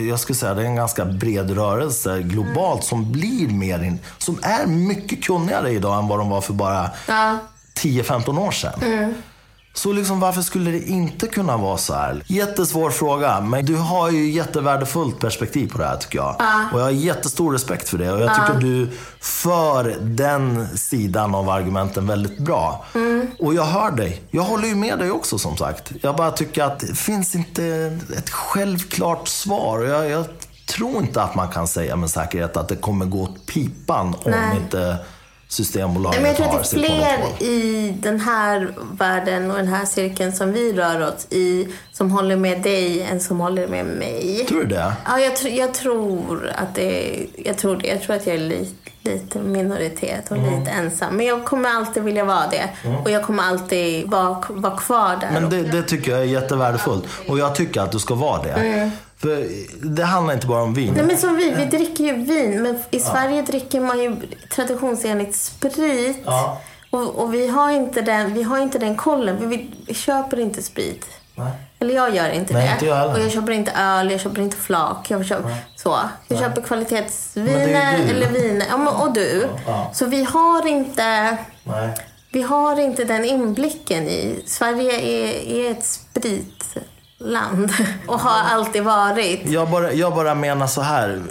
[0.09, 4.39] jag skulle säga det är en ganska bred rörelse globalt som blir mer, in, som
[4.41, 7.37] är mycket kunnigare idag än vad de var för bara Ja.
[7.75, 9.13] 10-15 år sedan.
[9.73, 12.23] Så liksom varför skulle det inte kunna vara så här?
[12.27, 16.35] Jättesvår fråga, men du har ju jättevärdefullt perspektiv på det här tycker jag.
[16.73, 18.11] Och jag har jättestor respekt för det.
[18.11, 18.89] Och jag tycker du
[19.19, 22.85] för den sidan av argumenten väldigt bra.
[23.39, 24.21] Och jag hör dig.
[24.31, 25.91] Jag håller ju med dig också som sagt.
[26.01, 27.63] Jag bara tycker att det finns inte
[28.17, 29.79] ett självklart svar.
[29.79, 30.25] Och Jag, jag
[30.67, 34.31] tror inte att man kan säga med säkerhet att det kommer gå åt pipan om
[34.31, 34.57] Nej.
[34.57, 34.97] inte
[35.51, 39.85] Systembolaget Men jag tror att det är fler i den här världen och den här
[39.85, 44.45] cirkeln som vi rör oss i som håller med dig än som håller med mig.
[44.49, 44.93] Tror du det?
[45.05, 47.87] Ja, jag, tr- jag tror att det är, jag tror det.
[47.87, 50.59] Jag tror att jag är li- lite minoritet och Mm.
[50.59, 51.15] lite ensam.
[51.17, 52.69] Men jag kommer alltid vilja vara det.
[53.03, 55.31] Och jag kommer alltid vara, vara kvar där.
[55.41, 57.05] Men det, det tycker jag är jättevärdefullt.
[57.27, 58.91] Och jag tycker att du ska vara det.
[59.21, 59.47] För
[59.95, 60.93] det handlar inte bara om vin.
[60.95, 64.15] Nej, men som vi, vi dricker ju vin, men i Sverige dricker man ju
[64.49, 66.17] traditionsenligt sprit.
[66.25, 66.61] Ja.
[66.89, 69.49] Och, och vi, har inte den, vi har inte den kollen.
[69.49, 71.05] Vi, vi, köper inte sprit.
[71.35, 71.51] Nej.
[71.79, 72.73] Eller jag gör inte Nej, det.
[72.73, 75.11] inte jag och jag köper inte öl, jag köper inte flak.
[75.11, 75.99] Jag köper, så.
[76.27, 78.65] Jag köper kvalitetsviner eller viner.
[78.69, 79.47] Ja, men, och du.
[79.67, 79.89] Ja.
[79.93, 81.37] Så vi har inte...
[81.63, 81.89] Nej.
[82.31, 84.43] Vi har inte den inblicken i...
[84.45, 85.85] Sverige är, är ett
[87.23, 87.73] land
[88.07, 89.41] och har alltid varit.
[89.45, 91.21] Jag bara, jag bara menar så här.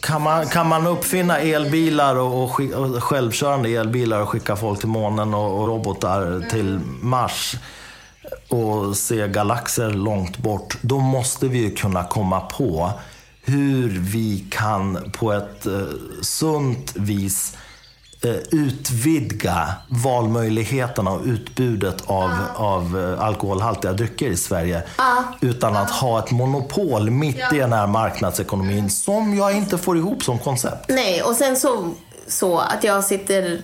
[0.00, 4.88] Kan man, kan man uppfinna elbilar och, och, och självkörande elbilar och skicka folk till
[4.88, 7.54] månen och, och robotar till Mars
[8.48, 10.78] och se galaxer långt bort.
[10.80, 12.90] Då måste vi ju kunna komma på
[13.44, 15.82] hur vi kan på ett eh,
[16.22, 17.61] sunt vis eh,
[18.50, 24.82] utvidga valmöjligheterna och utbudet av, av eh, alkoholhaltiga drycker i Sverige.
[25.40, 30.22] Utan att ha ett monopol mitt i den här marknadsekonomin som jag inte får ihop
[30.22, 30.84] som koncept.
[30.88, 31.90] Nej, och sen så,
[32.26, 33.62] så att jag sitter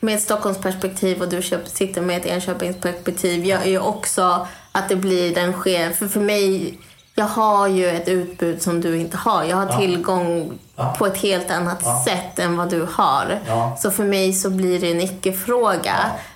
[0.00, 5.34] med ett Stockholmsperspektiv och du sitter med ett Enköpingsperspektiv gör ju också att det blir
[5.34, 5.90] den sker.
[5.90, 6.78] För för mig,
[7.14, 9.44] jag har ju ett utbud som du inte har.
[9.44, 10.58] Jag har tillgång
[10.98, 13.40] på ett helt annat sätt än vad du har.
[13.46, 13.76] Ja.
[13.80, 15.94] Så för mig så blir det en icke-fråga.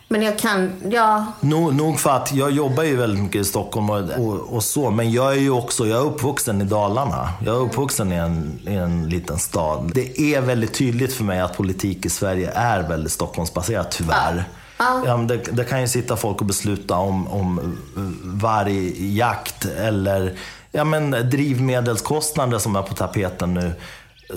[0.08, 3.90] Men jag kan, ja, Nog, nog för att jag jobbar ju väldigt mycket i Stockholm
[3.90, 7.28] och, och, och så, men jag är ju också, jag är uppvuxen i Dalarna.
[7.44, 9.90] Jag är uppvuxen i en, i en liten stad.
[9.94, 14.44] Det är väldigt tydligt för mig att politik i Sverige är väldigt Stockholmsbaserat, tyvärr.
[14.78, 15.02] Ja.
[15.04, 17.78] men det, det kan ju sitta folk och besluta om, om
[18.22, 20.34] vargjakt eller
[20.76, 23.72] ja, men, drivmedelskostnader som är på tapeten nu.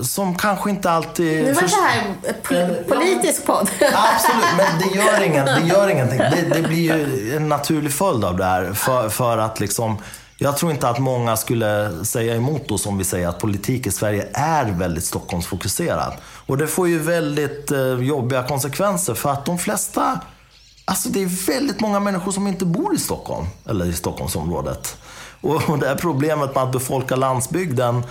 [0.02, 1.44] Som kanske inte alltid...
[1.44, 3.68] nu var det här en pol- politisk podd.
[3.80, 6.18] Absolut, men det gör, ingen, det gör ingenting.
[6.18, 8.72] Det, det blir ju en naturlig följd av det här.
[8.72, 9.98] För, för att liksom,
[10.36, 13.90] jag tror inte att många skulle säga emot oss om vi säger att politik i
[13.90, 16.12] Sverige är väldigt Stockholmsfokuserad.
[16.46, 20.20] Och det får ju väldigt eh, jobbiga konsekvenser för att de flesta
[20.84, 24.96] Alltså det är väldigt många människor som inte bor i Stockholm, eller i Stockholmsområdet.
[25.40, 28.02] Och det här problemet med att befolka landsbygden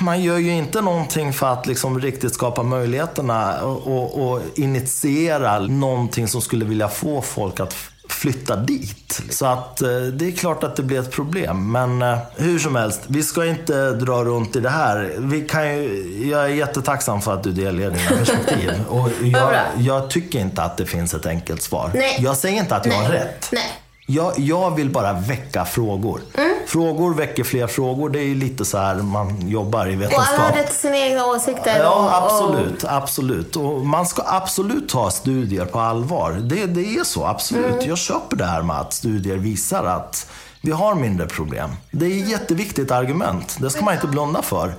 [0.00, 6.28] man gör ju inte någonting för att liksom riktigt skapa möjligheterna och, och, initiera någonting
[6.28, 7.76] som skulle vilja få folk att
[8.08, 9.22] flytta dit.
[9.30, 11.72] Så att eh, det är klart att det blir ett problem.
[11.72, 15.14] Men eh, hur som helst, vi ska inte dra runt i det här.
[15.18, 18.70] Vi kan ju, jag är jättetacksam för att du delger dina perspektiv.
[18.88, 21.90] Och jag, jag tycker inte att det finns ett enkelt svar.
[21.94, 22.16] Nej.
[22.20, 23.12] Jag säger inte att jag har Nej.
[23.12, 23.48] rätt.
[23.52, 23.83] Nej.
[24.06, 26.20] Jag, jag vill bara väcka frågor.
[26.66, 28.08] Frågor väcker fler frågor.
[28.10, 30.28] Det är ju lite så här man jobbar i Och vetenskap.
[30.28, 31.78] alla har rätt till sina egna åsikter.
[31.80, 32.84] och- Ja, och- absolut.
[32.84, 33.56] absolut.
[33.56, 36.32] Och man ska absolut ta studier på allvar.
[36.32, 37.86] Det, det är så, absolut.
[37.86, 40.26] Jag köper det här med att studier visar att
[40.60, 41.70] vi har mindre problem.
[41.90, 43.56] Det är ett jätteviktigt argument.
[43.60, 44.74] Det ska man inte blunda för.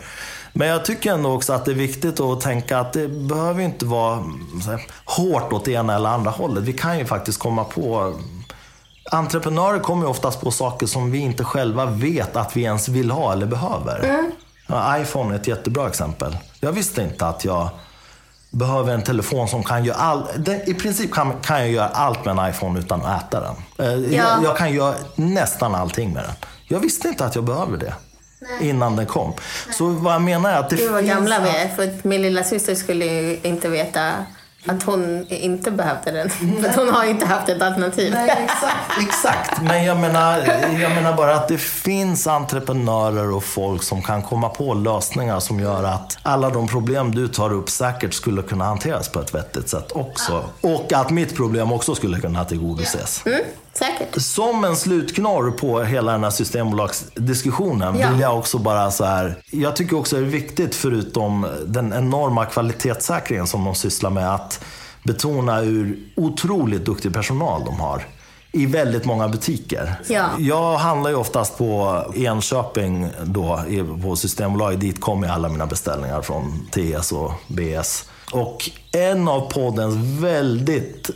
[0.54, 3.86] Men jag tycker ändå också att det är viktigt att tänka att det behöver inte
[3.86, 4.16] vara
[4.66, 6.64] här, hårt åt det ena eller andra hållet.
[6.64, 8.14] Vi kan ju faktiskt komma på
[9.12, 13.12] Entreprenörer kommer ju oftast på saker som vi inte själva vet att vi ens vill
[13.12, 14.24] ha eller behöver.
[14.68, 16.38] Ja, iPhone är ett jättebra exempel.
[16.60, 17.70] Jag visste inte att jag
[18.52, 20.50] behöver en telefon som kan göra allt.
[20.66, 23.56] I princip kan, kan jag göra allt med en iPhone utan att äta den.
[23.88, 24.24] Eh, Ja.
[24.24, 26.34] Jag, jag kan göra nästan allting med den.
[26.68, 27.94] Jag visste inte att jag behöver det.
[28.62, 29.34] Innan den kom.
[29.72, 31.68] Så vad jag menar är att det Gud vad gamla vi är.
[31.68, 34.12] För min lilla syster skulle ju inte veta
[34.66, 36.30] att hon inte behövde den.
[36.30, 38.14] För hon har inte haft ett alternativ.
[38.14, 39.62] Nej, exakt, exakt.
[39.62, 40.38] Men jag menar,
[40.82, 45.60] jag menar bara att det finns entreprenörer och folk som kan komma på lösningar som
[45.60, 49.70] gör att alla de problem du tar upp säkert skulle kunna hanteras på ett vettigt
[49.70, 50.44] sätt också.
[50.62, 53.24] Och att mitt problem också skulle kunna tillgodoses.
[53.26, 53.40] Mm,
[53.78, 54.22] säkert.
[54.22, 58.10] Som en slutknorr på hela den här systembolagsdiskussionen Ja.
[58.10, 59.38] vill jag också bara så här.
[59.52, 64.64] Jag tycker också det är viktigt, förutom den enorma kvalitetssäkringen som de sysslar med, att
[65.04, 68.04] betona hur otroligt duktig personal de har.
[68.52, 69.96] i väldigt många butiker.
[70.08, 70.26] Ja.
[70.38, 73.60] Jag handlar ju oftast på Enköping då,
[74.04, 74.80] på Systembolaget.
[74.80, 78.10] Dit kommer alla mina beställningar från TS och BS.
[78.32, 81.10] Och en av poddens väldigt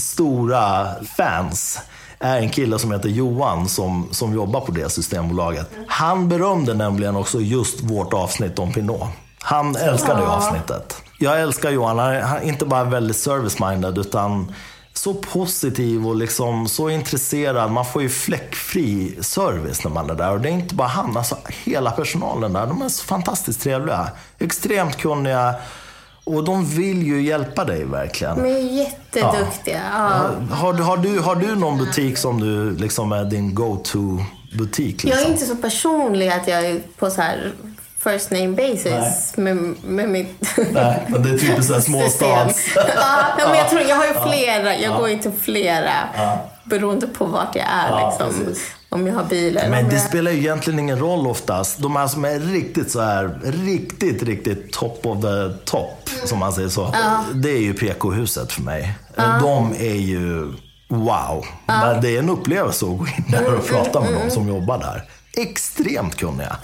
[0.00, 0.86] stora
[1.16, 1.78] fans
[2.22, 5.70] är en kille som heter Johan som, som jobbar på det Systembolaget.
[5.88, 9.08] Han berömde nämligen också just vårt avsnitt om Pinot.
[9.38, 11.02] Han älskar det avsnittet.
[11.18, 11.98] Jag älskar Johan.
[11.98, 14.54] Han är, han är inte bara väldigt service-minded utan
[14.94, 17.70] så positiv och liksom så intresserad.
[17.70, 20.30] Man får ju fläckfri service när man är där.
[20.30, 22.66] Och det är inte bara han, alltså hela personalen där.
[22.66, 24.08] De är så fantastiskt trevliga.
[24.38, 25.54] Extremt kunniga.
[26.24, 28.36] Och de vill ju hjälpa dig verkligen.
[28.42, 29.80] De är jätteduktiga.
[29.92, 30.30] Ja.
[30.56, 35.04] Har, har, du, har du någon butik som du liksom är din go-to-butik?
[35.04, 35.32] Jag är Liksom?
[35.32, 37.52] inte så personlig att jag är på så här
[38.02, 42.68] first name basis med, med mitt Nej, men det är typiskt såhär småstads.
[42.76, 44.76] ja, men jag, tror, jag har ju flera.
[44.76, 45.92] Jag går ju till flera
[46.64, 47.88] beroende på vart jag är.
[47.90, 48.46] Ja, liksom.
[48.46, 48.70] precis.
[48.88, 50.02] Om jag har bil eller Men det jag...
[50.02, 51.78] spelar ju egentligen ingen roll oftast.
[51.78, 56.52] De här som är riktigt så här, riktigt, riktigt top of the top, som man
[56.52, 56.94] säger så.
[57.34, 58.94] Det är ju PK-huset för mig.
[59.40, 60.52] De är ju
[60.88, 61.44] wow.
[61.66, 64.78] Men det är en upplevelse att gå in där och prata med dem som jobbar
[64.78, 65.04] där.
[65.36, 66.56] Extremt kunniga.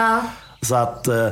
[0.62, 1.28] Så att eh,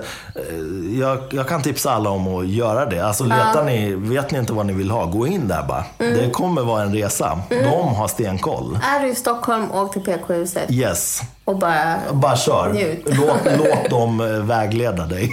[1.01, 3.01] jag, jag kan tipsa alla om att göra det.
[3.07, 5.85] Alltså letar ni, vet ni inte vad ni vill ha, gå in där bara.
[5.99, 7.39] Det kommer vara en resa.
[7.49, 8.79] De har stenkoll.
[8.83, 11.23] Är du i Stockholm, åk till PK-huset Yes.
[11.47, 11.97] Och bara...
[12.13, 12.73] Bara kör.
[12.73, 13.03] Njut.
[13.07, 15.31] Låt, låt dem eh, vägleda dig.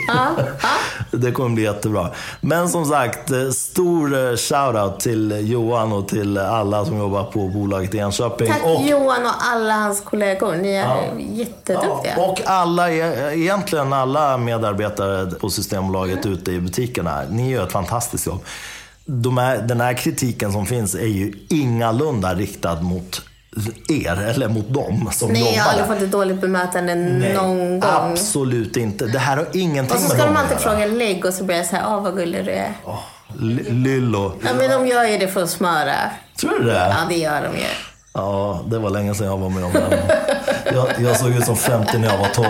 [1.11, 2.09] Det kommer bli jättebra.
[2.41, 7.47] Men som sagt, eh, stor eh, shoutout till Johan och till alla som jobbar på
[7.47, 8.47] bolaget i Enköping.
[8.47, 10.55] Tack och, Johan och alla hans kollegor.
[10.55, 11.03] Ni är Ja.
[11.31, 12.15] jätteduktiga.
[12.17, 17.21] och alla, e- egentligen alla medarbetare på Systembolaget ute i butikerna.
[17.29, 18.43] Ni gör ett fantastiskt jobb.
[19.05, 23.21] De här, den här kritiken som finns är ju ingalunda riktad mot
[23.89, 27.79] er eller mot dem som Nej, jobbar jag har aldrig fått ett dåligt bemötande någon
[27.79, 27.83] gång.
[28.11, 29.05] Absolut inte.
[29.05, 31.55] Det här har ingenting Och så med ska de alltid fråga lägg och så blir
[31.57, 32.73] jag så här, åh vad gullig du är.
[33.41, 34.33] L- Lillo.
[34.45, 35.93] Ja, men de gör ju det för att smöra.
[36.39, 36.73] Tror du det?
[36.89, 37.65] Ja, det gör de ju.
[38.13, 40.19] Ja, det var länge sedan jag var med om det.
[40.73, 42.47] Jag, jag såg ut som 50 när jag var 12.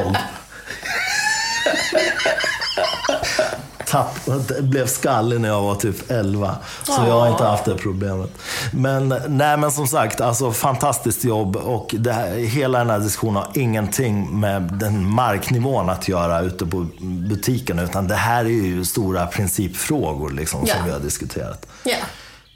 [3.93, 4.19] Tapp,
[4.59, 6.55] blev skallig när jag var typ 11.
[6.83, 8.29] Så jag har inte haft det problemet.
[8.71, 11.55] Men, nej, men som sagt, alltså fantastiskt jobb.
[11.55, 16.65] Och det här, hela den här diskussionen har ingenting med den marknivån att göra ute
[16.65, 16.85] på
[17.29, 17.79] butiken.
[17.79, 20.75] Utan det här är ju stora principfrågor liksom, Ja.
[20.75, 21.65] som vi har diskuterat.
[21.83, 21.95] Ja.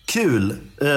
[0.05, 0.51] Kul.
[0.81, 0.87] Eh,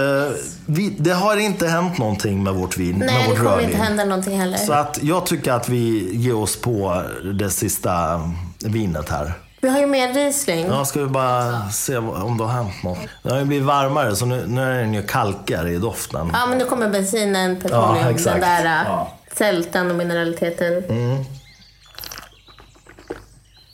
[0.66, 3.70] vi, det har inte hänt någonting med vårt vin, Nej, med det vårt kommer rödvin.
[3.70, 4.56] inte hända någonting heller.
[4.58, 7.02] Så att jag tycker att vi ger oss på
[7.34, 8.20] det sista
[8.64, 9.32] vinet här.
[9.62, 10.66] Vi har ju mer Riesling.
[10.66, 12.98] Ja, ska vi bara se om det har hänt något.
[13.22, 16.30] Det har ju blivit varmare så nu, nu är den ju kalkigare i doften.
[16.32, 18.40] Ja, men nu kommer bensinen, petroleum, Ja, exakt.
[18.40, 19.12] den där äh, Ja.
[19.36, 20.82] sältan och mineraliteten.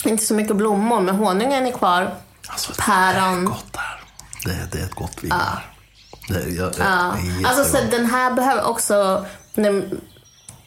[0.05, 2.15] Inte så mycket blommor, men honungen är kvar.
[2.49, 3.45] Alltså, det är Päron.
[3.45, 4.01] gott det här.
[4.45, 5.67] Det, det är ett gott vin här.
[6.29, 7.15] Det, jag, Ja.
[7.43, 9.27] det Alltså, så den här behöver också...
[9.55, 10.01] Den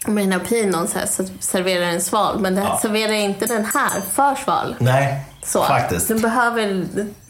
[0.06, 4.36] här pinon så, här, så serverar den sval, men den serverar inte den här för
[4.36, 4.76] sval.
[4.80, 5.64] Nej, Så.
[5.64, 6.08] faktiskt.
[6.08, 6.86] Den behöver...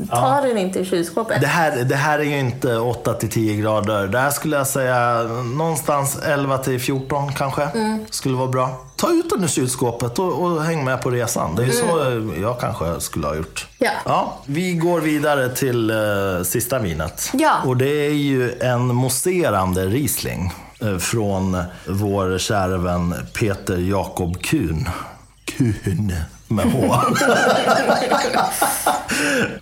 [0.09, 1.41] Ta den inte i kylskåpet.
[1.41, 4.07] Det här, det här är ju inte 8 till 10 grader.
[4.07, 5.23] Det här skulle jag säga
[5.55, 7.63] någonstans 11 till 14 kanske.
[7.63, 8.05] Mm.
[8.09, 8.85] Skulle vara bra.
[8.95, 11.55] Ta ut den ur kylskåpet och, och häng med på resan.
[11.55, 13.67] Det är ju så jag kanske skulle ha gjort.
[13.79, 13.93] Mm.
[14.05, 14.37] Ja.
[14.45, 17.29] vi går vidare till eh, sista vinet.
[17.33, 17.53] Ja.
[17.65, 20.53] Och det är ju en mousserande Riesling.
[20.81, 21.57] Eh, från
[21.87, 24.89] vår kära vän Peter Jakob Kuhn.
[25.45, 26.13] Kuhn
[26.47, 26.95] med H.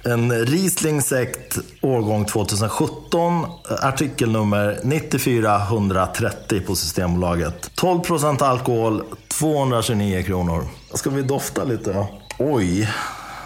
[0.03, 3.45] En Riesling Sekt årgång 2017,
[3.81, 7.71] artikelnummer 9430 på Systembolaget.
[7.75, 10.63] 12% alkohol, 229 kronor.
[10.93, 12.07] Ska vi dofta lite då?
[12.39, 12.79] Oj,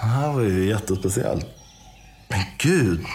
[0.01, 1.45] det här var ju jättespeciellt.
[2.29, 3.05] Men gud,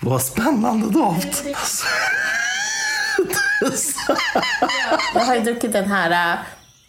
[0.00, 1.44] vad spännande doft.
[5.14, 6.32] Jag har ju druckit den här...
[6.32, 6.38] äh,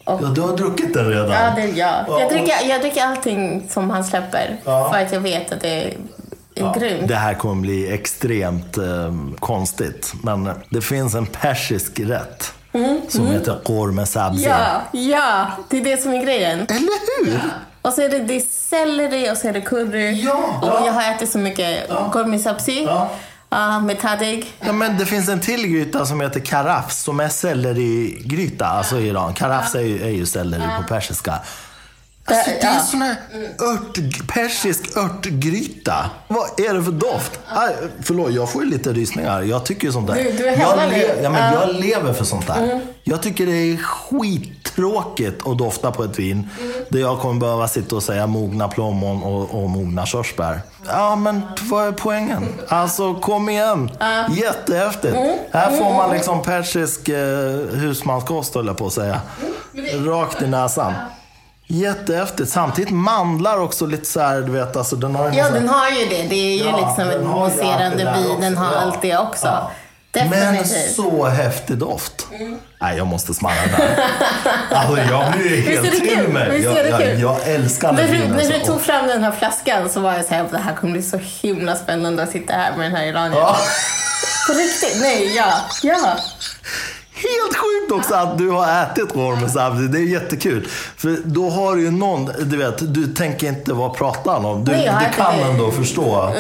[0.06, 1.30] Och, Ja, du har druckit den redan?
[1.32, 2.06] ja, det är jag.
[2.08, 4.58] Ja, Jag dricker, jag dricker allting som han släpper.
[4.66, 4.90] Ja.
[4.94, 5.94] För att jag vet att det är,
[6.80, 7.08] grymt.
[7.08, 10.14] Det här kommer bli extremt eh, konstigt.
[10.24, 12.54] Men det finns en persisk rätt
[13.08, 14.46] som heter korme sabzi.
[14.46, 16.60] Mm, Ja, ja, det är det som är grejen.
[16.60, 17.40] Eller hur?
[17.82, 20.12] Och så är det, det är selleri och så är det curry.
[20.26, 20.86] Ja, och ja.
[20.86, 22.10] jag har ätit så mycket ja.
[22.14, 22.88] gourmet sabzi.
[23.54, 23.80] Ja.
[23.80, 24.54] Med tadig.
[24.60, 29.08] Ja, men det finns en till gryta som heter karafs som är sellerigryta, alltså i
[29.08, 29.34] Iran.
[29.34, 31.40] Karafs är ju, är ju selleri på persiska.
[32.26, 33.16] Alltså, det är sån här
[33.60, 36.10] ört, persisk örtgryta.
[36.28, 37.40] Vad är det för doft?
[37.48, 39.42] Aj, förlåt, jag får ju lite rysningar.
[39.42, 40.16] Jag tycker ju sånt där.
[40.16, 41.20] Du- du är jag, nu.
[41.24, 41.48] ja, men Ja.
[41.48, 41.70] Mm.
[41.70, 42.82] jag lever för sånt där.
[43.04, 46.72] Jag tycker det är skittråkigt att dofta på ett vin Mm.
[46.90, 50.62] där jag kommer behöva sitta och säga mogna plommon och, och mogna körsbär.
[50.88, 52.46] Ja, men vad är poängen?
[52.68, 53.92] Alltså, kom igen.
[54.36, 55.16] Jättehäftigt.
[55.16, 55.38] Mm.
[55.52, 57.18] Här får man liksom persisk eh,
[57.72, 59.22] husmanskost, höll jag på att säga.
[60.06, 60.94] Rakt i näsan.
[61.74, 62.50] Jättehäftigt.
[62.52, 65.90] Samtidigt mandlar också lite så här, du vet, alltså den har en Ja, den har
[65.90, 66.24] ju det.
[66.30, 68.42] Det är ju Ja, liksom en ju mousserande vin.
[68.42, 69.48] Den har allt det också.
[69.48, 69.72] Ja.
[70.30, 72.28] Men så häftig doft.
[72.82, 74.00] Nej, jag måste smarra där.
[74.76, 76.28] Alltså, jag blir ju Visst helt det till kul?
[76.34, 76.50] mig.
[76.52, 78.38] Visst Jag, jag, jag älskar När den du, vinen.
[78.38, 80.94] när du tog fram den här flaskan så var jag så här, det här kommer
[80.94, 83.34] bli så himla spännande att sitta här med den här iraniern.
[83.42, 83.58] Ja.
[84.48, 85.02] På riktigt?
[85.02, 85.54] Nej, ja.
[85.84, 86.18] Ja.
[87.24, 89.92] Helt sjukt också att du har ätit orm samtidigt.
[89.92, 90.68] Det är jättekul.
[90.98, 94.66] För då har du ju någon, du vet, du tänker inte vad pratar han om.
[94.66, 96.34] Du, Nej, du kan det ändå förstå.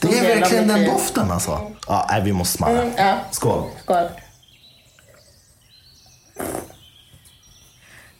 [0.00, 1.70] Det är verkligen den doften alltså.
[1.88, 2.82] Ja, nej, vi måste smarra.
[2.82, 3.14] Mm, ja.
[3.30, 3.62] Skål.
[3.82, 4.08] Skål.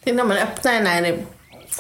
[0.04, 1.16] Det är när man öppnar den här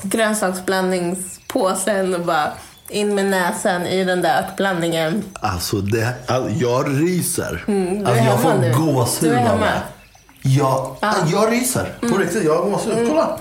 [0.02, 2.52] grönsaksblandningspåsen och bara
[2.88, 5.24] in med näsan i den där örtblandningen.
[5.34, 7.64] Alltså, det, alltså jag ryser.
[7.68, 9.72] Mm, alltså, jag får gåshud av hemma.
[10.44, 10.56] Mm.
[10.56, 10.60] det.
[10.62, 10.96] Jag,
[11.32, 11.94] jag ryser.
[12.00, 13.08] På riktigt, jag har gåshud.
[13.08, 13.38] Kolla.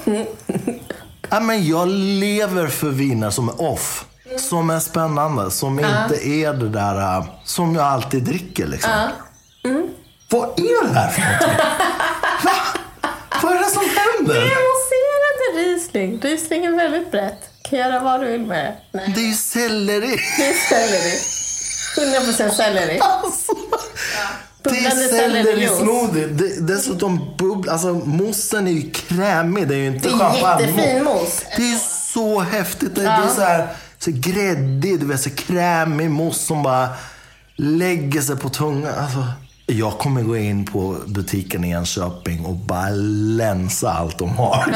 [1.30, 4.06] Ja, men jag lever för viner som är off.
[4.50, 5.52] Som är spännande.
[5.52, 8.68] Som inte är det där som jag alltid dricker.
[8.68, 8.92] Liksom.
[9.64, 9.88] Mm.
[10.30, 11.50] Vad är det här för någonting?
[12.44, 12.52] Va?
[13.44, 14.36] Vad är det som Det händer?
[14.36, 16.20] är mousserande Riesling.
[16.22, 17.40] Riesling är väldigt brett.
[17.62, 18.98] Kan göra vad du vill med det.
[18.98, 20.18] Nej, Det är ju selleri.
[20.38, 21.18] det är selleri.
[22.50, 23.00] 100% selleri.
[23.00, 23.52] Alltså.
[24.64, 26.28] Det är sellerismoothie.
[26.28, 27.70] Det- Dessutom bubbl...
[27.70, 29.68] Alltså mossen är ju krämig.
[29.68, 31.46] Det är ju inte Det är jättefin mousse.
[31.58, 31.78] Det är
[32.14, 32.96] så häftigt.
[32.96, 33.68] Det är så här,
[34.00, 36.90] så gräddig, du vet, så krämig mousse som bara
[37.56, 38.94] lägger sig på tungan.
[39.00, 39.24] Alltså,
[39.66, 42.90] jag kommer gå in på butiken i Enköping och bara
[43.38, 44.76] länsa allt de har.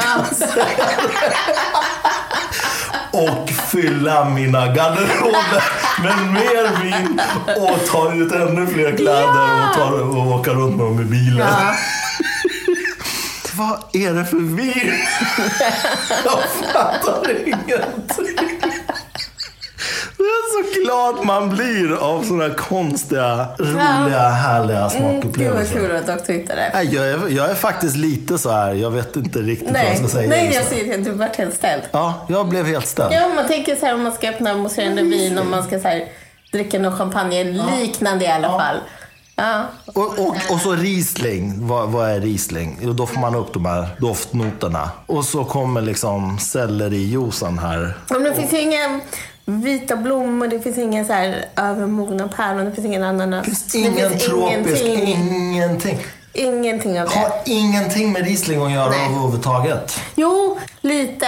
[3.16, 5.64] och fylla mina garderober
[6.02, 7.20] med mer vin
[7.56, 11.38] och ta ut ännu fler kläder och, ta, och åka runt med dem i bilen.
[11.38, 11.74] Ja.
[13.52, 14.92] Vad är det för vin?
[16.24, 18.36] Jag fattar ingenting.
[20.16, 25.74] Så glad man blir av sådana konstiga, roliga, härliga Gud vad smakupplevelser.
[25.74, 26.70] kul att doktor hittade det.
[26.74, 29.84] Nej, jag, är, jag är faktiskt lite så här, jag vet inte riktigt vad jag
[29.88, 30.28] Nej, ska säga.
[30.28, 30.96] nej jag ser det.
[30.96, 31.82] Du vart helt ställd.
[31.92, 33.12] Ja, jag blev helt ställd.
[33.14, 35.88] Ja, man tänker så här om man ska öppna mousserande vin och man ska så
[35.88, 36.04] här,
[36.52, 37.44] dricka någon champagne
[37.80, 38.76] liknande i alla fall.
[39.36, 39.62] Ja.
[39.86, 41.66] Och, och, och så Riesling.
[41.66, 42.78] Vad, vad är Riesling?
[42.82, 44.90] Jo, då får man upp de här doftnoterna.
[45.06, 47.94] Och så kommer liksom sellerijuicen här.
[48.10, 49.00] Men det finns ju inga
[49.46, 53.46] vita blommor, det finns inga så här övermogna päron, det finns ingen ananas.
[53.46, 55.98] Det finns ingen tropisk, ingenting, ingenting.
[56.32, 57.14] ingenting av det.
[57.18, 59.06] Har ingenting med Riesling att göra Nej.
[59.06, 60.00] överhuvudtaget.
[60.14, 61.26] Jo, lite.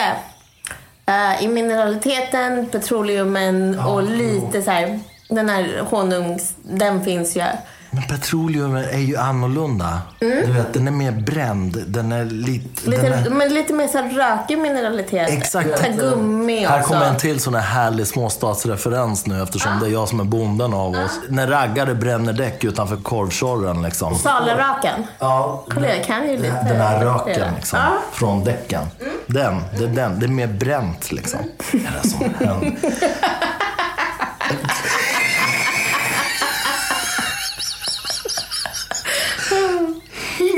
[1.07, 7.43] Eh, I mineraliteten, petroleumen och lite så här, den här honungs, den finns ju.
[7.91, 9.99] Men petroleum är ju annorlunda.
[10.19, 11.85] Du vet, den är mer bränd.
[11.87, 12.91] Den är lite...
[12.91, 13.31] Lite, är...
[13.31, 15.29] Men lite mer så här rökig mineralitet.
[15.31, 15.81] Exakt.
[15.81, 16.73] Här gummi också.
[16.75, 20.25] Här kommer en till sån här härlig småstadsreferens nu eftersom det är jag som är
[20.25, 21.21] bonden av oss.
[21.29, 24.15] När raggare bränner däck utanför korvtjorren liksom.
[24.19, 25.07] Salaraken.
[25.19, 26.65] Ja, Kolla, jag kan ju lite.
[26.69, 27.93] Den här röken liksom, Ja.
[28.13, 28.85] från däcken.
[29.27, 30.19] Den, det är den.
[30.21, 31.41] Det är mer bränt liksom.
[31.73, 32.77] Vad är det som händer?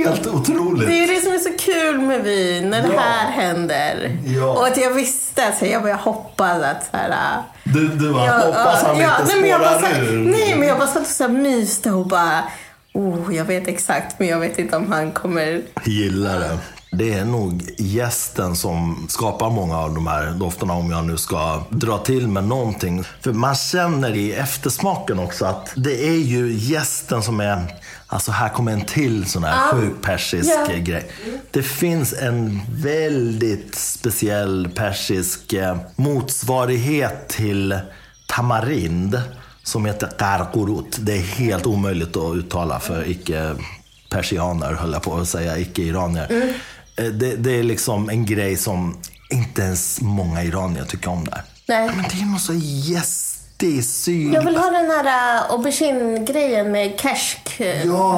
[0.05, 0.89] Helt otroligt.
[0.89, 3.01] Det är det som är så kul med vin, när det Ja.
[3.01, 4.19] här händer.
[4.27, 4.45] Ja.
[4.47, 8.27] Och att jag visste, så jag bara hoppas att så här, äh, Du, du bara,
[8.27, 10.19] jag- hoppas han ja, inte nej, jag bara, spårar så, ur.
[10.31, 12.43] Nej, men jag bara satt och så här myste och bara,
[12.95, 15.63] oh, jag vet exakt, men jag vet inte om han kommer...
[15.85, 16.59] Gillar det.
[16.93, 21.63] Det är nog gästen som skapar många av de här dofterna om jag nu ska
[21.69, 23.05] dra till med någonting.
[23.21, 27.63] För man känner i eftersmaken också att det är ju gästen som är
[28.13, 30.77] Alltså här kommer en till sån här sjuk persisk Ja.
[30.77, 31.11] grej.
[31.51, 37.79] Det finns en väldigt speciell persisk eh, motsvarighet till
[38.29, 39.21] tamarind
[39.63, 40.97] som heter karkurut.
[41.01, 46.55] Det är helt omöjligt att uttala för icke-persianer, höll jag på att säga, icke-iranier.
[46.97, 48.97] Eh, Det, det är liksom en grej som
[49.31, 51.43] inte ens många iranier tycker om där.
[51.67, 51.87] Nej.
[51.87, 52.53] Ja, men det är något så
[53.63, 54.35] gästig, syd...
[54.35, 57.59] Jag vill ha den här äh, aubergine-grejen med kärsk.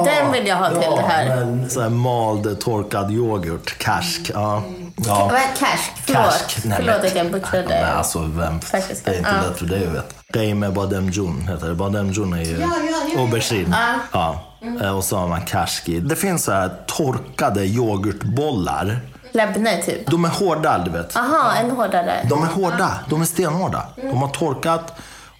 [0.05, 1.35] Den vill jag ha till ja, det här.
[1.45, 4.31] Men, så här mald torkad yoghurt, karsk.
[4.33, 4.63] Ja.
[5.07, 5.31] Ja.
[5.59, 5.67] Cash?
[6.05, 6.65] Förlåt, Kärsk.
[6.65, 7.65] Nej, Förlåt men- att jag butchade.
[7.69, 9.11] Nej, alltså, vem, Persiska.
[9.11, 9.49] det är inte Ja.
[9.49, 10.05] lätt för dig att veta.
[10.33, 11.75] Gay med badem jun heter det.
[11.75, 13.21] Badem jun är ju Ja, ja, ja, ja.
[13.21, 13.75] aubergine.
[14.11, 14.35] Ja.
[14.81, 15.99] Eh, Och så har man kärski.
[15.99, 18.99] Det finns så här torkade yoghurtbollar.
[19.31, 20.07] Lebne typ.
[20.11, 21.15] De är hårda, du vet.
[21.17, 22.25] Aha, en hårdare.
[22.29, 22.91] De är hårda.
[23.09, 23.85] De är stenhårda.
[23.95, 24.93] De har torkat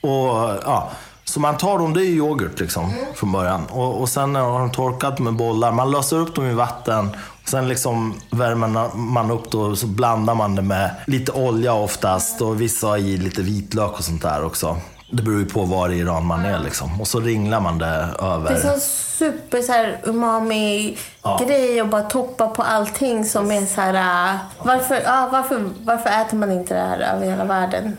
[0.03, 0.91] och ja.
[1.25, 3.65] Så man tar dem, det är yoghurt liksom från början.
[3.65, 7.09] Och, och sen när de torkat med bollar, man löser upp dem i vatten.
[7.43, 11.73] Och sen liksom värmer man upp det och så blandar man det med lite olja
[11.73, 12.41] oftast.
[12.41, 14.77] Och vissa har i lite vitlök och sånt där också.
[15.11, 17.01] Det beror ju på var i Iran man är liksom.
[17.01, 18.49] Och så ringlar man det över.
[18.49, 20.97] Det är sån super så här, umami
[21.45, 23.93] grej och bara toppa på allting som är så här.
[24.33, 27.97] äh, varför, ja, varför, varför äter man inte det här över hela världen?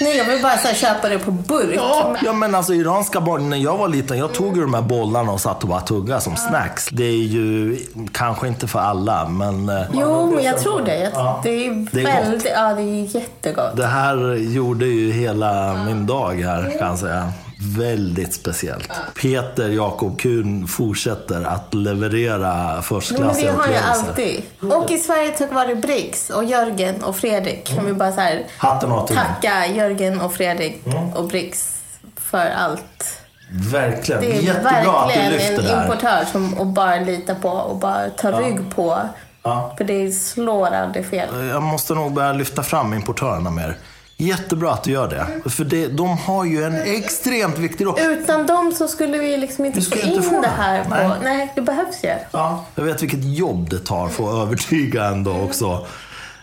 [0.00, 1.74] Nej, jag vill bara så här, köpa det på burk.
[1.76, 4.82] Ja, ja men alltså iranska barn, när jag var liten, jag tog ju de här
[4.82, 6.88] bollarna och satt och bara tuggade som snacks.
[6.92, 7.76] Det är ju
[8.12, 10.98] kanske inte för alla, men eh, Jo, men jag tror det.
[11.14, 12.14] Jag, Det är Det är gott.
[12.14, 13.76] väldigt, ja det är jättegott.
[13.76, 17.32] det här gjorde ju hela min dag här kan jag säga.
[17.60, 18.90] Väldigt speciellt.
[19.14, 24.08] Peter Jakob Kuhn fortsätter att leverera Nej, men det förstklassiga har jag upplevelser.
[24.08, 24.42] alltid.
[24.84, 28.44] Och i Sverige tack vare Briggs och Jörgen och Fredrik kan vi bara så här
[28.58, 30.82] Hatten av tacka Jörgen och Fredrik
[31.14, 31.78] och Briggs
[32.16, 33.18] för allt.
[33.50, 34.20] Verkligen.
[34.20, 35.84] Det är Jättebra att du verkligen lyfter en det här.
[35.84, 38.98] importör som och bara litar på och bara tar rygg på.
[39.42, 39.74] Ja.
[39.78, 41.28] För det slår aldrig fel.
[41.48, 43.76] Jag måste nog börja lyfta fram importörerna mer.
[44.20, 45.50] Jättebra att du gör det.
[45.50, 48.00] För det, de har ju en extremt viktig roll.
[48.00, 50.84] Utan dem så skulle vi liksom inte få in inte få det här.
[50.84, 51.10] På, Nej.
[51.22, 51.52] nej.
[51.54, 52.14] det behövs ju.
[52.30, 52.64] Ja.
[52.74, 55.86] Jag vet vilket jobb det tar för att övertyga ändå också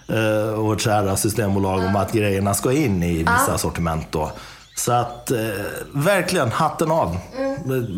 [0.07, 4.31] eh, vårt kära systembolag om att grejerna ska in i vissa sortiment då.
[4.77, 5.37] Så att eh,
[5.93, 7.17] verkligen hatten av.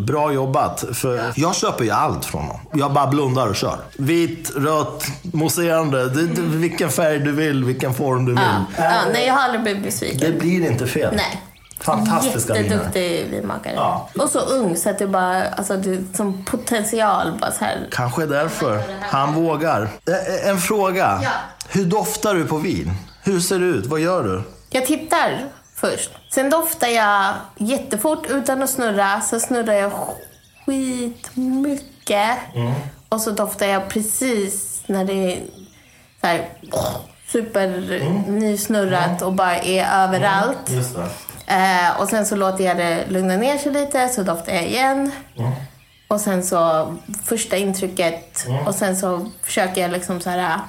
[0.06, 0.84] Bra jobbat.
[0.94, 2.60] För jag köper ju allt från dem.
[2.74, 3.78] Jag bara blundar och kör.
[3.98, 6.10] Vitt, rött, mousserande.
[6.10, 8.41] Det, vilken färg du vill, vilken form du vill.
[8.78, 8.84] Ja.
[8.84, 10.20] Ja, nej, jag har aldrig blivit besviken.
[10.20, 11.14] Det blir inte fel.
[11.16, 11.41] Nej.
[11.80, 12.66] Fantastiska viner.
[12.70, 13.74] Jätteduktig vinmakare.
[13.76, 14.10] Ja.
[14.20, 17.88] Och så ung så att det bara, alltså är som potential bara så här.
[17.91, 18.82] Kanske därför.
[19.02, 19.82] Han vågar.
[19.82, 21.20] Eh, En fråga.
[21.24, 21.30] Ja.
[21.70, 22.91] Hur doftar du på vin?
[23.24, 23.86] Hur ser det ut?
[23.86, 24.41] Vad gör du?
[24.70, 25.45] Jag tittar
[25.78, 26.10] först.
[26.30, 29.22] Sen doftar jag jättefort utan att snurra.
[29.22, 29.91] Så snurrar jag
[30.66, 32.38] skitmycket.
[32.56, 32.74] Mm.
[33.10, 35.40] Och så doftar jag precis när det är
[36.22, 36.49] så här,
[37.32, 38.40] super Mm.
[38.40, 40.58] nysnurrat och bara är överallt.
[40.66, 41.54] Det.
[41.54, 45.12] Eh, och sen så låter jag det lugna ner sig lite, så doftar jag igen.
[46.08, 50.60] Och sen så första intrycket och sen så försöker jag liksom så här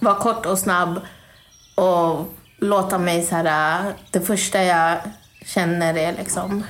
[0.00, 1.00] vara kort och snabb
[1.74, 2.28] och
[2.58, 4.96] låta mig så här det första jag
[5.44, 6.64] känner är liksom.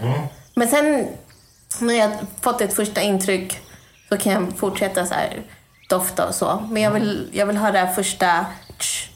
[0.55, 1.09] Men sen
[1.81, 2.11] när jag
[2.41, 3.61] fått ett första intryck
[4.09, 5.43] så kan jag fortsätta så här
[5.89, 6.63] dofta och så.
[6.71, 8.47] Men jag vill, jag vill ha det här första
[8.79, 9.11] tsch,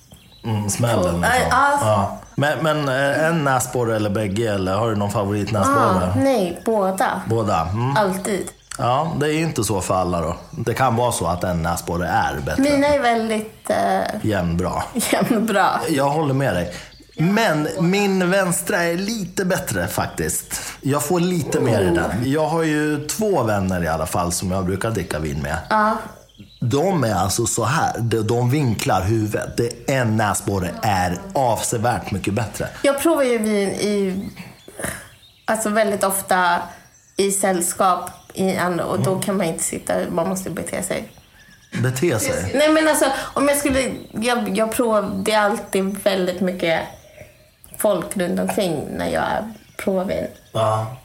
[0.45, 1.25] Mm, smällen liksom.
[1.51, 1.79] Ja.
[1.81, 2.19] Ja.
[2.35, 4.55] Men, men eh, en näsborre eller bägge?
[4.55, 6.13] Eller har du någon ah, favoritnäsborre?
[6.17, 7.23] nej, båda.
[7.27, 7.69] Båda?
[7.73, 7.97] Mm.
[7.97, 8.51] Alltid.
[8.79, 10.37] Ja, det är ju inte så för alla då.
[10.51, 12.63] Det kan vara så att en näsborre är bättre.
[12.63, 14.83] Mina är väldigt eh, Jämnbra.
[15.13, 15.81] jämnbra.
[15.89, 16.75] Jag håller med dig.
[17.17, 20.63] Men min vänstra är lite bättre faktiskt.
[20.81, 22.11] Jag får lite mer i den.
[22.31, 25.57] Jag har ju två vänner i alla fall som jag brukar dricka vin med.
[25.71, 25.97] Ja.
[26.61, 27.99] De är alltså så här.
[27.99, 29.57] De, de vinklar huvudet.
[29.57, 32.69] Det en näsborre är avsevärt mycket bättre.
[32.83, 34.25] Jag provar ju vin i,
[35.45, 36.59] alltså väldigt ofta
[37.17, 41.09] i sällskap i andra och då kan man inte sitta, man måste bete sig.
[41.83, 42.51] Bete sig.
[42.55, 43.05] Nej men alltså
[43.35, 46.81] om jag skulle, jag, jag provar, det är alltid väldigt mycket
[47.79, 50.27] folk runt omkring när jag provar vin.
[50.53, 50.97] Ja.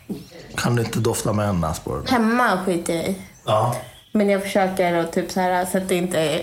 [0.55, 2.03] Kan du inte dofta med en näsborre?
[2.09, 3.15] Hemma skiter jag i.
[3.45, 3.75] Ja.
[4.11, 6.41] Men jag försöker att typ så här, så att det inte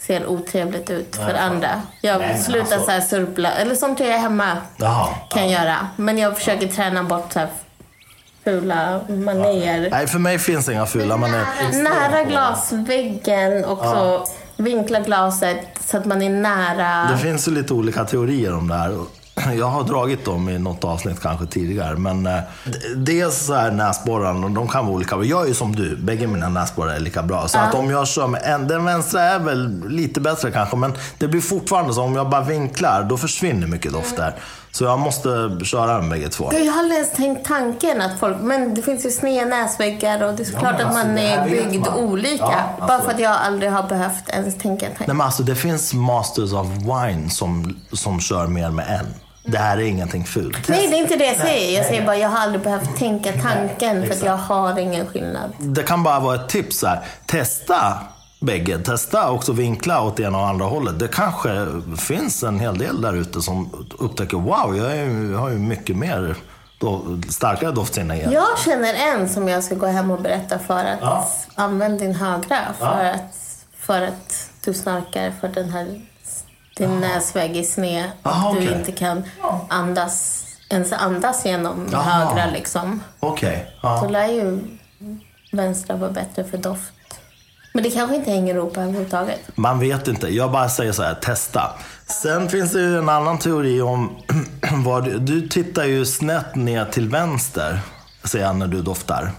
[0.00, 1.82] ser otrevligt ut för andra.
[2.02, 4.56] Jag Nej, slutar alltså- så här surpla, eller sånt gör jag hemma.
[4.76, 5.08] Jaha.
[5.30, 5.88] kan jag göra.
[5.96, 7.48] Men jag försöker träna bort så här
[8.44, 9.90] fula manér.
[9.90, 11.44] Nej, för mig finns inga fula manér.
[11.82, 14.26] Nära glasväggen och så
[14.56, 17.12] vinkla glaset så att man är nära.
[17.12, 18.98] Det finns ju lite olika teorier om det här.
[19.58, 21.96] Jag har dragit dem i något avsnitt kanske tidigare.
[21.96, 22.38] Men eh,
[22.96, 25.16] dels så här näsborrarna, de kan vara olika.
[25.16, 27.48] Jag är ju som du, bägge mina näsborrar är lika bra.
[27.48, 30.76] Så att om jag kör med en, den vänstra är väl lite bättre kanske.
[30.76, 34.34] Men det blir fortfarande så om jag bara vinklar, då försvinner mycket doft där.
[34.74, 36.50] Så jag måste köra med bägge två.
[36.52, 40.34] Jag har aldrig ens tänkt tanken att folk, men det finns ju sneda näsväggar och
[40.34, 41.94] det är såklart men att alltså, man det här är byggd man.
[41.94, 42.44] olika.
[42.44, 43.08] Ja, Bara alltså.
[43.08, 45.04] för att jag aldrig har behövt ens tänka en tanke.
[45.06, 49.06] Nej men alltså det finns masters of wine som, som kör mer med en.
[49.44, 50.68] Det här är ingenting fult.
[50.68, 51.76] Nej, det är inte det jag säger.
[51.78, 55.52] Jag säger bara jag har aldrig behövt tänka tanken för att jag har ingen skillnad.
[55.58, 57.00] Det kan bara vara ett tips här.
[57.26, 57.98] Testa
[58.44, 58.78] bägge.
[58.78, 60.98] Testa också vinkla åt ena och andra hållet.
[60.98, 61.66] Det kanske
[61.98, 65.96] finns en hel del där ute som upptäcker wow, jag, är, jag har ju mycket
[65.96, 66.36] mer
[66.78, 68.32] då, starkare doftsinne igen.
[68.32, 71.28] Jag känner en som jag ska gå hem och berätta för att Ja.
[71.54, 73.10] använd din högra för, Ja.
[73.10, 73.34] att,
[73.78, 76.00] för att du snarkar för den här
[76.76, 79.22] din näsvägg är sned och Ah, du inte kan
[79.68, 82.02] andas, ens andas genom Jaha.
[82.02, 83.00] högra liksom.
[83.20, 83.66] Okej.
[83.80, 84.08] Så Ja.
[84.08, 84.60] lär ju
[85.52, 86.92] vänstra vara bättre för doft.
[87.76, 89.40] Men det kanske inte hänger ihop överhuvudtaget.
[89.54, 90.28] Man vet inte.
[90.28, 91.70] Jag bara säger så här, testa.
[92.06, 94.16] Sen finns det ju en annan teori om
[94.84, 97.80] vad du, du tittar ju snett ner till vänster,
[98.24, 99.30] säger jag när du doftar.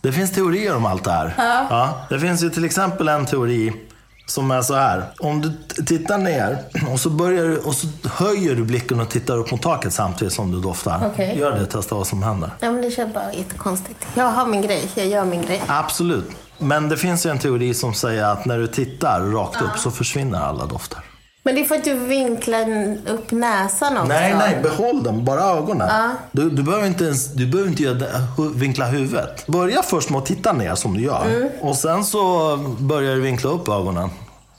[0.00, 1.34] Det finns teorier om allt det här.
[1.70, 2.06] Ja.
[2.10, 3.72] Det finns ju till exempel en teori
[4.26, 5.04] som är så här.
[5.18, 6.58] Om du tittar ner
[6.92, 10.34] och så, börjar du, och så höjer du blicken och tittar upp mot taket samtidigt
[10.34, 11.10] som du doftar.
[11.12, 11.38] Okej.
[11.38, 12.50] Gör det, testa vad som händer.
[12.60, 14.06] Ja, men det känns bara jättekonstigt.
[14.14, 15.62] Jag har min grej, jag gör min grej.
[15.66, 16.30] Absolut.
[16.62, 19.90] Men det finns ju en teori som säger att när du tittar rakt upp så
[19.90, 20.98] försvinner alla dofter.
[21.44, 24.08] Men det att du vinklar upp näsan också.
[24.08, 25.24] Nej, nej, behåll den.
[25.24, 25.90] Bara ögonen.
[26.32, 27.96] Du, du behöver inte ens du behöver inte göra
[28.36, 29.46] hu- vinkla huvudet.
[29.46, 31.24] Börja först med att titta ner som du gör.
[31.26, 31.48] Mm.
[31.60, 34.10] Och sen så börjar du vinkla upp ögonen.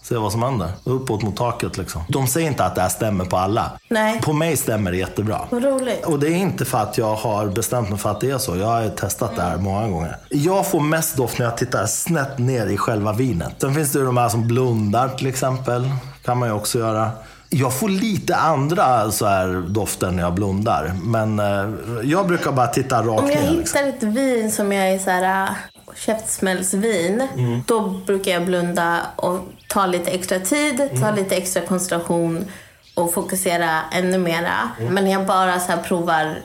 [0.04, 0.68] Se vad som händer.
[0.84, 2.02] Uppåt mot taket liksom.
[2.10, 3.72] De säger inte att det här stämmer på alla.
[3.90, 4.22] Nej.
[4.22, 5.42] På mig stämmer det jättebra.
[5.50, 6.06] Vad roligt.
[6.06, 8.58] Och det är inte för att jag har bestämt mig för att det är så.
[8.58, 10.18] Jag har testat det här många gånger.
[10.30, 13.54] Jag får mest doft när jag tittar snett ner i själva vinet.
[13.62, 15.90] Sen finns det ju de här som blundar till exempel.
[16.26, 17.12] kan man ju också göra.
[17.50, 20.94] Jag får lite andra så här dofter när jag blundar.
[21.04, 21.70] Men eh,
[22.04, 23.52] jag brukar bara titta rakt Om jag ner.
[23.52, 23.86] Liksom.
[23.86, 25.50] hittar ett vin som jag är så här
[25.96, 27.64] käftsmällsvin, Mm.
[27.68, 29.40] då brukar jag blunda och
[29.70, 31.16] ta lite extra tid, ta Mm.
[31.16, 32.46] lite extra koncentration
[32.96, 34.70] och fokusera ännu mera.
[34.80, 34.94] Mm.
[34.94, 36.42] Men jag bara så här provar,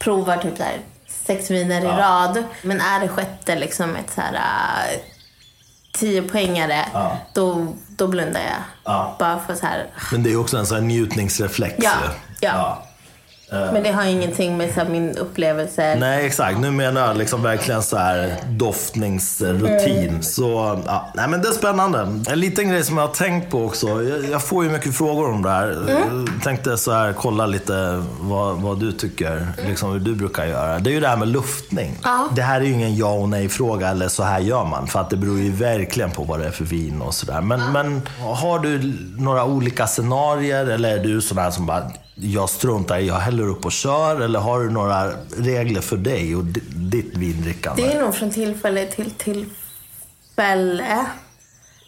[0.00, 0.78] provar typ så här
[1.26, 2.44] sex viner i rad.
[2.62, 5.00] Men är det sjätte liksom ett så här äh,
[5.92, 7.18] tiopoängare, Ja.
[7.34, 8.62] då, då blundar jag.
[8.84, 9.16] Ja.
[9.18, 9.86] Bara för så här.
[10.12, 11.74] Men det är också en sån här njutningsreflex.
[11.78, 11.92] Ja,
[12.40, 12.82] ja.
[13.52, 15.94] Men det har ingenting med så här, min upplevelse.
[15.94, 16.58] Nej, exakt.
[16.58, 20.08] Nu menar jag liksom verkligen så här doftningsrutin.
[20.08, 20.22] Mm.
[20.22, 21.12] Så, ja.
[21.14, 21.98] Nej, men det är spännande.
[22.30, 24.02] En liten grej som jag har tänkt på också.
[24.02, 25.70] Jag, jag får ju mycket frågor om det här.
[25.70, 26.26] Mm.
[26.34, 30.78] Jag tänkte så här, kolla lite vad, vad du tycker, liksom hur du brukar göra.
[30.78, 31.98] Det är ju det här med luftning.
[32.02, 32.28] Ja.
[32.36, 34.86] Det här är ju ingen ja och nej-fråga eller så här gör man.
[34.86, 37.40] För att det beror ju verkligen på vad det är för vin och sådär.
[37.40, 41.82] Men, men har du några olika scenarier eller är du sån här som bara
[42.22, 44.20] jag struntar i, jag häller upp och kör?
[44.20, 47.82] Eller har du några regler för dig och ditt vindrickande?
[47.82, 51.06] Det är nog från tillfälle till tillfälle.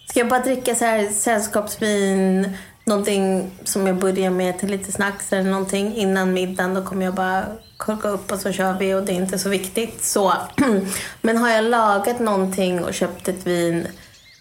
[0.09, 5.33] Ska jag bara dricka så här sällskapsvin, någonting som jag börjar med till lite snacks
[5.33, 7.45] eller någonting innan middagen, då kommer jag bara
[7.77, 10.05] korka upp och så kör vi och det är inte så viktigt.
[10.05, 10.33] Så.
[11.21, 13.87] Men har jag lagat någonting och köpt ett vin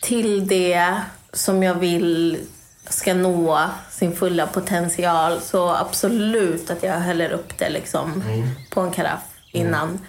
[0.02, 0.96] till det
[1.34, 2.38] som jag vill
[2.90, 8.24] ska nå sin fulla potential så absolut att jag häller upp det liksom
[8.70, 10.00] på en karaff innan.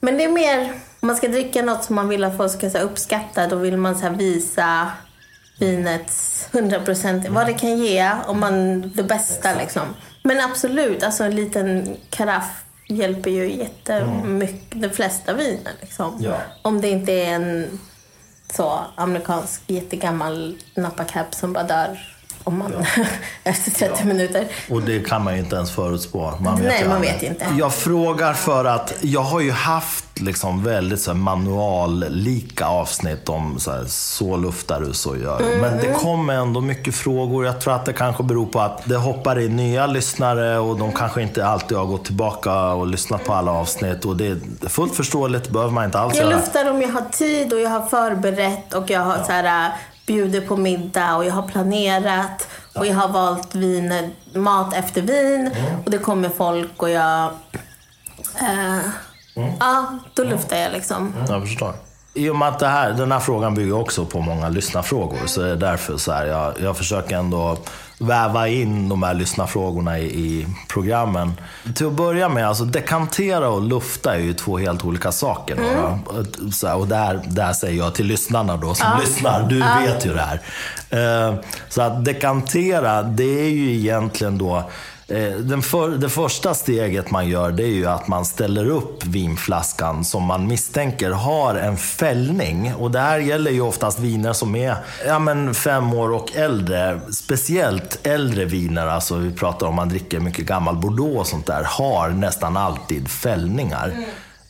[0.00, 2.70] Men det är mer, om man ska dricka något som man vill att folk ska
[2.70, 4.90] så uppskatta, då vill man så visa
[5.58, 9.82] vinets 100% vad det kan ge, om man det bästa liksom.
[10.22, 16.16] Men absolut, alltså en liten karaff hjälper ju jättemycket, de flesta viner liksom.
[16.20, 16.36] Ja.
[16.62, 17.80] Om det inte är en
[18.52, 22.09] så amerikansk jättegammal napacap som bara dör
[22.44, 22.72] om man,
[23.44, 24.46] efter 30 minuter.
[24.70, 26.32] Och det kan man ju inte ens förutspå.
[26.40, 27.46] Man vet Nej, man vet inte.
[27.58, 33.70] Jag frågar för att jag har ju haft liksom väldigt så manuallika avsnitt om så,
[33.70, 35.44] här, så luftar du, så gör du.
[35.44, 35.78] Men Mm.
[35.86, 37.46] det kommer ändå mycket frågor.
[37.46, 40.92] Jag tror att det kanske beror på att det hoppar in nya lyssnare och de
[40.92, 44.04] kanske inte alltid har gått tillbaka och lyssnat på alla avsnitt.
[44.04, 46.36] Och det är fullt förståeligt, behöver man inte alls Jag göra.
[46.36, 49.72] luftar om jag har tid och jag har förberett och jag har så här,
[50.12, 55.50] bjuder på middag och jag har planerat och jag har valt vin, mat efter vin
[55.84, 57.24] och det kommer folk och jag...
[58.40, 58.78] eh,
[59.60, 61.14] Ja, då luftar jag liksom.
[61.28, 61.72] Jag förstår.
[62.14, 65.42] I och med att det här, den här frågan bygger också på många lyssnarfrågor så
[65.42, 67.56] är det därför så här, jag, jag försöker ändå
[68.00, 71.32] väva in de här lyssnarfrågorna i, i programmen.
[71.74, 75.56] Till att börja med, alltså dekantera och lufta är ju två helt olika saker.
[75.56, 75.98] Då.
[76.50, 80.22] Så och där, där säger jag till lyssnarna då som lyssnar, du vet ju det
[80.22, 80.40] här.
[80.90, 81.34] Eh,
[81.68, 84.70] så att dekantera, det är ju egentligen då
[85.40, 90.04] Den för, det första steget man gör det är ju att man ställer upp vinflaskan
[90.04, 92.74] som man misstänker har en fällning.
[92.74, 94.76] Och det här gäller ju oftast viner som är
[95.06, 97.00] ja, men fem år och äldre.
[97.12, 101.62] Speciellt äldre viner, alltså vi pratar om man dricker mycket gammal bordeaux och sånt där,
[101.64, 103.92] har nästan alltid fällningar.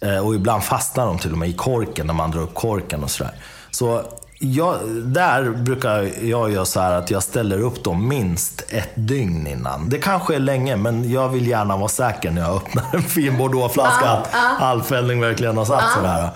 [0.01, 3.05] Eh, Och ibland fastnar de till och med i korken när man drar upp korken
[3.05, 3.33] och sådär.
[3.71, 4.03] Så
[4.43, 9.47] jag, där brukar jag göra så här att jag ställer upp dem minst ett dygn
[9.47, 9.89] innan.
[9.89, 13.39] Det kanske är länge, men jag vill gärna vara säker när jag öppnar en fin
[13.39, 14.29] bordeauxflaska att
[14.61, 16.31] all fällning verkligen har satt sig där.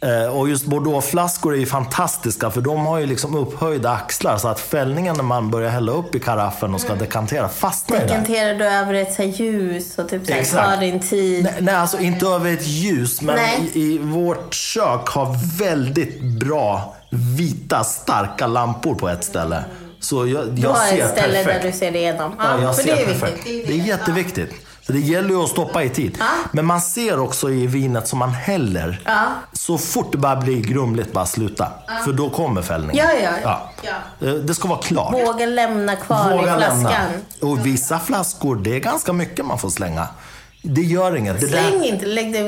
[0.00, 4.48] Eh, Och just bordeauxflaskor är ju fantastiska för de har ju liksom upphöjda axlar så
[4.48, 8.06] att fällningen när man börjar hälla upp i karaffen och ska dekantera fastnar där.
[8.06, 10.64] Dekanterar du över ett så ljus och typ så här, Exakt.
[10.74, 11.44] tar din tid?
[11.44, 16.94] Nej, nej, alltså inte över ett ljus, men i, i vårt kök har väldigt bra
[17.14, 19.64] vita starka lampor på ett ställe.
[20.00, 21.62] Så jag, Du jag har ser ett ställe perfekt.
[21.62, 22.32] där du ser igenom.
[22.38, 23.36] Ja, Ja, jag för ser det är perfekt.
[23.46, 23.66] viktigt.
[23.66, 24.54] Det är jätteviktigt.
[24.86, 26.18] Så det gäller ju att stoppa i tid.
[26.52, 29.02] Men man ser också i vinet som man häller,
[29.52, 31.68] så fort det bara blir grumligt, bara sluta.
[32.04, 33.06] För då kommer fällningen.
[33.22, 33.90] Ja, ja,
[34.28, 35.12] Eh, Det ska vara klart.
[35.14, 36.82] Våga lämna kvar i Våga flaskan.
[36.82, 37.02] lämna.
[37.40, 40.08] Och vissa flaskor, det är ganska mycket man får slänga.
[40.66, 41.40] Det gör inget.
[41.40, 42.42] Det där- Släng inte, lägg det,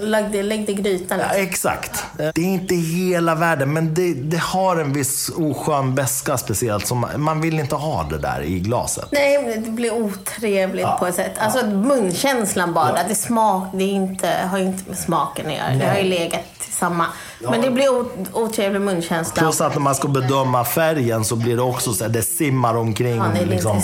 [0.00, 1.18] lägg det, lägg det i grytan.
[1.18, 2.04] Ja, exakt.
[2.16, 6.86] Det är inte hela världen, men det, det har en viss oskön beska speciellt.
[6.86, 9.04] Som man, vill inte ha det där i glaset.
[9.10, 11.32] Nej, det blir otrevligt på ett sätt.
[11.38, 12.98] Alltså munkänslan bara.
[13.08, 15.70] Det, smak, det inte, har ju inte med smaken att göra.
[15.78, 16.40] Det har ju legat
[16.78, 17.06] samma.
[17.40, 17.88] Men det blir
[18.32, 19.42] otrevlig munkänsla.
[19.42, 22.76] Plus att när man ska bedöma färgen så blir det också så här, det simmar
[22.76, 23.82] omkring Ja, det är liksom,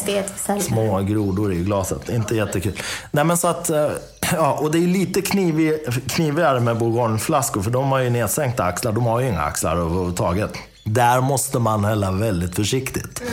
[0.61, 2.09] små grodor i glaset.
[2.09, 2.79] Inte jättekul.
[3.11, 3.89] Nej men så att, eh,
[4.33, 5.79] ja, och det är lite knivig,
[6.09, 8.93] knivigare med bourgogneflaskor för de har ju nedsänkta axlar.
[8.93, 10.53] De har ju inga axlar överhuvudtaget.
[10.85, 13.23] Där måste man hälla väldigt försiktigt.
[13.27, 13.33] Eh,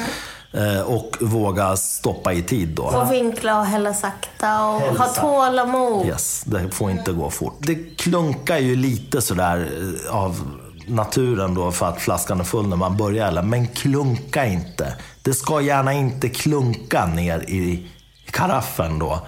[0.86, 2.84] Och våga stoppa i tid då.
[2.84, 6.06] Och vinkla och hälla sakta och ha tålamod.
[6.06, 7.58] Yes, det får inte gå fort.
[7.60, 9.70] Det klunkar ju lite sådär
[10.08, 10.42] eh, av
[10.88, 13.42] naturen då för att flaskan är full när man börjar hälla.
[13.42, 14.96] Men klunka inte.
[15.22, 17.88] Det ska gärna inte klunka ner i
[18.32, 19.20] karaffen då.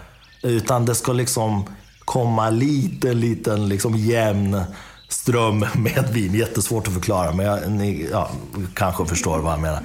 [0.44, 1.66] Utan det ska liksom
[2.06, 4.62] komma lite, liten liksom jämn
[5.14, 6.34] ström med vin.
[6.34, 8.30] Jättesvårt att förklara, men jag, ni ja,
[8.74, 9.80] kanske förstår vad jag menar.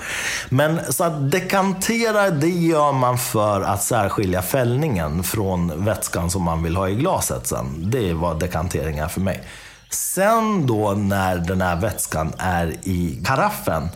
[0.49, 6.63] Men så att dekantera, det gör man för att särskilja fällningen från vätskan som man
[6.63, 7.91] vill ha i glaset sen.
[7.91, 9.45] Det är vad dekantering är för mig.
[9.91, 13.89] Sen då när den här vätskan är i karaffen,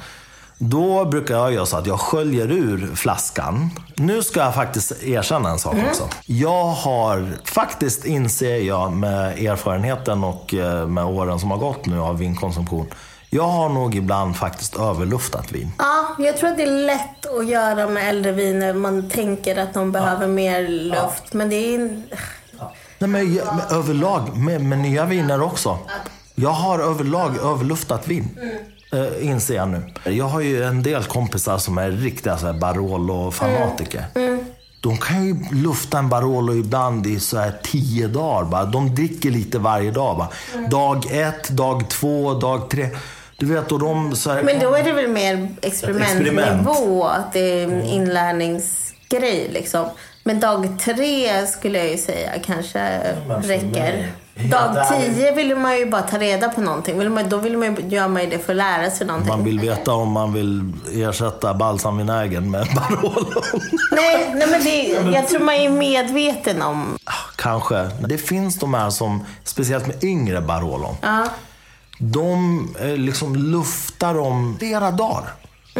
[0.62, 3.70] då brukar jag göra så att jag sköljer ur flaskan.
[3.96, 6.08] Nu ska jag faktiskt erkänna en sak också.
[6.26, 12.00] Jag har faktiskt, inser jag med erfarenheten och eh, med åren som har gått nu
[12.00, 12.86] av vinkonsumtion.
[13.30, 15.72] Jag har nog ibland faktiskt överluftat vin.
[15.78, 18.74] Ja, jag tror att det är lätt att göra med äldre viner.
[18.74, 21.32] Man tänker att de behöver mer luft.
[21.32, 21.78] Men det är...
[22.98, 25.78] Nej, men, jag- men överlag, med, med nya viner också.
[26.34, 28.38] Jag har överlag överluftat vin.
[28.92, 29.82] Eh, inser jag nu.
[30.04, 34.04] Jag har ju en del kompisar som är riktiga så här Barolo-fanatiker.
[34.80, 38.44] De kan ju lufta en Barolo ibland i så här tio dagar.
[38.44, 38.64] Bara.
[38.64, 40.16] De dricker lite varje dag.
[40.16, 40.28] Bara.
[40.68, 42.88] Dag ett, dag två, dag tre.
[43.36, 46.68] Du vet, och de så här, Men då är det väl mer experimentnivå, Experiment.
[47.04, 49.86] att det är en inlärningsgrej liksom.
[50.24, 54.12] Men dag tre skulle jag ju säga kanske för räcker.
[54.34, 55.16] Dag Helt ärligt.
[55.16, 56.98] tio vill man ju bara ta reda på någonting.
[56.98, 59.28] Vill man, då vill man ju, gör man ju det för att lära sig någonting.
[59.28, 63.42] Man vill veta om man vill ersätta balsamvinägen med Barolo.
[63.92, 66.98] Nej, nej men det, jag tror man är medveten om.
[67.36, 67.90] Kanske.
[68.08, 70.96] Det finns de här som, speciellt med yngre Barolo.
[71.02, 71.24] Ja.
[71.98, 75.24] De eh, liksom luftar dem flera dagar.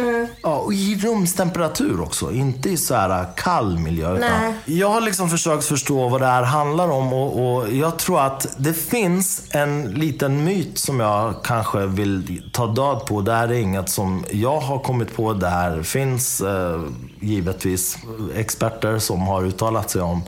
[0.01, 0.27] Mm.
[0.43, 2.31] Ja, och i rumstemperatur också.
[2.31, 4.17] Inte i så här kall miljö.
[4.17, 7.13] Utan jag har liksom försökt förstå vad det här handlar om.
[7.13, 12.67] Och, och jag tror att det finns en liten myt som jag kanske vill ta
[12.67, 13.21] död på.
[13.21, 15.33] Det här är inget som jag har kommit på.
[15.33, 16.81] Det här finns eh,
[17.19, 17.97] givetvis
[18.35, 20.21] experter som har uttalat sig om.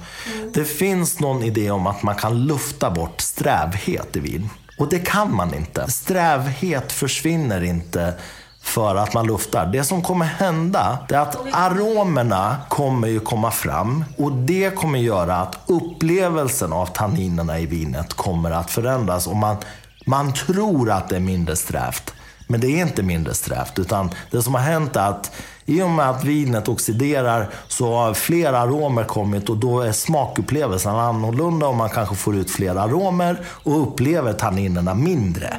[0.54, 4.50] Det finns någon idé om att man kan lufta bort strävhet i vin.
[4.80, 5.92] Och det kan man inte.
[5.92, 8.14] Strävhet försvinner inte
[8.64, 9.66] för att man luftar.
[9.66, 15.00] Det som kommer hända, det är att aromerna kommer ju komma fram och det kommer
[15.00, 19.56] göra att upplevelsen av tanninerna i vinet kommer att förändras och man,
[20.06, 22.14] man tror att det är mindre strävt.
[22.48, 25.32] Men det är inte mindre strävt, utan det som har hänt är att
[25.66, 30.96] i och med att vinet oxiderar så har fler aromer kommit och då är smakupplevelsen
[30.96, 35.58] annorlunda och man kanske får ut fler aromer och upplever tanninerna mindre.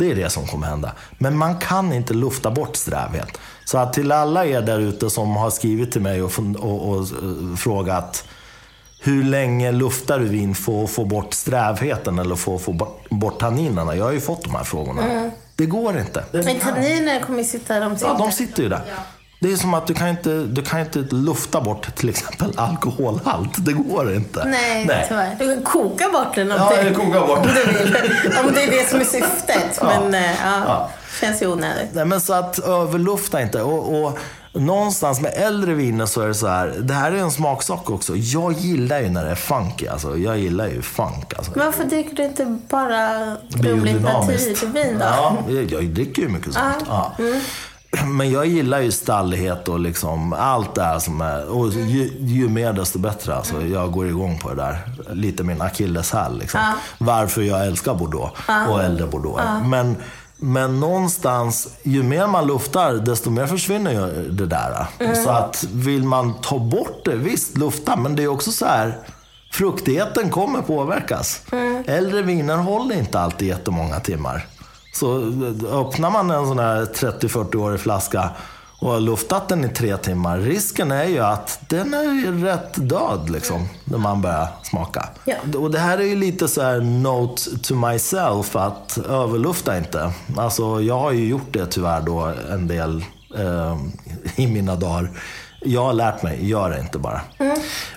[0.00, 0.92] Det är det som kommer hända.
[1.18, 3.38] Men man kan inte lufta bort strävhet.
[3.64, 6.96] Så att till alla er där ute som har skrivit till mig och, och, och,
[6.96, 8.24] eh, frågat
[9.00, 12.72] hur länge luftar du vin för att få bort strävheten eller för att få
[13.10, 13.96] bort, tanninerna?
[13.96, 15.30] Jag har ju fått de här frågorna.
[15.56, 16.24] Det går inte.
[16.32, 18.82] Det, Men tanniner kommer ju sitta de ja, de sitter ju där.
[19.42, 23.50] Det är som att du kan inte, du kan inte lufta bort till exempel alkoholhalt.
[23.56, 24.44] Det går inte.
[24.44, 25.36] Nej, tyvärr.
[25.38, 27.96] Du kan koka bort den om, Ja, jag kokar bort om du vill.
[28.46, 29.82] Om det är det som är syftet.
[29.82, 30.90] Men eh, ja, Ja.
[31.20, 31.88] känns ju onödigt.
[31.92, 33.62] Nej, men så att överlufta inte.
[33.62, 34.18] Och, och
[34.52, 36.74] någonstans med äldre viner så är det så här.
[36.80, 38.16] Det här är en smaksak också.
[38.16, 39.86] Jag gillar ju när det är funky.
[39.86, 41.34] Alltså, jag gillar ju funk.
[41.36, 41.52] Alltså.
[41.56, 43.10] Men varför dricker du inte bara
[43.62, 45.04] roligt naturvin då?
[45.04, 46.84] Ja, jag, jag dricker ju mycket sånt.
[46.88, 47.12] Ja.
[48.06, 51.48] Men jag gillar ju stallighet och liksom allt det här som är...
[51.48, 53.34] Och ju, ju mer desto bättre.
[53.34, 54.78] Alltså, jag går igång på det där.
[55.12, 56.38] Lite min akilleshäl.
[56.38, 56.60] Liksom.
[56.98, 58.38] Varför jag älskar Bordeaux
[58.68, 59.42] och äldre Bordeaux.
[59.64, 59.96] Men,
[60.36, 64.86] men någonstans, ju mer man luftar, desto mer försvinner ju det där.
[65.24, 67.96] Så att vill man ta bort det, visst lufta.
[67.96, 68.98] Men det är också så här...
[69.52, 71.42] Fruktigheten kommer påverkas.
[71.86, 74.46] Äldre viner håller inte alltid jättemånga timmar.
[74.92, 75.16] Så
[75.70, 78.30] öppnar man en sån här 30-40-årig flaska
[78.80, 80.38] och har luftat den i tre timmar.
[80.38, 85.08] Risken är ju att den är rätt död liksom, när man börjar smaka.
[85.24, 85.36] Ja.
[85.58, 90.12] Och det här är ju lite så här note to myself, att överlufta inte.
[90.36, 93.04] Alltså, jag har ju gjort det tyvärr då en del
[93.38, 93.78] eh,
[94.36, 95.10] i mina dagar.
[95.60, 97.20] Jag har lärt mig, gör det inte bara.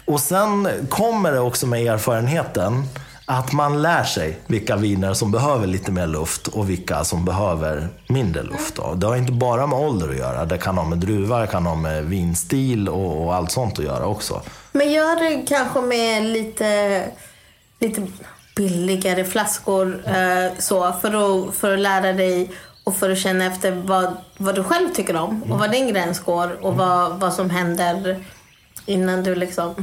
[0.06, 2.84] Och sen kommer det också med erfarenheten
[3.26, 7.88] att man lär sig vilka viner som behöver lite mer luft och vilka som behöver
[8.08, 8.76] mindre luft.
[8.76, 8.94] Då.
[8.94, 10.46] Det har inte bara med ålder att göra.
[10.46, 13.86] Det kan ha med druva, det kan ha med vinstil och, och allt sånt att
[13.86, 14.42] göra också.
[14.72, 17.02] Men gör det kanske med lite,
[17.80, 18.08] lite
[18.56, 22.52] billigare flaskor eh, så för att, för att lära dig
[22.84, 26.20] och för att känna efter vad, vad du själv tycker om och var din gräns
[26.20, 28.24] går och vad, vad som händer
[28.86, 29.74] innan du liksom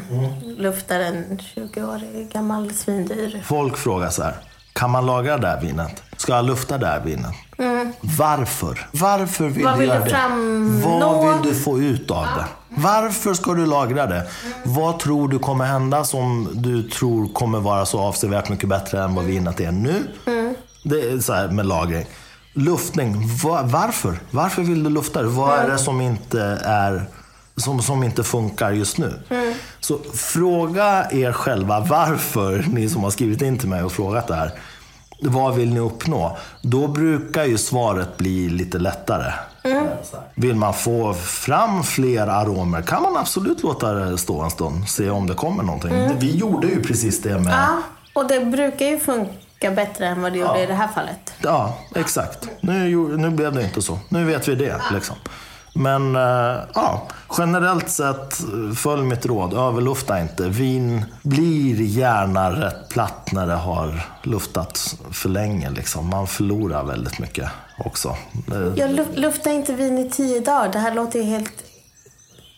[0.59, 3.43] luftar en 20-årig gammal svindyr.
[3.45, 4.35] Folk frågar så här.
[4.73, 6.03] Kan man lagra det här vinet?
[6.17, 7.33] Ska jag lufta det här vinet?
[8.01, 8.87] Varför?
[8.93, 10.11] Varför vill Vad du vill göra du det?
[10.11, 10.99] framnå?
[10.99, 12.45] Vad vill du få ut av det?
[12.69, 14.27] Varför ska du lagra det?
[14.65, 19.15] Vad tror du kommer hända som du tror kommer vara så avsevärt mycket bättre än
[19.15, 19.95] vad vinet är nu?
[20.85, 22.07] Det är så här med lagring.
[22.55, 23.29] Luftning.
[23.45, 24.19] Va- varför?
[24.31, 25.29] Varför vill du lufta det?
[25.29, 27.05] Vad är det som inte är
[27.61, 29.21] som, som inte funkar just nu.
[29.81, 34.35] Så fråga er själva varför, ni som har skrivit in till mig och frågat det
[34.35, 34.53] här.
[35.23, 36.37] Vad vill ni uppnå?
[36.63, 39.33] Då brukar ju svaret bli lite lättare.
[40.35, 44.89] Vill man få fram fler aromer kan man absolut låta det stå en stund.
[44.89, 46.19] Se om det kommer någonting.
[46.19, 47.53] Vi gjorde ju precis det med...
[47.53, 47.83] Ja,
[48.13, 51.33] och det brukar ju funka bättre än vad det gjorde i det här fallet.
[51.43, 52.49] Ja, exakt.
[52.61, 53.99] Nu, nu blev det inte så.
[54.09, 54.81] Nu vet vi det.
[54.93, 55.17] Liksom.
[55.73, 58.41] Men eh, ja, generellt sett,
[58.77, 59.55] följ mitt råd.
[59.55, 60.49] Överlufta inte.
[60.49, 65.71] Vin blir gärna rätt platt när det har luftats för länge.
[65.71, 66.07] Liksom.
[66.09, 67.49] Man förlorar väldigt mycket
[67.79, 68.09] också.
[68.53, 70.69] Eh, Jag lu- luftar inte vin i tio dagar.
[70.73, 71.53] Det här låter ju helt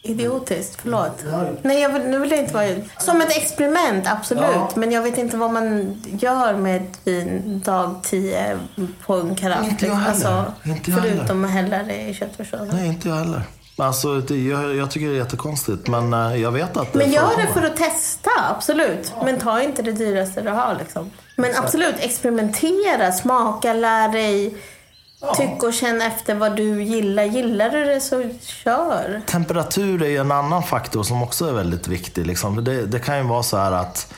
[0.02, 0.80] idiotiskt.
[0.82, 1.24] Förlåt.
[1.62, 2.66] Nej, jag vill, nu vill jag inte vara...
[2.98, 4.44] Som ett experiment, absolut.
[4.44, 4.70] Ja.
[4.74, 8.58] Men jag vet inte vad man gör med ett vin dag tio
[9.06, 9.68] på en karaff.
[9.70, 10.30] Inte jag liksom.
[10.30, 10.52] heller.
[10.64, 12.68] Inte jag förutom att hälla det i köttfärssåsen.
[12.72, 13.42] Nej, inte jag heller.
[13.76, 17.12] Alltså, det, jag, jag tycker det är jättekonstigt, men eh, jag vet att det Men
[17.12, 19.12] gör det för att testa, absolut.
[19.24, 20.76] Men ta inte det dyraste du har.
[20.78, 21.10] Liksom.
[21.36, 24.54] Men absolut, experimentera, smaka, lär dig.
[25.36, 27.22] Tyck och känn efter vad du gillar.
[27.22, 29.20] Gillar du det så kör.
[29.26, 32.26] Temperatur är ju en annan faktor som också är väldigt viktig.
[32.26, 32.64] Liksom.
[32.64, 34.12] Det, det kan ju vara så här att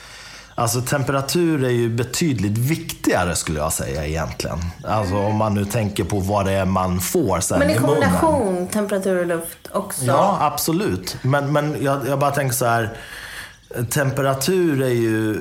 [0.57, 4.59] Alltså temperatur är ju betydligt viktigare skulle jag säga egentligen.
[4.85, 7.87] Alltså om man nu tänker på vad det är man får sen Men i munnen.
[7.87, 10.05] kombination, temperatur och luft också.
[10.05, 11.17] Ja, absolut.
[11.23, 12.97] Men, men jag, jag bara tänker så här.
[13.91, 15.41] Temperatur är ju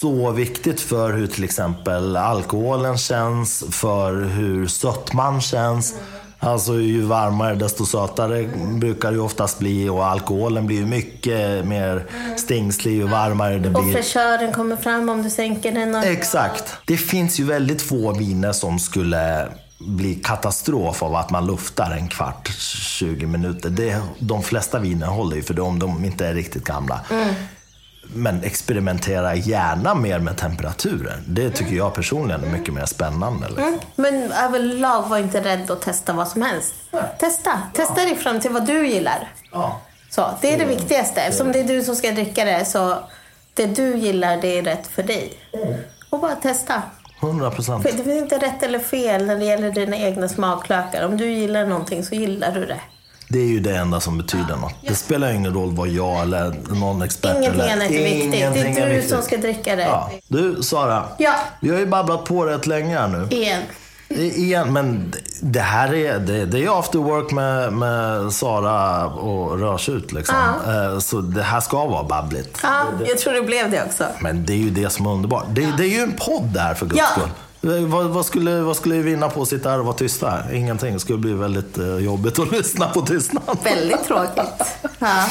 [0.00, 5.94] så viktigt för hur till exempel alkoholen känns, för hur sötman känns.
[6.38, 8.50] Alltså ju varmare desto sötare
[8.80, 12.06] brukar det ju oftast bli och alkoholen blir ju mycket mer
[12.36, 13.92] stingslig ju varmare det Och blir.
[13.92, 15.94] fräschören kommer fram om du sänker den.
[15.94, 16.04] Och...
[16.04, 16.76] Exakt.
[16.86, 19.48] Det finns ju väldigt få viner som skulle
[19.78, 23.70] bli katastrof av att man luftar en kvart, 20 minuter.
[23.70, 27.00] Det, de flesta viner håller ju för det om de inte är riktigt gamla.
[28.14, 31.24] Men experimentera gärna mer med temperaturen.
[31.26, 33.46] Det tycker jag personligen är mycket mer spännande.
[33.46, 33.64] Liksom.
[33.64, 33.78] Mm.
[33.96, 36.74] Men överlag var inte rädd att testa vad som helst.
[37.18, 37.62] Testa.
[37.74, 39.28] Testa dig fram till vad du gillar.
[39.52, 39.80] Ja.
[40.10, 41.20] Så, det är det viktigaste.
[41.20, 42.98] Eftersom det är du som ska dricka det så
[43.54, 45.32] det du gillar det är rätt för dig.
[46.10, 46.82] Och bara testa.
[47.22, 47.84] 100 procent.
[47.84, 51.06] Det finns inte rätt eller fel när det gäller dina egna smaklökar.
[51.06, 52.80] Om du gillar någonting så gillar du det.
[53.34, 54.74] Det är ju det enda som betyder något.
[54.88, 57.72] Det spelar ingen roll vad jag eller någon expert Ingenting eller...
[57.72, 58.30] annat är viktigt.
[58.32, 59.10] Det Ingenting är du viktigt.
[59.10, 59.82] som ska dricka det.
[59.82, 60.10] Ja.
[60.28, 61.02] Du, Sara.
[61.18, 61.32] Ja.
[61.60, 63.26] Vi har ju babblat på rätt länge här nu.
[63.30, 63.62] Igen.
[64.08, 70.12] Igen, men Det här är, det, det är after work med, med Sara och Rörsut
[70.12, 70.36] liksom.
[70.66, 72.58] Eh, Så det här ska vara babbligt.
[72.62, 74.04] Ja, jag tror det blev det också.
[74.20, 75.44] Men det är ju det som är underbart.
[75.48, 77.06] Det, det är ju en podd där för guds Ja.
[77.20, 77.30] skull.
[77.64, 80.52] Vad, vad, skulle, vad skulle vi vinna på att sitta här och vara tysta här?
[80.52, 80.92] Ingenting.
[80.92, 83.58] Det skulle bli väldigt eh, jobbigt att lyssna på tystnad.
[83.64, 84.62] Väldigt tråkigt.
[84.98, 85.24] Ja.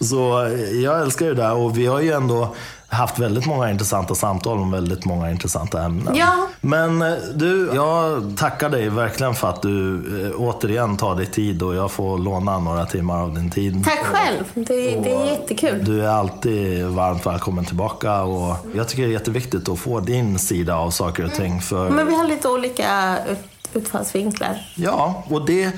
[0.00, 2.54] Så eh, jag älskar ju det och vi har ju ändå
[2.92, 6.14] haft väldigt många intressanta samtal om väldigt många intressanta ämnen.
[6.16, 6.48] Ja.
[6.60, 9.94] Men eh, du, jag tackar dig verkligen för att du
[10.26, 13.84] eh, återigen tar dig tid och jag får låna några timmar av din tid.
[13.84, 14.44] Tack själv.
[14.54, 15.84] Det, det är jättekul.
[15.84, 20.38] Du är alltid varmt välkommen tillbaka och jag tycker det är jätteviktigt att få din
[20.38, 21.60] sida av saker och ting.
[21.60, 23.38] För, Men vi har lite olika ut,
[23.74, 24.60] utfallsvinklar.
[24.74, 25.72] Ja, och det,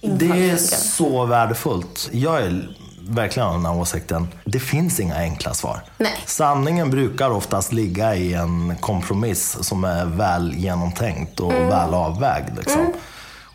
[0.00, 2.08] det är så värdefullt.
[2.12, 2.68] Jag är
[3.08, 4.28] verkligen av den här åsikten.
[4.44, 5.80] Det finns inga enkla svar.
[5.98, 6.12] Nej.
[6.26, 11.68] Sanningen brukar oftast ligga i en kompromiss som är väl genomtänkt och Mm.
[11.68, 12.56] väl avvägd.
[12.58, 12.92] Liksom.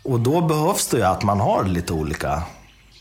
[0.02, 2.42] Och då behövs det ju att man har lite olika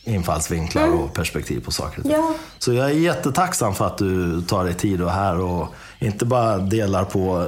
[0.03, 2.05] infallsvinklar och perspektiv på saker och.
[2.05, 2.19] Mm.
[2.21, 2.33] Ja.
[2.59, 5.67] Så jag är jättetacksam för att du tar dig tid och är här och
[5.99, 7.41] inte bara delar på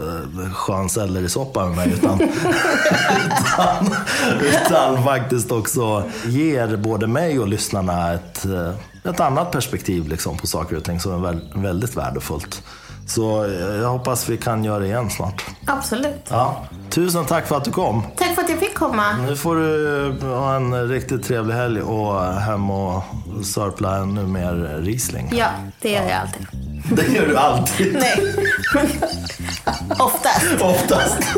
[0.44, 2.22] eh, skön sellerisoppa med mig utan,
[3.28, 3.96] utan,
[4.42, 8.72] utan faktiskt också ger både mig och lyssnarna ett, eh,
[9.04, 12.64] ett annat perspektiv liksom på saker och ting som är väl- väldigt värdefullt.
[13.08, 15.46] Så eh, jag hoppas vi kan göra det igen snart.
[15.68, 16.26] Absolut.
[16.30, 16.66] Ja.
[16.90, 18.04] Tusen tack för att du kom.
[18.18, 19.18] Tack för att jag fick komma.
[19.18, 23.04] Nu får du ha en riktigt trevlig helg och hem och
[23.46, 25.30] sörpla ännu mer Riesling.
[25.38, 25.48] Ja,
[25.82, 26.48] det gör jag alltid.
[26.90, 27.94] Det gör du alltid.
[27.94, 28.36] Nej.
[30.00, 30.62] Oftast.
[30.62, 31.18] Oftast.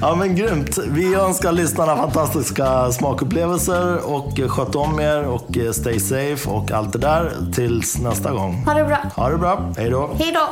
[0.00, 0.78] ja men grymt.
[0.88, 6.98] Vi önskar lyssnarna fantastiska smakupplevelser och sköt om er och stay safe och allt det
[6.98, 8.64] där tills nästa gång.
[8.66, 8.98] Ha det bra.
[9.16, 9.72] Ha det bra.
[9.76, 10.10] Hej då.
[10.18, 10.48] Hej då.